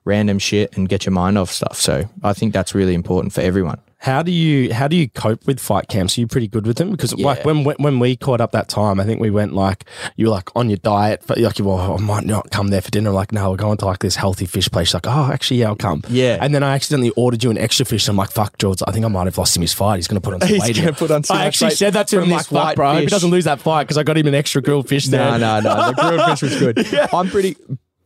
random 0.04 0.38
shit 0.38 0.76
and 0.76 0.88
get 0.88 1.06
your 1.06 1.12
mind 1.12 1.38
off 1.38 1.50
stuff. 1.50 1.76
So 1.80 2.04
I 2.22 2.34
think 2.34 2.52
that's 2.52 2.72
really 2.74 2.94
important 2.94 3.32
for 3.32 3.40
everyone. 3.40 3.78
How 4.00 4.22
do 4.22 4.30
you 4.30 4.72
how 4.72 4.86
do 4.86 4.94
you 4.94 5.08
cope 5.08 5.44
with 5.46 5.58
fight 5.58 5.88
camps? 5.88 6.16
Are 6.16 6.20
you 6.20 6.28
pretty 6.28 6.46
good 6.46 6.68
with 6.68 6.76
them? 6.76 6.92
Because 6.92 7.12
like 7.18 7.38
Yeah. 7.38 7.44
when 7.44 7.64
when 7.64 7.76
when 7.80 7.98
we 7.98 8.14
caught 8.14 8.40
up 8.40 8.52
that 8.52 8.68
time, 8.68 9.00
I 9.00 9.04
think 9.04 9.20
we 9.20 9.28
went 9.28 9.54
like 9.54 9.84
you 10.16 10.26
were 10.26 10.30
like 10.30 10.54
on 10.54 10.70
your 10.70 10.76
diet, 10.76 11.24
but 11.26 11.36
like 11.38 11.58
well, 11.58 11.94
I 11.94 12.00
might 12.00 12.24
not 12.24 12.52
come 12.52 12.68
there 12.68 12.80
for 12.80 12.92
dinner. 12.92 13.10
I'm 13.10 13.16
like 13.16 13.32
no, 13.32 13.50
we're 13.50 13.56
going 13.56 13.76
to 13.78 13.86
like 13.86 13.98
this 13.98 14.14
healthy 14.14 14.46
fish 14.46 14.68
place. 14.70 14.88
She's 14.88 14.94
like 14.94 15.08
oh, 15.08 15.30
actually 15.32 15.58
yeah, 15.60 15.66
I'll 15.66 15.74
come. 15.74 16.04
Yeah. 16.08 16.38
and 16.40 16.54
then 16.54 16.62
I 16.62 16.76
accidentally 16.76 17.10
ordered 17.16 17.42
you 17.42 17.50
an 17.50 17.58
extra 17.58 17.84
fish. 17.84 18.06
And 18.06 18.12
I'm 18.12 18.16
like 18.18 18.30
fuck, 18.30 18.56
George, 18.58 18.78
I 18.86 18.92
think 18.92 19.04
I 19.04 19.08
might 19.08 19.24
have 19.26 19.36
lost 19.36 19.56
him 19.56 19.62
his 19.62 19.74
fight. 19.74 19.96
He's 19.96 20.06
going 20.06 20.20
to 20.20 20.24
put 20.24 20.34
on 20.34 20.40
some 20.42 20.48
He's 20.48 20.62
weight. 20.62 20.76
gonna 20.76 20.92
put 20.92 21.10
on 21.10 21.22
too 21.22 21.34
I 21.34 21.46
actually 21.46 21.70
said 21.72 21.94
that 21.94 22.06
to 22.08 22.20
him. 22.22 22.28
this 22.28 22.52
like 22.52 22.66
fuck, 22.66 22.76
bro, 22.76 22.86
I 22.88 22.92
hope 22.94 23.00
he 23.00 23.06
doesn't 23.06 23.30
lose 23.30 23.46
that 23.46 23.58
fight 23.60 23.82
because 23.84 23.98
I 23.98 24.04
got 24.04 24.16
him 24.16 24.28
an 24.28 24.34
extra 24.34 24.62
grilled 24.62 24.88
fish. 24.88 25.08
No, 25.08 25.18
there. 25.36 25.38
no, 25.40 25.60
no. 25.60 25.88
The 25.92 25.94
grilled 25.94 26.30
fish 26.38 26.42
was 26.42 26.56
good. 26.58 26.94
I'm 27.12 27.28
pretty 27.30 27.56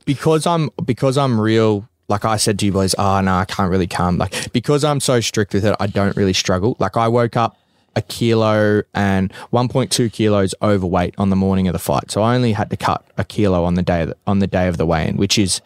because 0.06 0.46
I'm 0.46 0.70
because 0.84 1.18
I'm 1.18 1.38
real. 1.38 1.86
Like 2.12 2.24
I 2.26 2.36
said 2.36 2.58
to 2.60 2.66
you 2.66 2.72
boys, 2.72 2.94
oh 2.98 3.20
no, 3.22 3.34
I 3.34 3.44
can't 3.46 3.70
really 3.70 3.86
come. 3.86 4.18
Like 4.18 4.52
because 4.52 4.84
I'm 4.84 5.00
so 5.00 5.20
strict 5.20 5.54
with 5.54 5.64
it, 5.64 5.74
I 5.80 5.86
don't 5.86 6.14
really 6.16 6.34
struggle. 6.34 6.76
Like 6.78 6.96
I 6.96 7.08
woke 7.08 7.36
up 7.36 7.56
a 7.96 8.02
kilo 8.02 8.82
and 8.94 9.32
1.2 9.52 10.12
kilos 10.12 10.54
overweight 10.62 11.14
on 11.18 11.30
the 11.30 11.36
morning 11.36 11.68
of 11.68 11.72
the 11.72 11.78
fight, 11.78 12.10
so 12.10 12.22
I 12.22 12.34
only 12.34 12.52
had 12.52 12.70
to 12.70 12.76
cut 12.76 13.04
a 13.18 13.24
kilo 13.24 13.64
on 13.64 13.74
the 13.74 13.82
day 13.82 14.02
of 14.02 14.08
the, 14.10 14.16
on 14.26 14.38
the 14.38 14.46
day 14.46 14.68
of 14.68 14.76
the 14.76 14.86
weigh-in, 14.86 15.16
which 15.16 15.38
is 15.38 15.60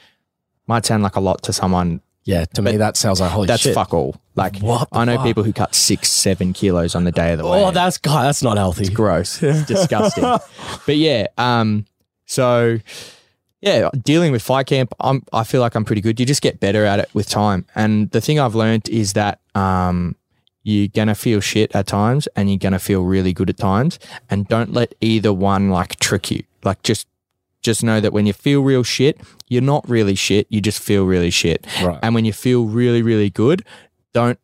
might 0.66 0.84
sound 0.86 1.03
like 1.03 1.16
a 1.16 1.20
lot 1.20 1.42
to 1.44 1.53
someone. 1.53 2.01
Yeah, 2.24 2.44
to 2.55 2.62
me 2.62 2.76
that 2.78 2.97
sounds 2.97 3.20
like 3.20 3.30
holy 3.30 3.44
shit. 3.44 3.49
That's 3.49 3.62
shit. 3.62 3.74
fuck 3.74 3.94
all. 3.94 4.16
Like 4.34 4.59
What 4.59 4.88
I 4.92 5.05
know 5.05 5.16
fuck? 5.16 5.24
people 5.24 5.42
who 5.44 5.53
cut 5.53 5.74
six, 5.76 6.09
seven 6.11 6.53
kilos 6.53 6.94
on 6.97 7.05
the 7.05 7.12
day 7.12 7.32
of 7.32 7.38
the 7.38 7.44
weigh-in 7.47 7.68
Oh, 7.68 7.70
that's 7.70 7.99
God, 7.99 8.24
that's 8.24 8.42
not 8.42 8.57
healthy. 8.57 8.88
gross. 8.92 9.40
It's 9.42 9.64
disgusting. 9.74 10.24
but 10.24 10.97
yeah, 10.97 11.28
um, 11.38 11.86
so 12.24 12.78
yeah, 13.74 13.90
dealing 14.02 14.32
with 14.32 14.42
fight 14.42 14.66
camp, 14.66 14.92
I'm 15.00 15.22
I 15.32 15.44
feel 15.44 15.60
like 15.60 15.74
I'm 15.74 15.84
pretty 15.84 16.00
good. 16.00 16.20
You 16.20 16.26
just 16.26 16.42
get 16.42 16.60
better 16.60 16.84
at 16.84 17.00
it 17.00 17.08
with 17.14 17.28
time. 17.28 17.66
And 17.74 18.10
the 18.10 18.20
thing 18.20 18.38
I've 18.38 18.54
learned 18.54 18.88
is 18.88 19.14
that 19.14 19.40
um 19.54 20.16
you're 20.62 20.88
gonna 20.88 21.14
feel 21.14 21.40
shit 21.40 21.74
at 21.74 21.86
times 21.86 22.28
and 22.36 22.50
you're 22.50 22.58
gonna 22.58 22.78
feel 22.78 23.02
really 23.02 23.32
good 23.32 23.50
at 23.50 23.56
times. 23.56 23.98
And 24.30 24.46
don't 24.48 24.72
let 24.72 24.94
either 25.00 25.32
one 25.32 25.70
like 25.70 25.98
trick 25.98 26.30
you. 26.30 26.44
Like 26.64 26.82
just 26.82 27.06
just 27.62 27.82
know 27.82 28.00
that 28.00 28.12
when 28.12 28.26
you 28.26 28.32
feel 28.32 28.62
real 28.62 28.84
shit, 28.84 29.20
you're 29.48 29.62
not 29.62 29.88
really 29.88 30.14
shit, 30.14 30.46
you 30.50 30.60
just 30.60 30.80
feel 30.80 31.04
really 31.04 31.30
shit. 31.30 31.66
Right. 31.82 31.98
And 32.02 32.14
when 32.14 32.24
you 32.24 32.32
feel 32.32 32.66
really, 32.66 33.02
really 33.02 33.30
good, 33.30 33.64
don't 34.12 34.38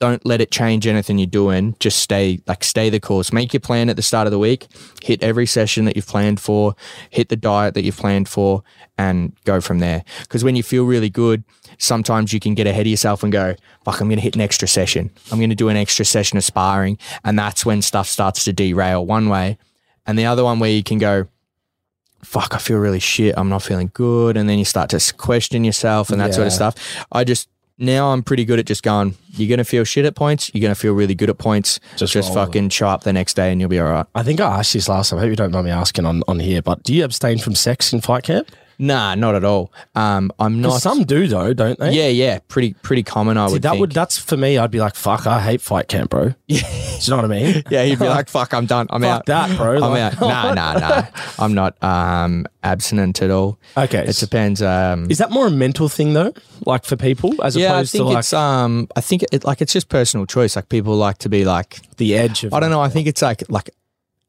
don't 0.00 0.24
let 0.24 0.40
it 0.40 0.50
change 0.50 0.86
anything 0.86 1.18
you're 1.18 1.26
doing. 1.26 1.74
Just 1.80 1.98
stay 1.98 2.40
like 2.46 2.62
stay 2.62 2.88
the 2.88 3.00
course. 3.00 3.32
Make 3.32 3.52
your 3.52 3.60
plan 3.60 3.88
at 3.88 3.96
the 3.96 4.02
start 4.02 4.26
of 4.26 4.30
the 4.30 4.38
week. 4.38 4.66
Hit 5.02 5.22
every 5.22 5.46
session 5.46 5.84
that 5.86 5.96
you've 5.96 6.06
planned 6.06 6.40
for. 6.40 6.74
Hit 7.10 7.28
the 7.28 7.36
diet 7.36 7.74
that 7.74 7.82
you've 7.82 7.96
planned 7.96 8.28
for, 8.28 8.62
and 8.96 9.32
go 9.44 9.60
from 9.60 9.80
there. 9.80 10.04
Because 10.20 10.44
when 10.44 10.56
you 10.56 10.62
feel 10.62 10.84
really 10.84 11.10
good, 11.10 11.42
sometimes 11.78 12.32
you 12.32 12.40
can 12.40 12.54
get 12.54 12.66
ahead 12.66 12.86
of 12.86 12.90
yourself 12.90 13.22
and 13.22 13.32
go, 13.32 13.54
"Fuck, 13.84 14.00
I'm 14.00 14.08
going 14.08 14.18
to 14.18 14.22
hit 14.22 14.34
an 14.34 14.40
extra 14.40 14.68
session. 14.68 15.10
I'm 15.32 15.38
going 15.38 15.50
to 15.50 15.56
do 15.56 15.68
an 15.68 15.76
extra 15.76 16.04
session 16.04 16.38
of 16.38 16.44
sparring," 16.44 16.98
and 17.24 17.38
that's 17.38 17.66
when 17.66 17.82
stuff 17.82 18.06
starts 18.06 18.44
to 18.44 18.52
derail 18.52 19.04
one 19.04 19.28
way, 19.28 19.58
and 20.06 20.18
the 20.18 20.26
other 20.26 20.44
one 20.44 20.58
where 20.58 20.70
you 20.70 20.82
can 20.82 20.98
go, 20.98 21.26
fuck, 22.22 22.54
I 22.54 22.58
feel 22.58 22.78
really 22.78 22.98
shit. 22.98 23.34
I'm 23.36 23.48
not 23.48 23.62
feeling 23.62 23.90
good. 23.94 24.36
And 24.36 24.48
then 24.48 24.58
you 24.58 24.64
start 24.64 24.90
to 24.90 25.14
question 25.14 25.64
yourself 25.64 26.10
and 26.10 26.20
that 26.20 26.34
sort 26.34 26.46
of 26.46 26.52
stuff. 26.52 26.74
I 27.12 27.24
just, 27.24 27.48
now 27.78 28.12
I'm 28.12 28.22
pretty 28.22 28.44
good 28.44 28.58
at 28.58 28.66
just 28.66 28.82
going, 28.82 29.14
you're 29.30 29.48
going 29.48 29.58
to 29.58 29.64
feel 29.64 29.84
shit 29.84 30.04
at 30.04 30.14
points. 30.16 30.50
You're 30.52 30.62
going 30.62 30.74
to 30.74 30.80
feel 30.80 30.92
really 30.92 31.14
good 31.14 31.30
at 31.30 31.38
points. 31.38 31.78
Just 31.96 32.12
Just, 32.12 32.34
fucking 32.34 32.70
show 32.70 32.88
up 32.88 33.04
the 33.04 33.12
next 33.12 33.34
day 33.34 33.52
and 33.52 33.60
you'll 33.60 33.70
be 33.70 33.78
all 33.78 33.88
right. 33.88 34.06
I 34.14 34.22
think 34.22 34.40
I 34.40 34.58
asked 34.58 34.72
this 34.72 34.88
last 34.88 35.10
time. 35.10 35.18
I 35.18 35.22
hope 35.22 35.30
you 35.30 35.36
don't 35.36 35.52
mind 35.52 35.66
me 35.66 35.70
asking 35.70 36.04
on, 36.04 36.22
on 36.28 36.40
here, 36.40 36.60
but 36.60 36.82
do 36.82 36.92
you 36.92 37.04
abstain 37.04 37.38
from 37.38 37.54
sex 37.54 37.92
in 37.92 38.00
fight 38.00 38.24
camp? 38.24 38.50
Nah, 38.78 39.14
not 39.16 39.34
at 39.34 39.44
all. 39.44 39.72
Um, 39.94 40.30
I'm 40.38 40.60
not. 40.60 40.80
some 40.80 41.04
do 41.04 41.26
though, 41.26 41.52
don't 41.52 41.78
they? 41.78 41.92
yeah, 41.92 42.08
yeah. 42.08 42.38
Pretty, 42.48 42.74
pretty 42.74 43.02
common, 43.02 43.36
I 43.36 43.46
See, 43.48 43.54
would 43.54 43.62
that 43.62 43.70
think. 43.72 43.80
would 43.80 43.92
that's 43.92 44.18
for 44.18 44.36
me. 44.36 44.56
I'd 44.56 44.70
be 44.70 44.78
like, 44.80 44.94
fuck, 44.94 45.26
I 45.26 45.40
hate 45.40 45.60
fight 45.60 45.88
camp, 45.88 46.10
bro. 46.10 46.34
Yeah, 46.46 46.60
do 46.60 47.04
you 47.04 47.10
know 47.10 47.16
what 47.16 47.24
I 47.26 47.28
mean? 47.28 47.62
yeah, 47.70 47.82
you'd 47.82 47.98
be 47.98 48.08
like, 48.08 48.28
fuck, 48.28 48.54
I'm 48.54 48.66
done. 48.66 48.86
I'm 48.90 49.02
Fuck 49.02 49.10
out. 49.10 49.26
that, 49.26 49.56
bro. 49.56 49.74
I'm 49.76 49.80
Like- 49.92 50.14
out. 50.14 50.20
Nah, 50.20 50.54
nah, 50.54 50.72
nah. 50.78 51.02
I'm 51.38 51.54
not 51.54 51.80
um, 51.82 52.46
abstinent 52.62 53.20
at 53.22 53.30
all. 53.30 53.58
Okay, 53.76 54.04
It 54.06 54.16
depends. 54.16 54.62
Um, 54.62 55.10
is 55.10 55.18
that 55.18 55.30
more 55.30 55.46
a 55.46 55.50
mental 55.50 55.88
thing 55.88 56.12
though, 56.14 56.32
like 56.66 56.84
for 56.84 56.96
people 56.96 57.34
as 57.44 57.56
yeah, 57.56 57.72
I 57.72 57.76
opposed 57.78 57.92
to 57.92 57.98
think 57.98 58.08
like 58.10 58.18
it's 58.20 58.32
um, 58.32 58.88
I 58.96 59.00
think 59.00 59.24
it 59.32 59.44
like 59.44 59.60
it's 59.60 59.72
just 59.72 59.88
personal 59.88 60.24
choice. 60.26 60.56
Like 60.56 60.68
people 60.68 60.96
like 60.96 61.18
to 61.18 61.28
be 61.28 61.44
like 61.44 61.80
the 61.96 62.16
edge 62.16 62.44
of? 62.44 62.54
I 62.54 62.60
don't 62.60 62.70
know. 62.70 62.80
I 62.80 62.88
think 62.88 63.06
it's 63.06 63.22
like 63.22 63.42
like 63.50 63.70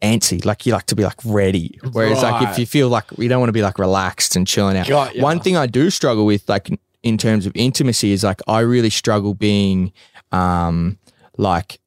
antsy. 0.01 0.43
Like 0.45 0.65
you 0.65 0.73
like 0.73 0.85
to 0.87 0.95
be 0.95 1.03
like 1.03 1.19
ready. 1.25 1.79
Whereas 1.91 2.21
like 2.23 2.49
if 2.49 2.59
you 2.59 2.65
feel 2.65 2.89
like 2.89 3.05
you 3.17 3.27
don't 3.29 3.39
want 3.39 3.49
to 3.49 3.53
be 3.53 3.61
like 3.61 3.79
relaxed 3.79 4.35
and 4.35 4.47
chilling 4.47 4.77
out. 4.77 4.87
Got 4.87 5.15
ya. 5.15 5.23
One 5.23 5.39
thing 5.39 5.57
I 5.57 5.65
do 5.67 5.89
struggle 5.89 6.25
with, 6.25 6.47
like 6.49 6.69
in 7.03 7.17
terms 7.17 7.45
of 7.45 7.51
intimacy, 7.55 8.11
is 8.11 8.23
like 8.23 8.41
I 8.47 8.59
really 8.61 8.89
struggle 8.89 9.33
being 9.33 9.91
um 10.31 10.97
like 11.37 11.79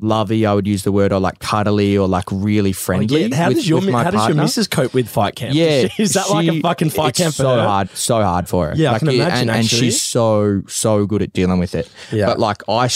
lovey. 0.00 0.46
I 0.46 0.54
would 0.54 0.66
use 0.66 0.84
the 0.84 0.92
word 0.92 1.12
or 1.12 1.20
like 1.20 1.38
cuddly 1.40 1.96
or 1.98 2.06
like 2.08 2.24
really 2.30 2.72
friendly. 2.72 3.24
Yeah, 3.26 3.36
how 3.36 3.48
with- 3.48 3.56
does 3.58 3.68
your 3.68 3.78
with 3.78 3.86
mi- 3.86 3.92
my 3.92 4.04
how 4.04 4.10
does 4.10 4.18
your 4.20 4.26
partner. 4.28 4.42
missus 4.42 4.68
cope 4.68 4.94
with 4.94 5.08
fight 5.08 5.34
camp? 5.36 5.54
Yeah, 5.54 5.88
is 5.98 6.14
that 6.14 6.30
like 6.30 6.48
a 6.48 6.60
fucking 6.60 6.90
fight 6.90 7.14
camp? 7.14 7.34
So 7.34 7.56
her? 7.56 7.62
hard, 7.66 7.90
so 7.90 8.22
hard 8.22 8.48
for 8.48 8.68
her. 8.68 8.76
Yeah, 8.76 8.90
I 8.90 8.92
like, 8.92 9.00
can 9.00 9.08
it- 9.08 9.14
imagine, 9.16 9.48
And, 9.48 9.58
and 9.58 9.66
she's 9.66 10.00
so 10.00 10.62
so 10.68 11.06
good 11.06 11.22
at 11.22 11.32
dealing 11.32 11.58
with 11.58 11.74
it. 11.74 11.90
Yeah. 12.12 12.26
But 12.26 12.38
like 12.38 12.62
I, 12.68 12.88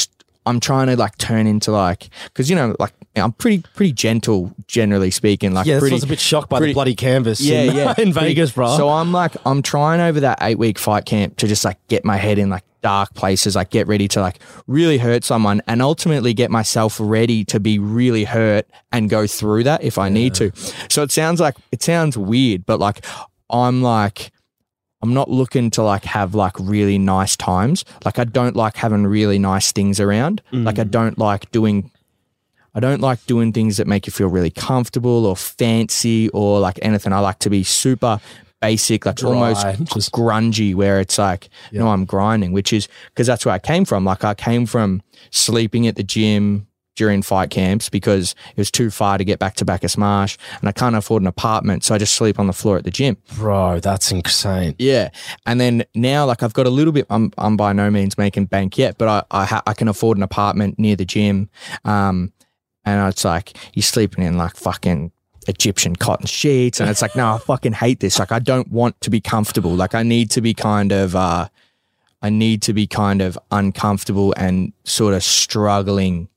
I'm 0.47 0.61
trying 0.61 0.89
to 0.89 0.97
like 0.97 1.18
turn 1.18 1.47
into 1.47 1.72
like 1.72 2.09
because 2.26 2.49
you 2.49 2.57
know 2.57 2.76
like 2.78 2.93
I'm 3.16 3.32
pretty 3.32 3.62
pretty 3.74 3.92
gentle 3.92 4.54
generally 4.66 5.10
speaking. 5.10 5.52
Like 5.52 5.66
Yeah, 5.66 5.78
pretty, 5.78 5.94
was 5.94 6.04
a 6.04 6.06
bit 6.06 6.20
shocked 6.20 6.48
by 6.48 6.58
pretty- 6.58 6.72
the 6.72 6.74
bloody 6.74 6.94
canvas. 6.94 7.40
yeah, 7.40 7.62
in, 7.62 7.76
yeah, 7.76 7.94
in 7.98 8.12
Vegas, 8.12 8.52
bro. 8.52 8.76
So 8.76 8.88
I'm 8.88 9.12
like, 9.12 9.32
I'm 9.44 9.62
trying 9.62 10.00
over 10.00 10.20
that 10.20 10.38
eight 10.40 10.58
week 10.58 10.78
fight 10.78 11.04
camp 11.04 11.36
to 11.38 11.46
just 11.46 11.64
like 11.64 11.78
get 11.88 12.04
my 12.04 12.16
head 12.16 12.38
in 12.38 12.48
like 12.48 12.64
dark 12.82 13.14
places, 13.14 13.56
like 13.56 13.70
get 13.70 13.86
ready 13.86 14.08
to 14.08 14.20
like 14.20 14.38
really 14.66 14.98
hurt 14.98 15.24
someone 15.24 15.62
and 15.66 15.80
ultimately 15.80 16.34
get 16.34 16.50
myself 16.50 16.98
ready 17.00 17.44
to 17.44 17.60
be 17.60 17.78
really 17.78 18.24
hurt 18.24 18.66
and 18.90 19.08
go 19.08 19.26
through 19.26 19.64
that 19.64 19.82
if 19.82 19.98
I 19.98 20.08
need 20.08 20.34
to. 20.34 20.50
So 20.90 21.02
it 21.02 21.10
sounds 21.10 21.40
like, 21.40 21.56
it 21.70 21.82
sounds 21.82 22.18
weird, 22.18 22.66
but 22.66 22.80
like, 22.80 23.04
I'm 23.48 23.82
like, 23.82 24.32
I'm 25.02 25.14
not 25.14 25.28
looking 25.28 25.70
to 25.72 25.82
like 25.82 26.04
have 26.04 26.34
like 26.34 26.58
really 26.60 26.98
nice 26.98 27.36
times. 27.36 27.84
Like 28.04 28.18
I 28.18 28.24
don't 28.24 28.54
like 28.54 28.76
having 28.76 29.06
really 29.06 29.38
nice 29.38 29.72
things 29.72 29.98
around. 29.98 30.42
Like 30.52 30.78
I 30.78 30.84
mm. 30.84 30.90
don't 30.90 31.18
like 31.18 31.50
doing 31.50 31.90
I 32.75 32.81
don't 32.81 33.01
like 33.01 33.25
doing 33.27 33.53
things 33.53 33.77
that 33.77 33.87
make 33.87 34.07
you 34.07 34.12
feel 34.12 34.29
really 34.29 34.51
comfortable 34.51 35.27
or 35.27 35.37
fancy 35.37 36.29
or 36.31 36.59
like 36.61 36.79
anything. 36.83 37.12
I 37.12 37.18
like 37.20 37.39
to 37.41 37.51
be 37.51 37.62
super 37.64 38.20
basic, 38.61 39.05
like 39.05 39.16
Dry, 39.16 39.29
almost 39.31 39.66
just- 39.95 40.12
grungy, 40.12 40.75
where 40.75 41.01
it's 41.01 41.18
like, 41.18 41.49
no, 41.73 41.89
I'm 41.89 42.05
grinding, 42.05 42.53
which 42.53 42.73
is 42.73 42.89
because 43.09 43.27
that's 43.27 43.45
where 43.45 43.55
I 43.55 43.59
came 43.59 43.85
from. 43.85 44.05
Like 44.05 44.25
I 44.25 44.35
came 44.35 44.66
from 44.66 45.03
sleeping 45.31 45.87
at 45.87 45.97
the 45.97 46.03
gym 46.03 46.66
during 46.95 47.23
fight 47.23 47.49
camps 47.49 47.89
because 47.89 48.35
it 48.51 48.59
was 48.59 48.70
too 48.70 48.91
far 48.91 49.16
to 49.16 49.25
get 49.25 49.39
back 49.39 49.55
to 49.57 49.64
Bacchus 49.64 49.97
Marsh 49.97 50.37
and 50.61 50.68
I 50.68 50.73
can't 50.73 50.95
afford 50.95 51.23
an 51.23 51.27
apartment. 51.27 51.85
So 51.85 51.95
I 51.95 51.99
just 51.99 52.14
sleep 52.14 52.39
on 52.39 52.47
the 52.47 52.53
floor 52.53 52.77
at 52.77 52.85
the 52.85 52.91
gym. 52.91 53.16
Bro, 53.35 53.81
that's 53.81 54.12
insane. 54.12 54.75
Yeah. 54.79 55.09
And 55.47 55.59
then 55.59 55.85
now, 55.95 56.27
like, 56.27 56.43
I've 56.43 56.53
got 56.53 56.66
a 56.66 56.70
little 56.70 56.93
bit, 56.93 57.07
I'm, 57.09 57.33
I'm 57.39 57.57
by 57.57 57.73
no 57.73 57.91
means 57.91 58.18
making 58.18 58.45
bank 58.47 58.77
yet, 58.77 58.99
but 58.99 59.09
I, 59.09 59.23
I, 59.43 59.45
ha- 59.47 59.62
I 59.66 59.73
can 59.73 59.89
afford 59.89 60.18
an 60.18 60.23
apartment 60.23 60.79
near 60.79 60.95
the 60.95 61.07
gym. 61.07 61.49
Um, 61.87 62.31
and 62.85 63.09
it's 63.09 63.24
like, 63.24 63.57
you're 63.74 63.83
sleeping 63.83 64.24
in 64.24 64.37
like 64.37 64.57
fucking 64.57 65.12
Egyptian 65.49 65.97
cotton 65.97 66.26
sheets. 66.26 66.80
And 66.80 66.89
it's 66.91 67.03
like, 67.03 67.16
no, 67.16 67.35
I 67.35 67.39
fucking 67.39 67.72
hate 67.74 68.01
this. 68.01 68.18
Like, 68.18 68.33
I 68.33 68.39
don't 68.39 68.68
want 68.70 69.01
to 69.03 69.11
be 69.11 69.20
comfortable. 69.20 69.74
Like, 69.74 69.95
I 69.95 70.03
need 70.03 70.30
to 70.33 70.41
be 70.41 70.55
kind 70.55 70.93
of, 70.93 71.14
uh, 71.16 71.49
I 72.22 72.30
need 72.30 72.62
to 72.62 72.72
be 72.72 72.87
kind 72.87 73.20
of 73.20 73.37
uncomfortable 73.51 74.33
and 74.37 74.72
sort 74.85 75.14
of 75.14 75.24
struggling. 75.24 76.28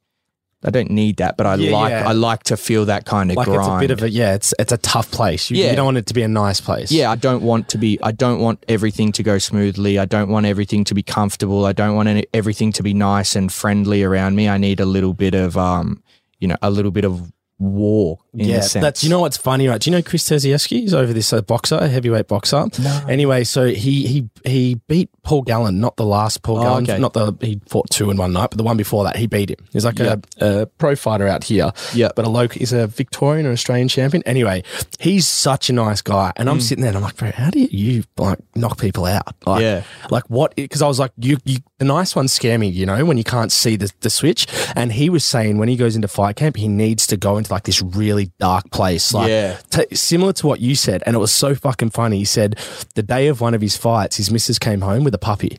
I 0.64 0.72
don't 0.72 0.90
need 0.90 1.18
that, 1.18 1.38
but 1.38 1.46
I 1.46 1.56
Yeah, 1.56 1.72
like, 1.78 1.92
yeah. 1.92 2.10
I 2.10 2.14
like 2.14 2.42
to 2.46 2.58
feel 2.58 2.86
that 2.86 3.06
kind 3.06 3.30
of 3.30 3.38
Like 3.38 3.46
grind. 3.46 3.62
it's 3.62 3.68
a 3.68 3.80
bit 3.80 3.92
of 3.92 4.02
a 4.02 4.10
yeah, 4.10 4.34
it's 4.34 4.52
it's 4.58 4.72
a 4.72 4.78
tough 4.80 5.12
place. 5.12 5.52
You, 5.52 5.58
Yeah. 5.58 5.70
you 5.70 5.76
don't 5.76 5.86
want 5.86 5.98
it 5.98 6.08
to 6.08 6.14
be 6.16 6.24
a 6.24 6.28
nice 6.28 6.60
place. 6.60 6.92
Yeah, 6.92 7.12
I 7.12 7.16
don't 7.16 7.44
want 7.44 7.70
to 7.70 7.78
be. 7.78 8.00
I 8.02 8.12
don't 8.12 8.40
want 8.40 8.66
everything 8.68 9.12
to 9.12 9.22
go 9.22 9.38
smoothly. 9.38 10.00
I 10.00 10.06
don't 10.06 10.30
want 10.30 10.48
everything 10.48 10.84
to 10.86 10.96
be 10.96 11.04
comfortable. 11.04 11.66
I 11.68 11.74
don't 11.74 11.96
want 11.96 12.10
any, 12.10 12.26
everything 12.34 12.72
to 12.74 12.82
be 12.84 12.96
nice 12.96 13.36
and 13.36 13.54
friendly 13.54 14.02
around 14.02 14.36
me. 14.36 14.50
I 14.50 14.58
need 14.58 14.80
a 14.80 14.86
little 14.88 15.14
bit 15.14 15.36
of, 15.36 15.56
um, 15.56 16.02
you 16.40 16.48
know, 16.48 16.58
a 16.62 16.70
little 16.70 16.92
bit 16.92 17.06
of 17.06 17.32
war. 17.58 18.20
In 18.34 18.50
yeah, 18.50 18.58
a 18.58 18.62
sense. 18.64 18.84
that's 18.84 19.04
you 19.04 19.10
know 19.10 19.22
what's 19.22 19.38
funny, 19.38 19.68
right? 19.68 19.80
Do 19.80 19.90
you 19.90 19.96
know 19.96 20.02
Kris 20.04 20.28
Terzievski? 20.28 20.82
He's 20.82 20.94
over 20.94 21.14
this 21.14 21.32
uh, 21.32 21.42
boxer, 21.42 21.76
a 21.78 21.88
heavyweight 21.88 22.28
boxer. 22.28 22.66
No. 22.80 23.06
Anyway, 23.08 23.46
so 23.46 23.68
he 23.68 24.06
he 24.08 24.30
he 24.44 24.76
beat 24.90 25.10
Paul 25.24 25.42
Gallen, 25.44 25.80
not 25.80 25.96
the 25.96 26.06
last 26.06 26.42
Paul 26.42 26.58
Oh, 26.60 26.64
Gallen, 26.64 26.84
okay. 26.84 27.00
not 27.00 27.14
the 27.14 27.34
he 27.40 27.62
fought 27.70 27.90
two 27.90 28.12
in 28.12 28.18
one 28.18 28.34
night, 28.34 28.50
but 28.50 28.58
the 28.58 28.64
one 28.64 28.76
before 28.76 29.06
that 29.06 29.16
he 29.16 29.26
beat 29.28 29.50
him. 29.52 29.58
He's 29.72 29.86
like 29.86 30.00
Yeah. 30.00 30.18
a, 30.42 30.62
a 30.62 30.66
pro 30.66 30.96
fighter 30.98 31.28
out 31.28 31.46
here, 31.46 31.72
Yeah. 31.94 32.10
but 32.16 32.26
a 32.26 32.30
local. 32.30 32.60
He's 32.60 32.74
a 32.74 32.88
Victorian 32.88 33.46
or 33.46 33.52
Australian 33.52 33.88
champion. 33.88 34.22
Anyway, 34.26 34.64
he's 35.00 35.26
such 35.28 35.70
a 35.70 35.74
nice 35.74 36.02
guy, 36.02 36.34
and 36.36 36.50
Mm. 36.50 36.52
I'm 36.52 36.62
sitting 36.62 36.82
there 36.82 36.90
and 36.90 36.98
I'm 36.98 37.04
like, 37.04 37.16
bro, 37.16 37.32
how 37.32 37.52
do 37.52 37.60
you, 37.60 38.04
like 38.18 38.40
knock 38.56 38.80
people 38.80 39.06
out? 39.06 39.34
Like, 39.46 39.62
Yeah. 39.62 39.84
like 40.12 40.26
what? 40.30 40.56
Because 40.56 40.82
I 40.82 40.88
was 40.88 41.00
like, 41.00 41.12
you, 41.18 41.38
you, 41.46 41.60
the 41.80 41.86
nice 41.86 42.16
ones 42.18 42.34
scare 42.34 42.58
me, 42.58 42.68
you 42.68 42.86
know, 42.86 43.06
when 43.06 43.18
you 43.18 43.24
can't 43.24 43.52
see 43.52 43.76
the, 43.78 43.92
the 44.02 44.10
switch. 44.10 44.46
And 44.76 44.92
he 44.92 45.10
was 45.10 45.24
saying 45.24 45.58
when 45.58 45.70
he 45.70 45.76
goes 45.78 45.96
into 45.96 46.08
fight 46.10 46.36
camp, 46.36 46.58
he 46.58 46.68
needs 46.68 47.08
to 47.08 47.18
go 47.18 47.38
into 47.46 47.54
like 47.54 47.64
this 47.64 47.82
really 47.82 48.32
dark 48.40 48.70
place, 48.72 49.14
like 49.14 49.30
Yeah. 49.30 49.58
t- 49.70 49.96
similar 49.96 50.34
to 50.34 50.48
what 50.48 50.60
you 50.60 50.76
said. 50.76 51.04
And 51.06 51.16
it 51.16 51.20
was 51.20 51.32
so 51.32 51.56
fucking 51.56 51.92
funny. 51.92 52.18
He 52.20 52.26
said 52.26 52.60
the 52.96 53.04
day 53.04 53.28
of 53.28 53.42
one 53.42 53.54
of 53.54 53.62
his 53.62 53.78
fights, 53.78 54.18
his 54.18 54.32
missus 54.32 54.60
came 54.60 54.82
home 54.82 55.04
with 55.04 55.14
a 55.14 55.20
puppy. 55.20 55.58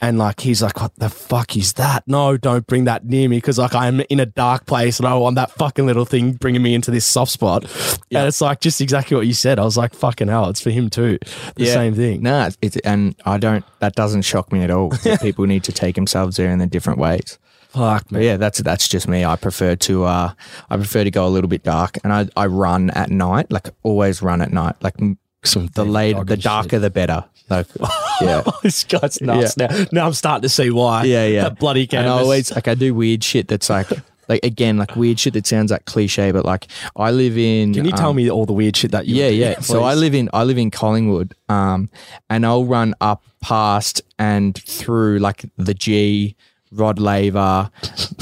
And 0.00 0.18
like 0.18 0.40
he's 0.40 0.60
like, 0.60 0.80
what 0.80 0.94
the 0.96 1.08
fuck 1.08 1.56
is 1.56 1.74
that? 1.74 2.02
No, 2.06 2.36
don't 2.36 2.66
bring 2.66 2.84
that 2.84 3.06
near 3.06 3.26
me 3.28 3.38
because 3.38 3.58
like 3.58 3.74
I'm 3.74 4.00
in 4.10 4.20
a 4.20 4.26
dark 4.26 4.66
place 4.66 4.98
and 4.98 5.08
I 5.08 5.14
want 5.14 5.36
that 5.36 5.52
fucking 5.52 5.86
little 5.86 6.04
thing 6.04 6.32
bringing 6.32 6.60
me 6.62 6.74
into 6.74 6.90
this 6.90 7.06
soft 7.06 7.30
spot. 7.32 7.64
And 8.12 8.26
it's 8.28 8.40
like 8.40 8.60
just 8.60 8.80
exactly 8.82 9.16
what 9.16 9.26
you 9.26 9.32
said. 9.32 9.58
I 9.58 9.64
was 9.64 9.78
like, 9.78 9.94
fucking 9.94 10.28
hell, 10.28 10.50
it's 10.50 10.60
for 10.60 10.70
him 10.70 10.90
too. 10.90 11.18
The 11.54 11.64
Yeah. 11.64 11.72
same 11.74 11.94
thing. 11.94 12.22
No, 12.22 12.50
it's, 12.60 12.76
and 12.78 13.14
I 13.24 13.38
don't. 13.38 13.64
That 13.78 13.94
doesn't 13.94 14.22
shock 14.22 14.52
me 14.52 14.62
at 14.62 14.70
all. 14.70 14.90
people 15.22 15.46
need 15.46 15.64
to 15.64 15.72
take 15.72 15.94
themselves 15.94 16.36
there 16.36 16.50
in 16.50 16.58
the 16.58 16.66
different 16.66 16.98
ways. 16.98 17.38
Fuck 17.74 18.06
But 18.08 18.22
yeah, 18.22 18.36
that's 18.36 18.60
that's 18.60 18.86
just 18.86 19.08
me. 19.08 19.24
I 19.24 19.34
prefer 19.34 19.74
to 19.74 20.04
uh, 20.04 20.32
I 20.70 20.76
prefer 20.76 21.02
to 21.02 21.10
go 21.10 21.26
a 21.26 21.28
little 21.28 21.48
bit 21.48 21.64
dark, 21.64 21.98
and 22.04 22.12
I, 22.12 22.28
I 22.36 22.46
run 22.46 22.90
at 22.90 23.10
night. 23.10 23.50
Like 23.50 23.70
always 23.82 24.22
run 24.22 24.40
at 24.40 24.52
night. 24.52 24.76
Like 24.80 24.94
Some 25.42 25.66
the 25.74 25.84
later, 25.84 26.22
the 26.22 26.36
darker, 26.36 26.78
the 26.78 26.90
better. 26.90 27.24
Like 27.50 27.66
yeah. 28.20 28.44
this 28.62 28.84
guy's 28.84 29.20
nuts 29.20 29.56
now. 29.56 29.68
Now 29.90 30.06
I'm 30.06 30.12
starting 30.12 30.42
to 30.42 30.48
see 30.48 30.70
why. 30.70 31.02
Yeah, 31.04 31.26
yeah. 31.26 31.42
That 31.44 31.58
bloody 31.58 31.88
And. 31.92 32.06
I 32.06 32.10
always 32.10 32.52
like 32.52 32.68
I 32.68 32.74
do 32.74 32.94
weird 32.94 33.24
shit 33.24 33.48
that's 33.48 33.68
like 33.68 33.88
like 34.28 34.44
again 34.44 34.76
like 34.76 34.94
weird 34.94 35.18
shit 35.18 35.34
that 35.34 35.44
sounds 35.44 35.72
like 35.72 35.84
cliche, 35.84 36.30
but 36.30 36.44
like 36.44 36.68
I 36.94 37.10
live 37.10 37.36
in. 37.36 37.74
Can 37.74 37.86
you 37.86 37.92
tell 37.92 38.10
um, 38.10 38.16
me 38.16 38.30
all 38.30 38.46
the 38.46 38.52
weird 38.52 38.76
shit 38.76 38.92
that 38.92 39.06
you? 39.06 39.16
Yeah, 39.16 39.30
do, 39.30 39.36
yeah. 39.36 39.60
So 39.60 39.82
I 39.82 39.94
live 39.94 40.14
in 40.14 40.30
I 40.32 40.44
live 40.44 40.58
in 40.58 40.70
Collingwood, 40.70 41.34
um, 41.48 41.90
and 42.30 42.46
I'll 42.46 42.66
run 42.66 42.94
up 43.00 43.24
past 43.40 44.00
and 44.16 44.56
through 44.56 45.18
like 45.18 45.44
the 45.56 45.74
G. 45.74 46.36
Rod 46.74 46.98
Laver, 46.98 47.70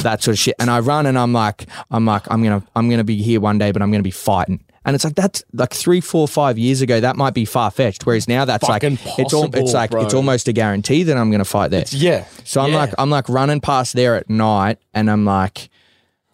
that 0.02 0.22
sort 0.22 0.34
of 0.34 0.38
shit, 0.38 0.54
and 0.58 0.70
I 0.70 0.80
run 0.80 1.06
and 1.06 1.18
I'm 1.18 1.32
like, 1.32 1.66
I'm 1.90 2.04
like, 2.04 2.30
I'm 2.30 2.42
gonna, 2.42 2.62
I'm 2.76 2.88
gonna 2.90 3.04
be 3.04 3.22
here 3.22 3.40
one 3.40 3.58
day, 3.58 3.72
but 3.72 3.82
I'm 3.82 3.90
gonna 3.90 4.02
be 4.02 4.10
fighting, 4.10 4.62
and 4.84 4.94
it's 4.94 5.04
like 5.04 5.14
that's 5.14 5.42
like 5.52 5.72
three, 5.72 6.00
four, 6.00 6.28
five 6.28 6.58
years 6.58 6.80
ago, 6.82 7.00
that 7.00 7.16
might 7.16 7.34
be 7.34 7.44
far 7.44 7.70
fetched, 7.70 8.04
whereas 8.06 8.28
now 8.28 8.44
that's 8.44 8.66
Fucking 8.66 8.98
like, 9.04 9.18
it's 9.18 9.32
all, 9.32 9.54
it's 9.54 9.72
like, 9.72 9.90
bro. 9.90 10.04
it's 10.04 10.14
almost 10.14 10.48
a 10.48 10.52
guarantee 10.52 11.02
that 11.04 11.16
I'm 11.16 11.30
gonna 11.30 11.44
fight 11.44 11.70
there. 11.70 11.84
Yeah. 11.90 12.24
So 12.44 12.60
I'm 12.60 12.70
Yeah. 12.72 12.76
like, 12.78 12.94
I'm 12.98 13.10
like 13.10 13.28
running 13.28 13.60
past 13.60 13.94
there 13.94 14.16
at 14.16 14.28
night, 14.28 14.78
and 14.94 15.10
I'm 15.10 15.24
like, 15.24 15.68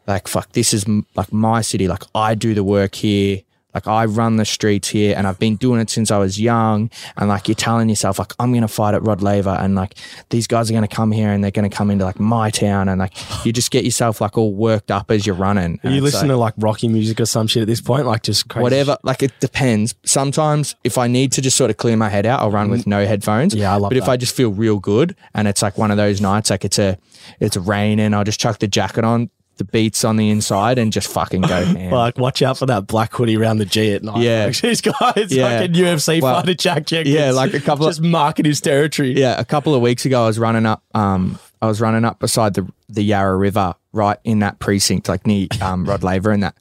like 0.06 0.26
fuck, 0.28 0.52
this 0.52 0.72
is 0.72 0.84
m- 0.86 1.06
like 1.14 1.32
my 1.32 1.60
city. 1.60 1.86
Like 1.88 2.02
I 2.14 2.34
do 2.34 2.54
the 2.54 2.64
work 2.64 2.94
here. 2.94 3.42
Like 3.74 3.86
I 3.86 4.06
run 4.06 4.36
the 4.36 4.44
streets 4.44 4.88
here, 4.88 5.14
and 5.16 5.26
I've 5.26 5.38
been 5.38 5.56
doing 5.56 5.80
it 5.80 5.90
since 5.90 6.10
I 6.10 6.18
was 6.18 6.40
young. 6.40 6.90
And 7.16 7.28
like 7.28 7.48
you're 7.48 7.54
telling 7.54 7.88
yourself, 7.88 8.18
like 8.18 8.32
I'm 8.38 8.52
gonna 8.52 8.68
fight 8.68 8.94
at 8.94 9.02
Rod 9.02 9.22
Laver, 9.22 9.50
and 9.50 9.74
like 9.74 9.94
these 10.30 10.46
guys 10.46 10.70
are 10.70 10.74
gonna 10.74 10.88
come 10.88 11.12
here, 11.12 11.30
and 11.30 11.44
they're 11.44 11.50
gonna 11.50 11.68
come 11.70 11.90
into 11.90 12.04
like 12.04 12.18
my 12.18 12.50
town, 12.50 12.88
and 12.88 12.98
like 12.98 13.12
you 13.44 13.52
just 13.52 13.70
get 13.70 13.84
yourself 13.84 14.20
like 14.20 14.36
all 14.38 14.52
worked 14.52 14.90
up 14.90 15.10
as 15.10 15.26
you're 15.26 15.36
running. 15.36 15.78
Are 15.84 15.90
you 15.90 16.00
listen 16.00 16.28
to 16.28 16.36
like 16.36 16.54
Rocky 16.56 16.88
music 16.88 17.20
or 17.20 17.26
some 17.26 17.46
shit 17.46 17.62
at 17.62 17.68
this 17.68 17.80
point? 17.80 18.06
Like 18.06 18.22
just 18.22 18.48
crazy 18.48 18.62
Whatever, 18.62 18.96
like 19.02 19.22
it 19.22 19.32
depends. 19.40 19.94
Sometimes 20.04 20.74
if 20.82 20.98
I 20.98 21.06
need 21.06 21.32
to 21.32 21.42
just 21.42 21.56
sort 21.56 21.70
of 21.70 21.76
clear 21.76 21.96
my 21.96 22.08
head 22.08 22.26
out, 22.26 22.40
I'll 22.40 22.50
run 22.50 22.70
with 22.70 22.86
no 22.86 23.06
headphones. 23.06 23.54
Mm. 23.54 23.58
Yeah, 23.58 23.74
I 23.74 23.76
love 23.76 23.90
But 23.90 23.98
if. 23.98 24.08
I 24.08 24.16
just 24.16 24.34
feel 24.34 24.50
real 24.50 24.78
good 24.78 25.14
and 25.34 25.46
it's 25.46 25.60
like 25.60 25.76
one 25.76 25.90
of 25.90 25.96
those 25.98 26.20
nights, 26.20 26.48
like 26.50 26.64
it's 26.64 26.78
a, 26.78 26.98
it's 27.40 27.56
raining, 27.56 28.14
I'll 28.14 28.24
just 28.24 28.40
chuck 28.40 28.58
the 28.58 28.66
jacket 28.66 29.04
on, 29.04 29.28
the 29.58 29.64
beats 29.64 30.04
on 30.04 30.16
the 30.16 30.30
inside, 30.30 30.78
and 30.78 30.92
just 30.92 31.08
fucking 31.12 31.42
go. 31.42 31.64
ham. 31.64 31.90
Like, 31.90 32.16
watch 32.18 32.40
out 32.42 32.58
for 32.58 32.66
that 32.66 32.86
black 32.86 33.12
hoodie 33.14 33.36
around 33.36 33.58
the 33.58 33.64
G 33.66 33.92
at 33.92 34.02
night. 34.02 34.18
Yeah. 34.22 34.46
Like, 34.46 34.56
this 34.60 34.80
guy's 34.80 35.32
Yeah. 35.32 35.58
fucking 35.60 35.74
UFC 35.74 36.22
Well, 36.22 36.40
fighter 36.40 36.54
Jack 36.54 36.86
Jenkins. 36.86 37.14
yeah, 37.14 37.30
like 37.32 37.52
a 37.54 37.60
couple 37.60 37.86
of- 37.86 37.90
just 37.90 38.00
marking 38.00 38.44
his 38.44 38.60
territory. 38.60 39.12
yeah, 39.12 39.38
a 39.38 39.44
couple 39.44 39.74
of 39.74 39.82
weeks 39.82 40.04
ago, 40.06 40.24
I 40.24 40.26
was 40.26 40.38
running 40.38 40.64
up. 40.66 40.82
Um, 40.94 41.38
I 41.60 41.66
was 41.66 41.80
running 41.80 42.04
up 42.04 42.18
beside 42.20 42.54
the 42.54 42.66
the 42.88 43.02
Yarra 43.02 43.36
River, 43.36 43.74
right 43.92 44.16
in 44.24 44.38
that 44.38 44.58
precinct, 44.60 45.08
like 45.08 45.26
near 45.26 45.48
um, 45.60 45.84
Rod 45.84 46.02
Laver 46.02 46.30
and 46.30 46.42
that. 46.42 46.54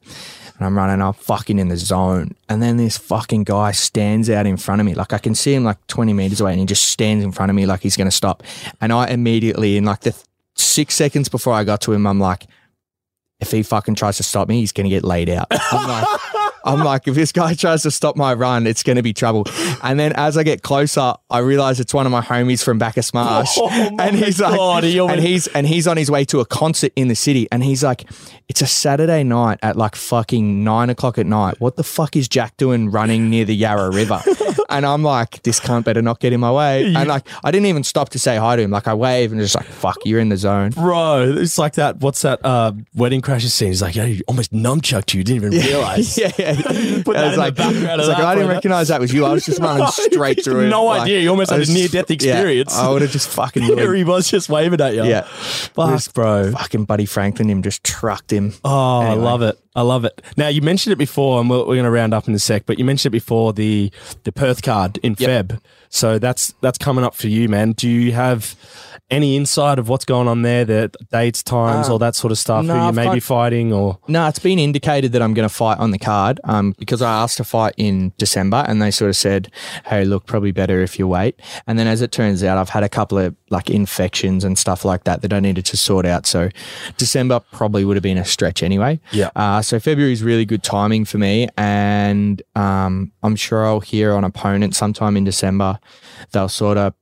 And 0.58 0.66
I'm 0.66 0.76
running 0.76 1.00
up, 1.00 1.14
fucking 1.16 1.58
in 1.60 1.68
the 1.68 1.76
zone, 1.76 2.32
and 2.48 2.60
then 2.60 2.78
this 2.78 2.98
fucking 2.98 3.44
guy 3.44 3.70
stands 3.70 4.28
out 4.28 4.44
in 4.44 4.56
front 4.56 4.80
of 4.80 4.86
me. 4.86 4.94
Like 4.94 5.12
I 5.12 5.18
can 5.18 5.36
see 5.36 5.54
him 5.54 5.62
like 5.62 5.78
20 5.86 6.12
meters 6.14 6.40
away, 6.40 6.50
and 6.50 6.58
he 6.60 6.66
just 6.66 6.82
stands 6.88 7.22
in 7.24 7.30
front 7.30 7.48
of 7.50 7.54
me 7.56 7.64
like 7.64 7.80
he's 7.80 7.96
going 7.96 8.08
to 8.08 8.16
stop. 8.16 8.42
And 8.80 8.92
I 8.92 9.06
immediately, 9.06 9.76
in 9.76 9.84
like 9.84 10.00
the 10.00 10.10
th- 10.10 10.24
six 10.56 10.96
seconds 10.96 11.28
before 11.28 11.52
I 11.52 11.62
got 11.62 11.80
to 11.82 11.92
him, 11.92 12.06
I'm 12.08 12.18
like, 12.18 12.46
if 13.40 13.50
he 13.50 13.62
fucking 13.62 13.94
tries 13.94 14.16
to 14.16 14.22
stop 14.22 14.48
me, 14.48 14.60
he's 14.60 14.72
to 14.84 14.90
get 14.90 15.04
laid 15.04 15.28
out. 15.28 15.46
I'm 15.50 15.88
like, 15.88 16.20
I'm 16.68 16.84
like, 16.84 17.08
if 17.08 17.14
this 17.14 17.32
guy 17.32 17.54
tries 17.54 17.82
to 17.84 17.90
stop 17.90 18.16
my 18.16 18.34
run, 18.34 18.66
it's 18.66 18.82
going 18.82 18.96
to 18.96 19.02
be 19.02 19.12
trouble. 19.12 19.44
And 19.82 19.98
then 19.98 20.12
as 20.14 20.36
I 20.36 20.42
get 20.42 20.62
closer, 20.62 21.14
I 21.30 21.38
realize 21.38 21.80
it's 21.80 21.94
one 21.94 22.06
of 22.06 22.12
my 22.12 22.20
homies 22.20 22.62
from 22.62 22.78
Bacchus 22.78 23.12
Marsh. 23.14 23.56
Oh 23.56 23.68
and 23.98 24.14
he's 24.16 24.40
like, 24.40 24.54
God, 24.56 24.84
he 24.84 25.00
almost- 25.00 25.18
and 25.18 25.26
he's 25.26 25.46
and 25.48 25.66
he's 25.66 25.86
on 25.88 25.96
his 25.96 26.10
way 26.10 26.24
to 26.26 26.40
a 26.40 26.44
concert 26.44 26.92
in 26.96 27.08
the 27.08 27.14
city, 27.16 27.48
and 27.50 27.64
he's 27.64 27.82
like, 27.82 28.04
it's 28.48 28.62
a 28.62 28.66
Saturday 28.66 29.24
night 29.24 29.58
at 29.62 29.76
like 29.76 29.96
fucking 29.96 30.62
nine 30.64 30.90
o'clock 30.90 31.18
at 31.18 31.26
night. 31.26 31.56
What 31.58 31.76
the 31.76 31.84
fuck 31.84 32.16
is 32.16 32.28
Jack 32.28 32.56
doing 32.56 32.90
running 32.90 33.28
near 33.30 33.44
the 33.44 33.54
Yarra 33.54 33.90
River? 33.90 34.20
and 34.70 34.86
I'm 34.86 35.02
like, 35.02 35.42
this 35.42 35.60
cunt 35.60 35.84
better 35.84 36.00
not 36.02 36.20
get 36.20 36.32
in 36.32 36.40
my 36.40 36.50
way. 36.52 36.84
And 36.94 37.08
like, 37.08 37.26
I 37.44 37.50
didn't 37.50 37.66
even 37.66 37.84
stop 37.84 38.08
to 38.10 38.18
say 38.18 38.36
hi 38.36 38.56
to 38.56 38.62
him. 38.62 38.70
Like, 38.70 38.88
I 38.88 38.94
wave 38.94 39.32
and 39.32 39.40
just 39.40 39.54
like, 39.54 39.66
fuck, 39.66 39.96
you're 40.04 40.20
in 40.20 40.28
the 40.30 40.36
zone. 40.36 40.70
Bro, 40.70 41.34
it's 41.38 41.58
like 41.58 41.74
that. 41.74 41.98
What's 41.98 42.22
that 42.22 42.42
uh, 42.44 42.72
Wedding 42.94 43.20
Crashers 43.22 43.50
scene? 43.50 43.68
He's 43.68 43.82
like, 43.82 43.94
yeah, 43.96 44.04
you 44.06 44.22
almost 44.28 44.52
nunchucked 44.52 45.12
you. 45.14 45.18
You 45.18 45.24
didn't 45.24 45.44
even 45.44 45.50
realize. 45.66 46.16
yeah, 46.18 46.32
yeah. 46.38 46.57
Put 47.04 47.16
I 47.16 47.20
that 47.20 47.24
was 47.24 47.32
in 47.32 47.32
the 47.32 47.36
like, 47.38 47.54
background 47.54 47.86
I 47.88 47.92
of 47.94 47.98
was 47.98 48.08
like, 48.08 48.16
that, 48.18 48.26
I 48.26 48.34
didn't 48.34 48.48
recognize 48.50 48.88
that 48.88 49.00
was 49.00 49.12
you. 49.14 49.24
I 49.24 49.32
was 49.32 49.44
just 49.46 49.58
running 49.62 49.86
straight 49.88 50.44
through 50.44 50.60
it. 50.66 50.68
No 50.68 50.84
Like, 50.84 51.02
idea. 51.02 51.20
You 51.20 51.30
almost 51.30 51.52
I 51.52 51.58
had 51.58 51.68
a 51.68 51.72
near-death 51.72 52.10
yeah, 52.10 52.14
experience. 52.14 52.74
I 52.76 52.88
would 52.90 53.02
have 53.02 53.10
just 53.10 53.28
fucking 53.30 53.62
Here 53.62 53.76
ruined- 53.76 53.96
he 53.98 54.04
was 54.04 54.28
just 54.30 54.48
waving 54.48 54.80
at 54.80 54.94
you. 54.94 55.04
Yeah. 55.04 55.22
Fuck, 55.22 56.12
bro. 56.14 56.52
fucking 56.52 56.84
Buddy 56.84 57.06
Franklin 57.06 57.48
him 57.48 57.62
just 57.62 57.84
trucked 57.84 58.32
him. 58.32 58.52
Oh, 58.64 59.00
I 59.00 59.14
love 59.14 59.42
it. 59.42 59.58
I 59.74 59.82
love 59.82 60.04
it. 60.04 60.20
Now 60.36 60.48
you 60.48 60.60
mentioned 60.60 60.92
it 60.92 60.96
before, 60.96 61.40
and 61.40 61.48
we're, 61.48 61.58
we're 61.60 61.74
going 61.76 61.84
to 61.84 61.90
round 61.90 62.12
up 62.12 62.26
in 62.26 62.34
a 62.34 62.38
sec. 62.38 62.66
But 62.66 62.78
you 62.80 62.84
mentioned 62.84 63.10
it 63.10 63.18
before 63.18 63.52
the 63.52 63.92
the 64.24 64.32
Perth 64.32 64.62
card 64.62 64.98
in 65.04 65.14
Yep. 65.18 65.48
Feb. 65.48 65.60
So 65.88 66.18
that's 66.18 66.52
that's 66.60 66.78
coming 66.78 67.04
up 67.04 67.14
for 67.14 67.28
you, 67.28 67.48
man. 67.48 67.72
Do 67.72 67.88
you 67.88 68.10
have 68.12 68.56
any 69.10 69.36
insight 69.36 69.78
of 69.78 69.88
what's 69.88 70.04
going 70.04 70.28
on 70.28 70.42
there? 70.42 70.64
The 70.64 70.90
dates, 71.10 71.42
times, 71.42 71.88
Uh, 71.88 71.92
all 71.92 71.98
that 71.98 72.14
sort 72.14 72.30
of 72.30 72.38
stuff. 72.38 72.64
no, 72.64 72.74
who 72.74 72.80
you 72.80 72.86
I've 72.88 72.94
may 72.94 73.04
got- 73.04 73.14
be 73.14 73.20
fighting, 73.20 73.72
or 73.72 73.98
No, 74.06 74.26
it's 74.28 74.38
been 74.38 74.58
indicated 74.58 75.12
that 75.12 75.22
I'm 75.22 75.32
going 75.34 75.48
to 75.48 75.54
fight 75.54 75.78
on 75.78 75.90
the 75.92 75.98
card 75.98 76.40
um, 76.44 76.74
because 76.78 77.00
I 77.00 77.22
asked 77.22 77.38
to 77.38 77.44
fight 77.44 77.74
in 77.76 78.12
December 78.18 78.64
and 78.68 78.82
they 78.82 78.90
sort 78.90 79.08
of 79.08 79.16
said, 79.16 79.50
hey, 79.86 80.04
look, 80.04 80.26
probably 80.26 80.52
better 80.52 80.80
if 80.82 80.98
you 80.98 81.08
wait. 81.08 81.40
And 81.66 81.78
then 81.78 81.86
as 81.86 82.02
it 82.02 82.12
turns 82.12 82.44
out, 82.44 82.58
I've 82.58 82.68
had 82.70 82.82
a 82.82 82.88
couple 82.88 83.18
of 83.18 83.34
like 83.50 83.70
infections 83.70 84.44
and 84.44 84.58
stuff 84.58 84.84
like 84.84 85.04
that 85.04 85.22
that 85.22 85.32
I 85.32 85.40
needed 85.40 85.64
to 85.66 85.76
sort 85.78 86.04
out. 86.04 86.26
So 86.26 86.50
December 86.98 87.40
probably 87.52 87.84
would 87.86 87.96
have 87.96 88.02
been 88.02 88.18
a 88.18 88.24
stretch 88.26 88.62
anyway. 88.62 89.00
Yeah. 89.12 89.30
Uh, 89.34 89.62
so 89.62 89.80
February 89.80 90.12
is 90.12 90.22
really 90.22 90.44
good 90.44 90.62
timing 90.62 91.06
for 91.06 91.16
me, 91.18 91.48
and 91.56 92.42
um, 92.56 93.12
I'm 93.22 93.36
sure 93.36 93.64
I'll 93.66 93.80
hear 93.80 94.12
on 94.12 94.24
opponent 94.24 94.74
sometime 94.74 95.16
in 95.16 95.24
December. 95.24 95.78
They'll 96.32 96.48
sort 96.50 96.76
of 96.76 96.92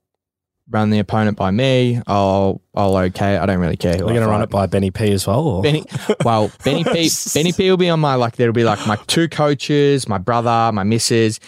run 0.68 0.90
the 0.90 0.98
opponent 0.98 1.36
by 1.36 1.50
me. 1.50 2.00
I'll 2.06 2.60
I'll 2.74 2.96
okay. 2.96 3.36
I 3.36 3.46
don't 3.46 3.58
really 3.58 3.76
care. 3.76 3.94
We're 3.98 4.20
to 4.20 4.26
run 4.26 4.42
it 4.42 4.50
by 4.50 4.66
Benny 4.66 4.90
P 4.90 5.12
as 5.12 5.26
well. 5.26 5.40
Or? 5.40 5.62
Benny, 5.62 5.84
well, 6.24 6.50
Benny 6.64 6.84
P, 6.84 7.10
Benny 7.34 7.52
P 7.52 7.70
will 7.70 7.76
be 7.76 7.88
on 7.88 8.00
my 8.00 8.14
like. 8.14 8.36
There'll 8.36 8.52
be 8.52 8.64
like 8.64 8.84
my 8.86 8.96
two 9.06 9.28
coaches, 9.28 10.08
my 10.08 10.18
brother, 10.18 10.72
my 10.72 10.84
missus. 10.84 11.40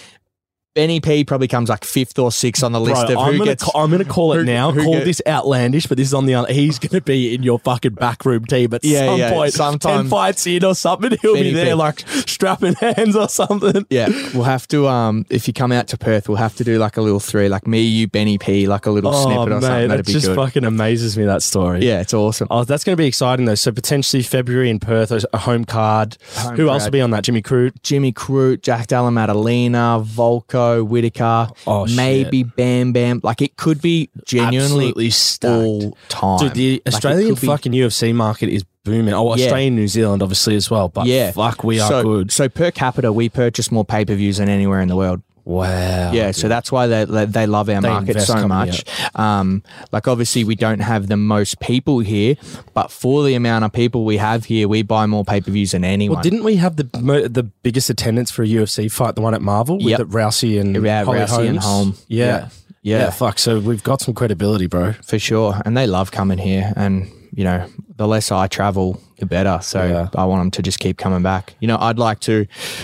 Benny 0.79 1.01
P 1.01 1.25
probably 1.25 1.49
comes 1.49 1.69
like 1.69 1.85
fifth 1.85 2.21
or 2.21 2.31
sixth 2.31 2.63
on 2.63 2.71
the 2.71 2.81
list 2.81 3.07
Bro, 3.07 3.15
of 3.17 3.19
I'm 3.19 3.33
who 3.33 3.39
gonna 3.39 3.51
gets. 3.51 3.65
ca- 3.65 3.83
I'm 3.83 3.91
going 3.91 4.05
to 4.05 4.09
call 4.09 4.33
it 4.35 4.37
who- 4.37 4.45
now. 4.45 4.71
who 4.71 4.85
call 4.85 4.93
get- 4.93 5.05
this 5.07 5.21
outlandish, 5.27 5.87
but 5.89 5.99
this 5.99 6.07
is 6.07 6.15
on 6.15 6.27
the. 6.27 6.47
He's 6.51 6.79
going 6.79 6.91
to 6.93 7.01
be 7.01 7.35
in 7.35 7.43
your 7.43 7.59
fucking 7.59 7.95
backroom 7.95 8.45
team 8.45 8.73
at 8.75 8.85
Yeah, 8.85 9.07
some 9.07 9.19
yeah, 9.19 9.33
point. 9.33 9.53
sometime. 9.55 10.03
ten 10.03 10.09
fights 10.09 10.47
in 10.47 10.65
or 10.65 10.77
something. 10.77 11.17
He'll 11.21 11.35
Benny 11.35 11.51
be 11.51 11.55
there 11.55 11.67
P. 11.67 11.75
like 11.75 12.05
strapping 12.09 12.75
hands 12.75 13.17
or 13.17 13.29
something. 13.29 13.87
yeah, 13.91 14.09
we'll 14.35 14.45
have 14.45 14.69
to. 14.69 14.87
Um, 14.87 15.27
if 15.31 15.49
you 15.49 15.53
come 15.53 15.73
out 15.73 15.89
to 15.89 15.99
Perth, 15.99 16.29
we'll 16.29 16.39
have 16.39 16.55
to 16.55 16.63
do 16.63 16.79
like 16.79 16.97
a 16.97 17.01
little 17.03 17.19
three, 17.19 17.49
like 17.49 17.67
me, 17.67 17.81
you, 17.83 18.07
Benny 18.07 18.39
P, 18.39 18.69
like 18.69 18.87
a 18.87 18.93
little 18.93 19.13
Oh 19.13 19.25
snippet 19.25 19.49
or 19.49 19.61
something. 19.61 19.69
mate, 19.71 19.81
that 19.83 19.89
That'd 19.89 20.07
be 20.07 20.13
just 20.13 20.27
good. 20.29 20.37
fucking 20.37 20.65
amazes 20.65 21.19
me. 21.19 21.25
That 21.25 21.43
story. 21.43 21.85
yeah, 21.85 22.01
it's 22.01 22.15
awesome. 22.15 22.47
Oh, 22.53 22.63
that's 22.63 22.85
going 22.85 22.97
to 22.97 23.03
be 23.03 23.07
exciting 23.09 23.47
though. 23.47 23.57
So 23.57 23.73
potentially 23.73 24.23
February 24.23 24.71
in 24.71 24.79
Perth, 24.79 25.11
a 25.33 25.39
home 25.39 25.65
card. 25.65 26.17
Home 26.37 26.55
Who 26.57 26.69
else 26.69 26.83
crowd. 26.83 26.87
will 26.87 26.93
be 26.93 27.01
on 27.01 27.11
that? 27.11 27.25
Jimmy 27.25 27.43
Crute. 27.43 27.83
Jimmy 27.83 28.13
Crute, 28.13 28.63
Jack 28.63 28.87
Della 28.87 29.11
Maddalena, 29.11 30.05
Volko, 30.05 30.68
Whitaker, 30.77 31.49
Oh, 31.67 31.87
shit. 31.87 31.97
maybe 31.97 32.43
Bam 32.43 32.93
Bam. 32.93 33.21
Like 33.23 33.43
it 33.43 33.57
could 33.57 33.81
be 33.81 34.11
genuinely 34.27 34.59
Absolutely 34.89 35.11
stacked. 35.11 35.55
all 35.55 35.99
time. 36.09 36.39
Dude, 36.39 36.55
the 36.55 36.83
Like, 36.87 36.95
Australian 36.95 37.35
could 37.35 37.41
be- 37.41 37.47
fucking 37.47 37.73
UFC 37.73 38.13
market 38.15 38.49
is 38.49 38.65
booming. 38.85 39.13
Oh, 39.15 39.35
Yeah. 39.37 39.45
Australian, 39.47 39.77
New 39.77 39.89
Zealand, 39.89 40.23
obviously 40.23 40.57
as 40.57 40.71
well. 40.71 40.89
But 40.89 41.07
yeah, 41.07 41.31
fuck, 41.33 41.63
we 41.65 41.79
are 41.81 41.89
so, 41.89 42.03
good. 42.03 42.33
So 42.33 42.49
per 42.49 42.71
capita, 42.71 43.13
we 43.13 43.29
purchase 43.29 43.71
more 43.71 43.85
pay 43.85 44.05
per 44.05 44.15
views 44.15 44.39
than 44.39 44.49
anywhere 44.49 44.81
in 44.81 44.89
the 44.89 44.97
world. 44.97 45.21
Wow. 45.49 46.13
Yeah, 46.13 46.33
so 46.33 46.47
that's 46.47 46.71
why 46.71 46.87
they 46.87 47.07
they, 47.07 47.25
they 47.25 47.47
love 47.47 47.71
our 47.71 47.81
They 47.81 47.89
market 47.89 48.21
so 48.21 48.47
much. 48.47 48.85
Um, 49.15 49.63
like 49.93 50.07
obviously 50.07 50.45
we 50.45 50.55
don't 50.55 50.81
have 50.81 51.07
the 51.07 51.17
most 51.17 51.59
people 51.59 52.01
here, 52.01 52.37
but 52.75 52.91
for 52.91 53.25
the 53.25 53.35
amount 53.35 53.65
of 53.65 53.73
people 53.73 54.05
we 54.05 54.19
have 54.19 54.45
here, 54.45 54.69
we 54.69 54.83
buy 54.83 55.07
more 55.07 55.25
pay 55.25 55.41
per 55.41 55.51
views 55.51 55.73
than 55.73 55.85
anyone. 55.85 56.17
Well, 56.17 56.23
didn't 56.23 56.45
we 56.45 56.57
have 56.57 56.77
the 56.77 56.87
mo- 57.01 57.29
the 57.29 57.45
biggest 57.45 57.89
attendance 57.89 58.31
for 58.31 58.43
a 58.43 58.47
UFC 58.47 58.93
fight, 58.93 59.15
the 59.15 59.23
one 59.23 59.33
at 59.33 59.41
Marvel 59.41 59.81
Yep. 59.81 59.99
with 60.01 60.13
Rousey 60.13 60.61
and 60.61 60.77
Yeah, 60.85 61.05
Holly 61.05 61.19
Rousey 61.21 61.49
and 61.49 61.59
Holmes? 61.59 61.65
Holm. 61.65 61.95
Yeah. 62.09 62.27
Yeah. 62.27 62.49
yeah, 62.83 62.99
Yeah. 63.05 63.11
Fuck. 63.11 63.39
So 63.39 63.59
we've 63.59 63.83
got 63.83 64.03
some 64.03 64.13
credibility, 64.13 64.67
bro. 64.67 64.93
for 65.03 65.19
sure, 65.19 65.63
and 65.65 65.75
they 65.75 65.87
love 65.87 66.11
coming 66.11 66.37
here. 66.37 66.75
And 66.77 67.11
you 67.35 67.45
know, 67.45 67.67
the 67.97 68.07
less 68.09 68.31
I 68.33 68.49
travel, 68.49 69.01
the 69.19 69.27
better. 69.27 69.61
So 69.63 69.83
Yeah. 69.87 70.09
I 70.15 70.25
want 70.27 70.41
them 70.43 70.51
to 70.53 70.63
just 70.63 70.79
keep 70.79 70.99
coming 70.99 71.23
back. 71.23 71.55
You 71.61 71.69
know, 71.69 71.79
I'd 71.79 71.99
like 71.99 72.21
to. 72.21 72.33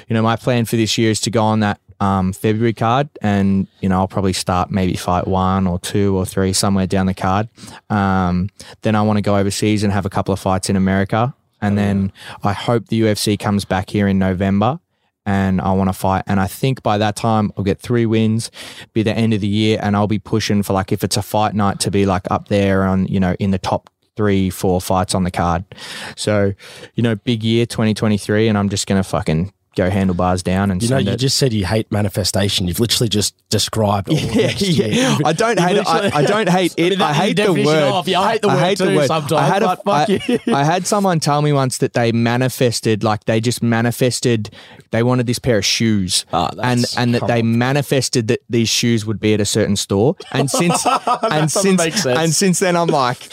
You 0.09 0.15
know, 0.15 0.23
my 0.23 0.37
plan 0.37 0.65
for 0.65 0.77
this 0.77 0.97
year 0.97 1.11
is 1.11 1.21
to 1.21 1.31
go 1.31 1.43
on 1.43 1.61
that. 1.61 1.79
Um, 2.01 2.33
February 2.33 2.73
card, 2.73 3.09
and 3.23 3.67
you 3.81 3.89
know 3.89 3.99
I'll 3.99 4.09
probably 4.09 4.33
start 4.33 4.71
maybe 4.71 4.95
fight 4.95 5.27
one 5.27 5.67
or 5.67 5.79
two 5.79 6.17
or 6.17 6.27
three 6.27 6.53
somewhere 6.53 6.87
down 6.87 7.07
the 7.07 7.15
card. 7.15 7.49
Um, 7.89 8.51
then 8.83 8.95
I 8.95 9.03
want 9.03 9.19
to 9.19 9.23
go 9.23 9.37
overseas 9.37 9.83
and 9.85 9.93
have 9.93 10.05
a 10.05 10.11
couple 10.11 10.35
of 10.35 10.41
fights 10.41 10.69
in 10.69 10.77
America, 10.77 11.35
and 11.61 11.79
then 11.79 12.13
I 12.43 12.53
hope 12.53 12.89
the 12.89 13.01
UFC 13.01 13.39
comes 13.39 13.65
back 13.65 13.91
here 13.91 14.09
in 14.09 14.19
November, 14.19 14.81
and 15.25 15.61
I 15.61 15.73
want 15.73 15.89
to 15.89 15.95
fight. 15.95 16.25
And 16.27 16.41
I 16.41 16.47
think 16.47 16.83
by 16.83 16.99
that 16.99 17.17
time 17.17 17.53
I'll 17.57 17.65
get 17.65 17.81
three 17.81 18.07
wins, 18.07 18.51
be 18.93 19.03
the 19.03 19.17
end 19.17 19.33
of 19.33 19.41
the 19.41 19.49
year, 19.49 19.79
and 19.81 19.97
I'll 19.97 20.07
be 20.07 20.19
pushing 20.19 20.63
for 20.63 20.73
like 20.73 20.93
if 20.93 21.05
it's 21.05 21.17
a 21.17 21.23
fight 21.23 21.55
night 21.55 21.81
to 21.81 21.91
be 21.91 22.07
like 22.07 22.31
up 22.31 22.49
there 22.49 22.85
on 22.85 23.07
you 23.07 23.21
know 23.21 23.35
in 23.39 23.51
the 23.51 23.59
top 23.59 23.91
three, 24.17 24.51
four 24.51 24.81
fights 24.81 25.15
on 25.15 25.25
the 25.25 25.31
card. 25.31 25.65
So, 26.17 26.55
you 26.95 27.03
know, 27.03 27.17
big 27.17 27.43
year 27.43 27.67
2023, 27.67 28.49
and 28.49 28.57
I'm 28.57 28.69
just 28.69 28.87
gonna 28.87 29.03
fucking 29.03 29.53
go 29.77 29.91
handlebars 29.91 30.43
down 30.43 30.71
and 30.71 30.83
You 30.83 30.89
know, 30.89 30.99
you 30.99 31.11
it. 31.13 31.17
just 31.19 31.37
said 31.39 31.53
you 31.53 31.67
hate 31.67 31.91
manifestation. 31.93 32.69
You've 32.69 32.81
literally 32.81 33.09
just 33.09 33.35
described. 33.51 34.09
All 34.09 34.17
yeah, 34.17 34.53
yeah. 34.59 35.19
I 35.25 35.33
don't 35.33 35.59
hate 35.59 35.77
it. 35.79 35.87
I, 35.87 36.11
I 36.19 36.23
don't 36.25 36.49
hate 36.49 36.75
I 36.79 36.83
it. 36.83 36.91
mean, 36.91 37.03
I, 37.03 37.13
hate 37.13 37.37
the 37.37 37.53
word. 37.53 38.07
yeah, 38.07 38.21
I 38.21 38.33
hate 38.33 38.43
the 38.43 38.49
word 38.49 38.77
too 38.77 39.07
sometimes, 39.07 39.33
I 39.33 39.47
had, 39.47 39.63
a, 39.63 39.79
but 39.85 40.07
fuck 40.09 40.11
I. 40.11 40.41
I 40.61 40.65
had 40.65 40.87
someone 40.87 41.21
tell 41.21 41.43
me 41.43 41.53
once 41.53 41.79
that 41.79 41.93
they 41.95 42.13
manifested, 42.13 43.03
like 43.05 43.25
they 43.25 43.41
just 43.41 43.63
manifested, 43.63 44.51
they 44.91 45.03
wanted 45.03 45.27
this 45.27 45.39
pair 45.39 45.59
of 45.59 45.65
shoes, 45.65 46.25
Ah, 46.33 46.51
and 46.63 46.85
and 46.97 47.15
that 47.15 47.27
they 47.27 47.41
on. 47.41 47.59
manifested 47.59 48.29
that 48.29 48.41
these 48.49 48.69
shoes 48.69 49.05
would 49.07 49.21
be 49.21 49.35
at 49.35 49.41
a 49.41 49.45
certain 49.45 49.77
store, 49.77 50.17
and 50.33 50.51
since 50.51 50.85
and 51.31 51.51
since 51.51 52.07
and 52.07 52.33
since 52.35 52.59
then 52.61 52.77
I'm 52.77 52.89
like, 52.89 53.29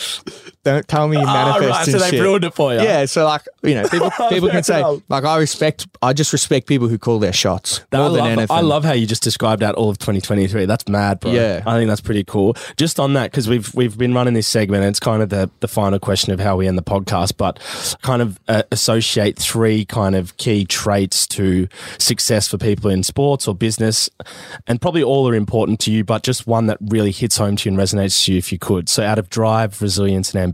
don't 0.63 0.87
tell 0.87 1.07
me 1.07 1.17
you 1.17 1.23
Oh, 1.27 1.33
manifested 1.33 1.69
right, 1.69 1.85
so 1.87 1.97
they 1.99 2.09
shit. 2.11 2.21
ruined 2.21 2.43
it 2.43 2.53
for 2.53 2.73
you. 2.73 2.81
Yeah, 2.81 3.05
so 3.05 3.25
like 3.25 3.41
you 3.63 3.75
know, 3.75 3.87
people 3.87 4.11
people 4.29 4.49
can 4.49 4.63
say 4.63 4.83
like 5.09 5.23
I 5.23 5.37
respect, 5.37 5.87
I 6.01 6.13
just 6.13 6.33
respect 6.33 6.67
people 6.67 6.87
who 6.87 6.97
call 6.97 7.19
their 7.19 7.33
shots 7.33 7.81
I 7.91 7.97
more 7.97 8.09
than 8.09 8.19
love, 8.19 8.27
anything. 8.27 8.57
I 8.57 8.61
love 8.61 8.83
how 8.83 8.93
you 8.93 9.05
just 9.07 9.23
described 9.23 9.63
out 9.63 9.75
all 9.75 9.89
of 9.89 9.97
2023. 9.99 10.65
That's 10.65 10.87
mad, 10.87 11.19
bro. 11.19 11.31
Yeah. 11.31 11.63
I 11.65 11.77
think 11.77 11.87
that's 11.89 12.01
pretty 12.01 12.23
cool. 12.23 12.55
Just 12.77 12.99
on 12.99 13.13
that, 13.13 13.31
because 13.31 13.47
we've 13.49 13.73
we've 13.73 13.97
been 13.97 14.13
running 14.13 14.33
this 14.33 14.47
segment, 14.47 14.83
and 14.83 14.89
it's 14.89 14.99
kind 14.99 15.21
of 15.21 15.29
the 15.29 15.49
the 15.61 15.67
final 15.67 15.99
question 15.99 16.33
of 16.33 16.39
how 16.39 16.57
we 16.57 16.67
end 16.67 16.77
the 16.77 16.83
podcast, 16.83 17.37
but 17.37 17.59
kind 18.01 18.21
of 18.21 18.39
uh, 18.47 18.63
associate 18.71 19.37
three 19.39 19.85
kind 19.85 20.15
of 20.15 20.35
key 20.37 20.65
traits 20.65 21.25
to 21.27 21.67
success 21.97 22.47
for 22.47 22.57
people 22.57 22.89
in 22.89 23.03
sports 23.03 23.47
or 23.47 23.55
business, 23.55 24.09
and 24.67 24.81
probably 24.81 25.03
all 25.03 25.27
are 25.27 25.35
important 25.35 25.79
to 25.81 25.91
you, 25.91 26.03
but 26.03 26.23
just 26.23 26.45
one 26.47 26.67
that 26.67 26.77
really 26.81 27.11
hits 27.11 27.37
home 27.37 27.55
to 27.55 27.69
you 27.69 27.75
and 27.75 27.81
resonates 27.81 28.25
to 28.25 28.33
you, 28.33 28.37
if 28.37 28.51
you 28.51 28.59
could. 28.59 28.89
So, 28.89 29.03
out 29.03 29.17
of 29.19 29.29
drive, 29.29 29.81
resilience, 29.81 30.33
and 30.33 30.41
ambition, 30.41 30.50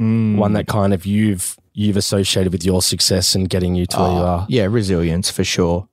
Mm. 0.00 0.36
one 0.36 0.54
that 0.54 0.66
kind 0.68 0.94
of 0.94 1.04
you've 1.04 1.56
you've 1.74 1.96
associated 1.98 2.50
with 2.52 2.64
your 2.64 2.80
success 2.82 3.34
and 3.34 3.48
getting 3.48 3.74
you 3.74 3.86
to 3.86 3.96
where 3.98 4.08
you 4.10 4.16
Oh, 4.16 4.24
are. 4.24 4.46
yeah, 4.48 4.64
resilience 4.64 5.30
for 5.30 5.44
sure. 5.44 5.86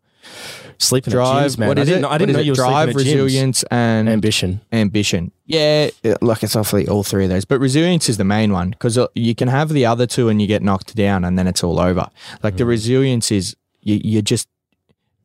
Sleeping 0.78 1.12
drive. 1.12 1.52
gyms, 1.52 1.58
man. 1.58 1.68
What 1.68 1.80
I 1.80 1.84
didn't 1.84 2.06
it? 2.06 2.08
I 2.08 2.18
didn't 2.18 2.30
is 2.32 2.36
know 2.38 2.42
you 2.44 2.52
were 2.54 2.56
drive, 2.56 2.92
sleeping 2.94 3.02
at 3.12 3.18
gyms. 3.18 3.24
resilience, 3.24 3.64
and 3.64 4.08
ambition. 4.10 4.62
ambition. 4.72 5.32
Yeah, 5.46 5.90
like 6.22 6.42
it's 6.44 6.56
awfully 6.56 6.88
all 6.88 7.04
three 7.04 7.26
of 7.26 7.30
those, 7.30 7.44
but 7.44 7.60
resilience 7.60 8.08
is 8.08 8.16
the 8.18 8.24
main 8.24 8.54
one 8.54 8.70
because 8.70 8.98
you 9.16 9.36
can 9.36 9.50
have 9.50 9.70
the 9.70 9.86
other 9.86 10.08
two 10.08 10.30
and 10.30 10.42
you 10.42 10.48
get 10.48 10.64
knocked 10.64 10.96
down 10.96 11.26
and 11.26 11.38
then 11.38 11.48
it's 11.48 11.64
all 11.64 11.80
over. 11.80 12.08
Like 12.42 12.54
Mm. 12.54 12.58
the 12.58 12.66
resilience 12.66 13.32
is 13.32 13.56
you, 13.82 14.00
you 14.02 14.22
just 14.22 14.48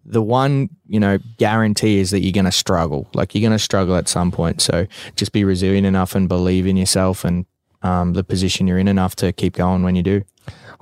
the 0.05 0.20
one 0.22 0.68
you 0.89 0.99
know 1.01 1.18
guarantee 1.39 1.99
is 1.99 2.11
that 2.11 2.20
you're 2.20 2.33
going 2.33 2.45
to 2.45 2.53
struggle. 2.53 3.07
Like 3.14 3.35
you're 3.35 3.41
going 3.49 3.57
to 3.57 3.62
struggle 3.62 3.95
at 3.97 4.09
some 4.09 4.33
point. 4.33 4.61
So 4.61 4.87
just 5.14 5.31
be 5.33 5.45
resilient 5.45 5.87
enough 5.87 6.14
and 6.16 6.29
believe 6.29 6.66
in 6.66 6.77
yourself 6.77 7.25
and 7.25 7.47
um, 7.85 8.14
the 8.14 8.24
position 8.24 8.66
you're 8.66 8.78
in 8.78 8.89
enough 8.89 9.14
to 9.16 9.32
keep 9.32 9.55
going 9.55 9.85
when 9.85 9.95
you 9.95 10.03
do. 10.03 10.22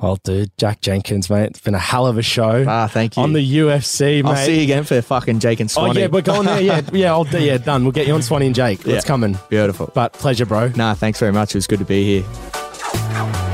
Well, 0.00 0.16
dude, 0.24 0.50
Jack 0.58 0.80
Jenkins, 0.80 1.30
mate. 1.30 1.50
It's 1.50 1.60
been 1.60 1.74
a 1.76 1.78
hell 1.78 2.06
of 2.08 2.18
a 2.18 2.22
show. 2.22 2.64
Ah, 2.66 2.88
thank 2.88 3.16
you. 3.16 3.22
on 3.22 3.34
the 3.34 3.56
UFC, 3.58 4.22
mate. 4.24 4.30
I'll 4.30 4.36
see 4.36 4.56
you 4.56 4.62
again 4.62 4.82
for 4.82 5.00
fucking 5.00 5.38
Jake 5.38 5.60
and 5.60 5.70
Swanee. 5.70 5.90
oh, 5.90 6.00
yeah, 6.00 6.06
we're 6.08 6.22
going 6.22 6.46
there. 6.46 6.60
Yeah, 6.60 6.80
yeah, 6.92 7.12
I'll, 7.12 7.22
do, 7.24 7.40
yeah, 7.40 7.58
done. 7.58 7.84
We'll 7.84 7.92
get 7.92 8.08
you 8.08 8.14
on 8.14 8.22
Swanee 8.22 8.46
and 8.46 8.54
Jake. 8.54 8.84
Yeah. 8.84 8.96
It's 8.96 9.04
coming. 9.04 9.38
Beautiful. 9.48 9.92
But 9.94 10.14
pleasure, 10.14 10.46
bro. 10.46 10.68
Nah, 10.74 10.94
thanks 10.94 11.20
very 11.20 11.32
much. 11.32 11.54
It 11.54 11.58
was 11.58 11.66
good 11.68 11.78
to 11.80 11.84
be 11.84 12.20
here. 12.22 13.51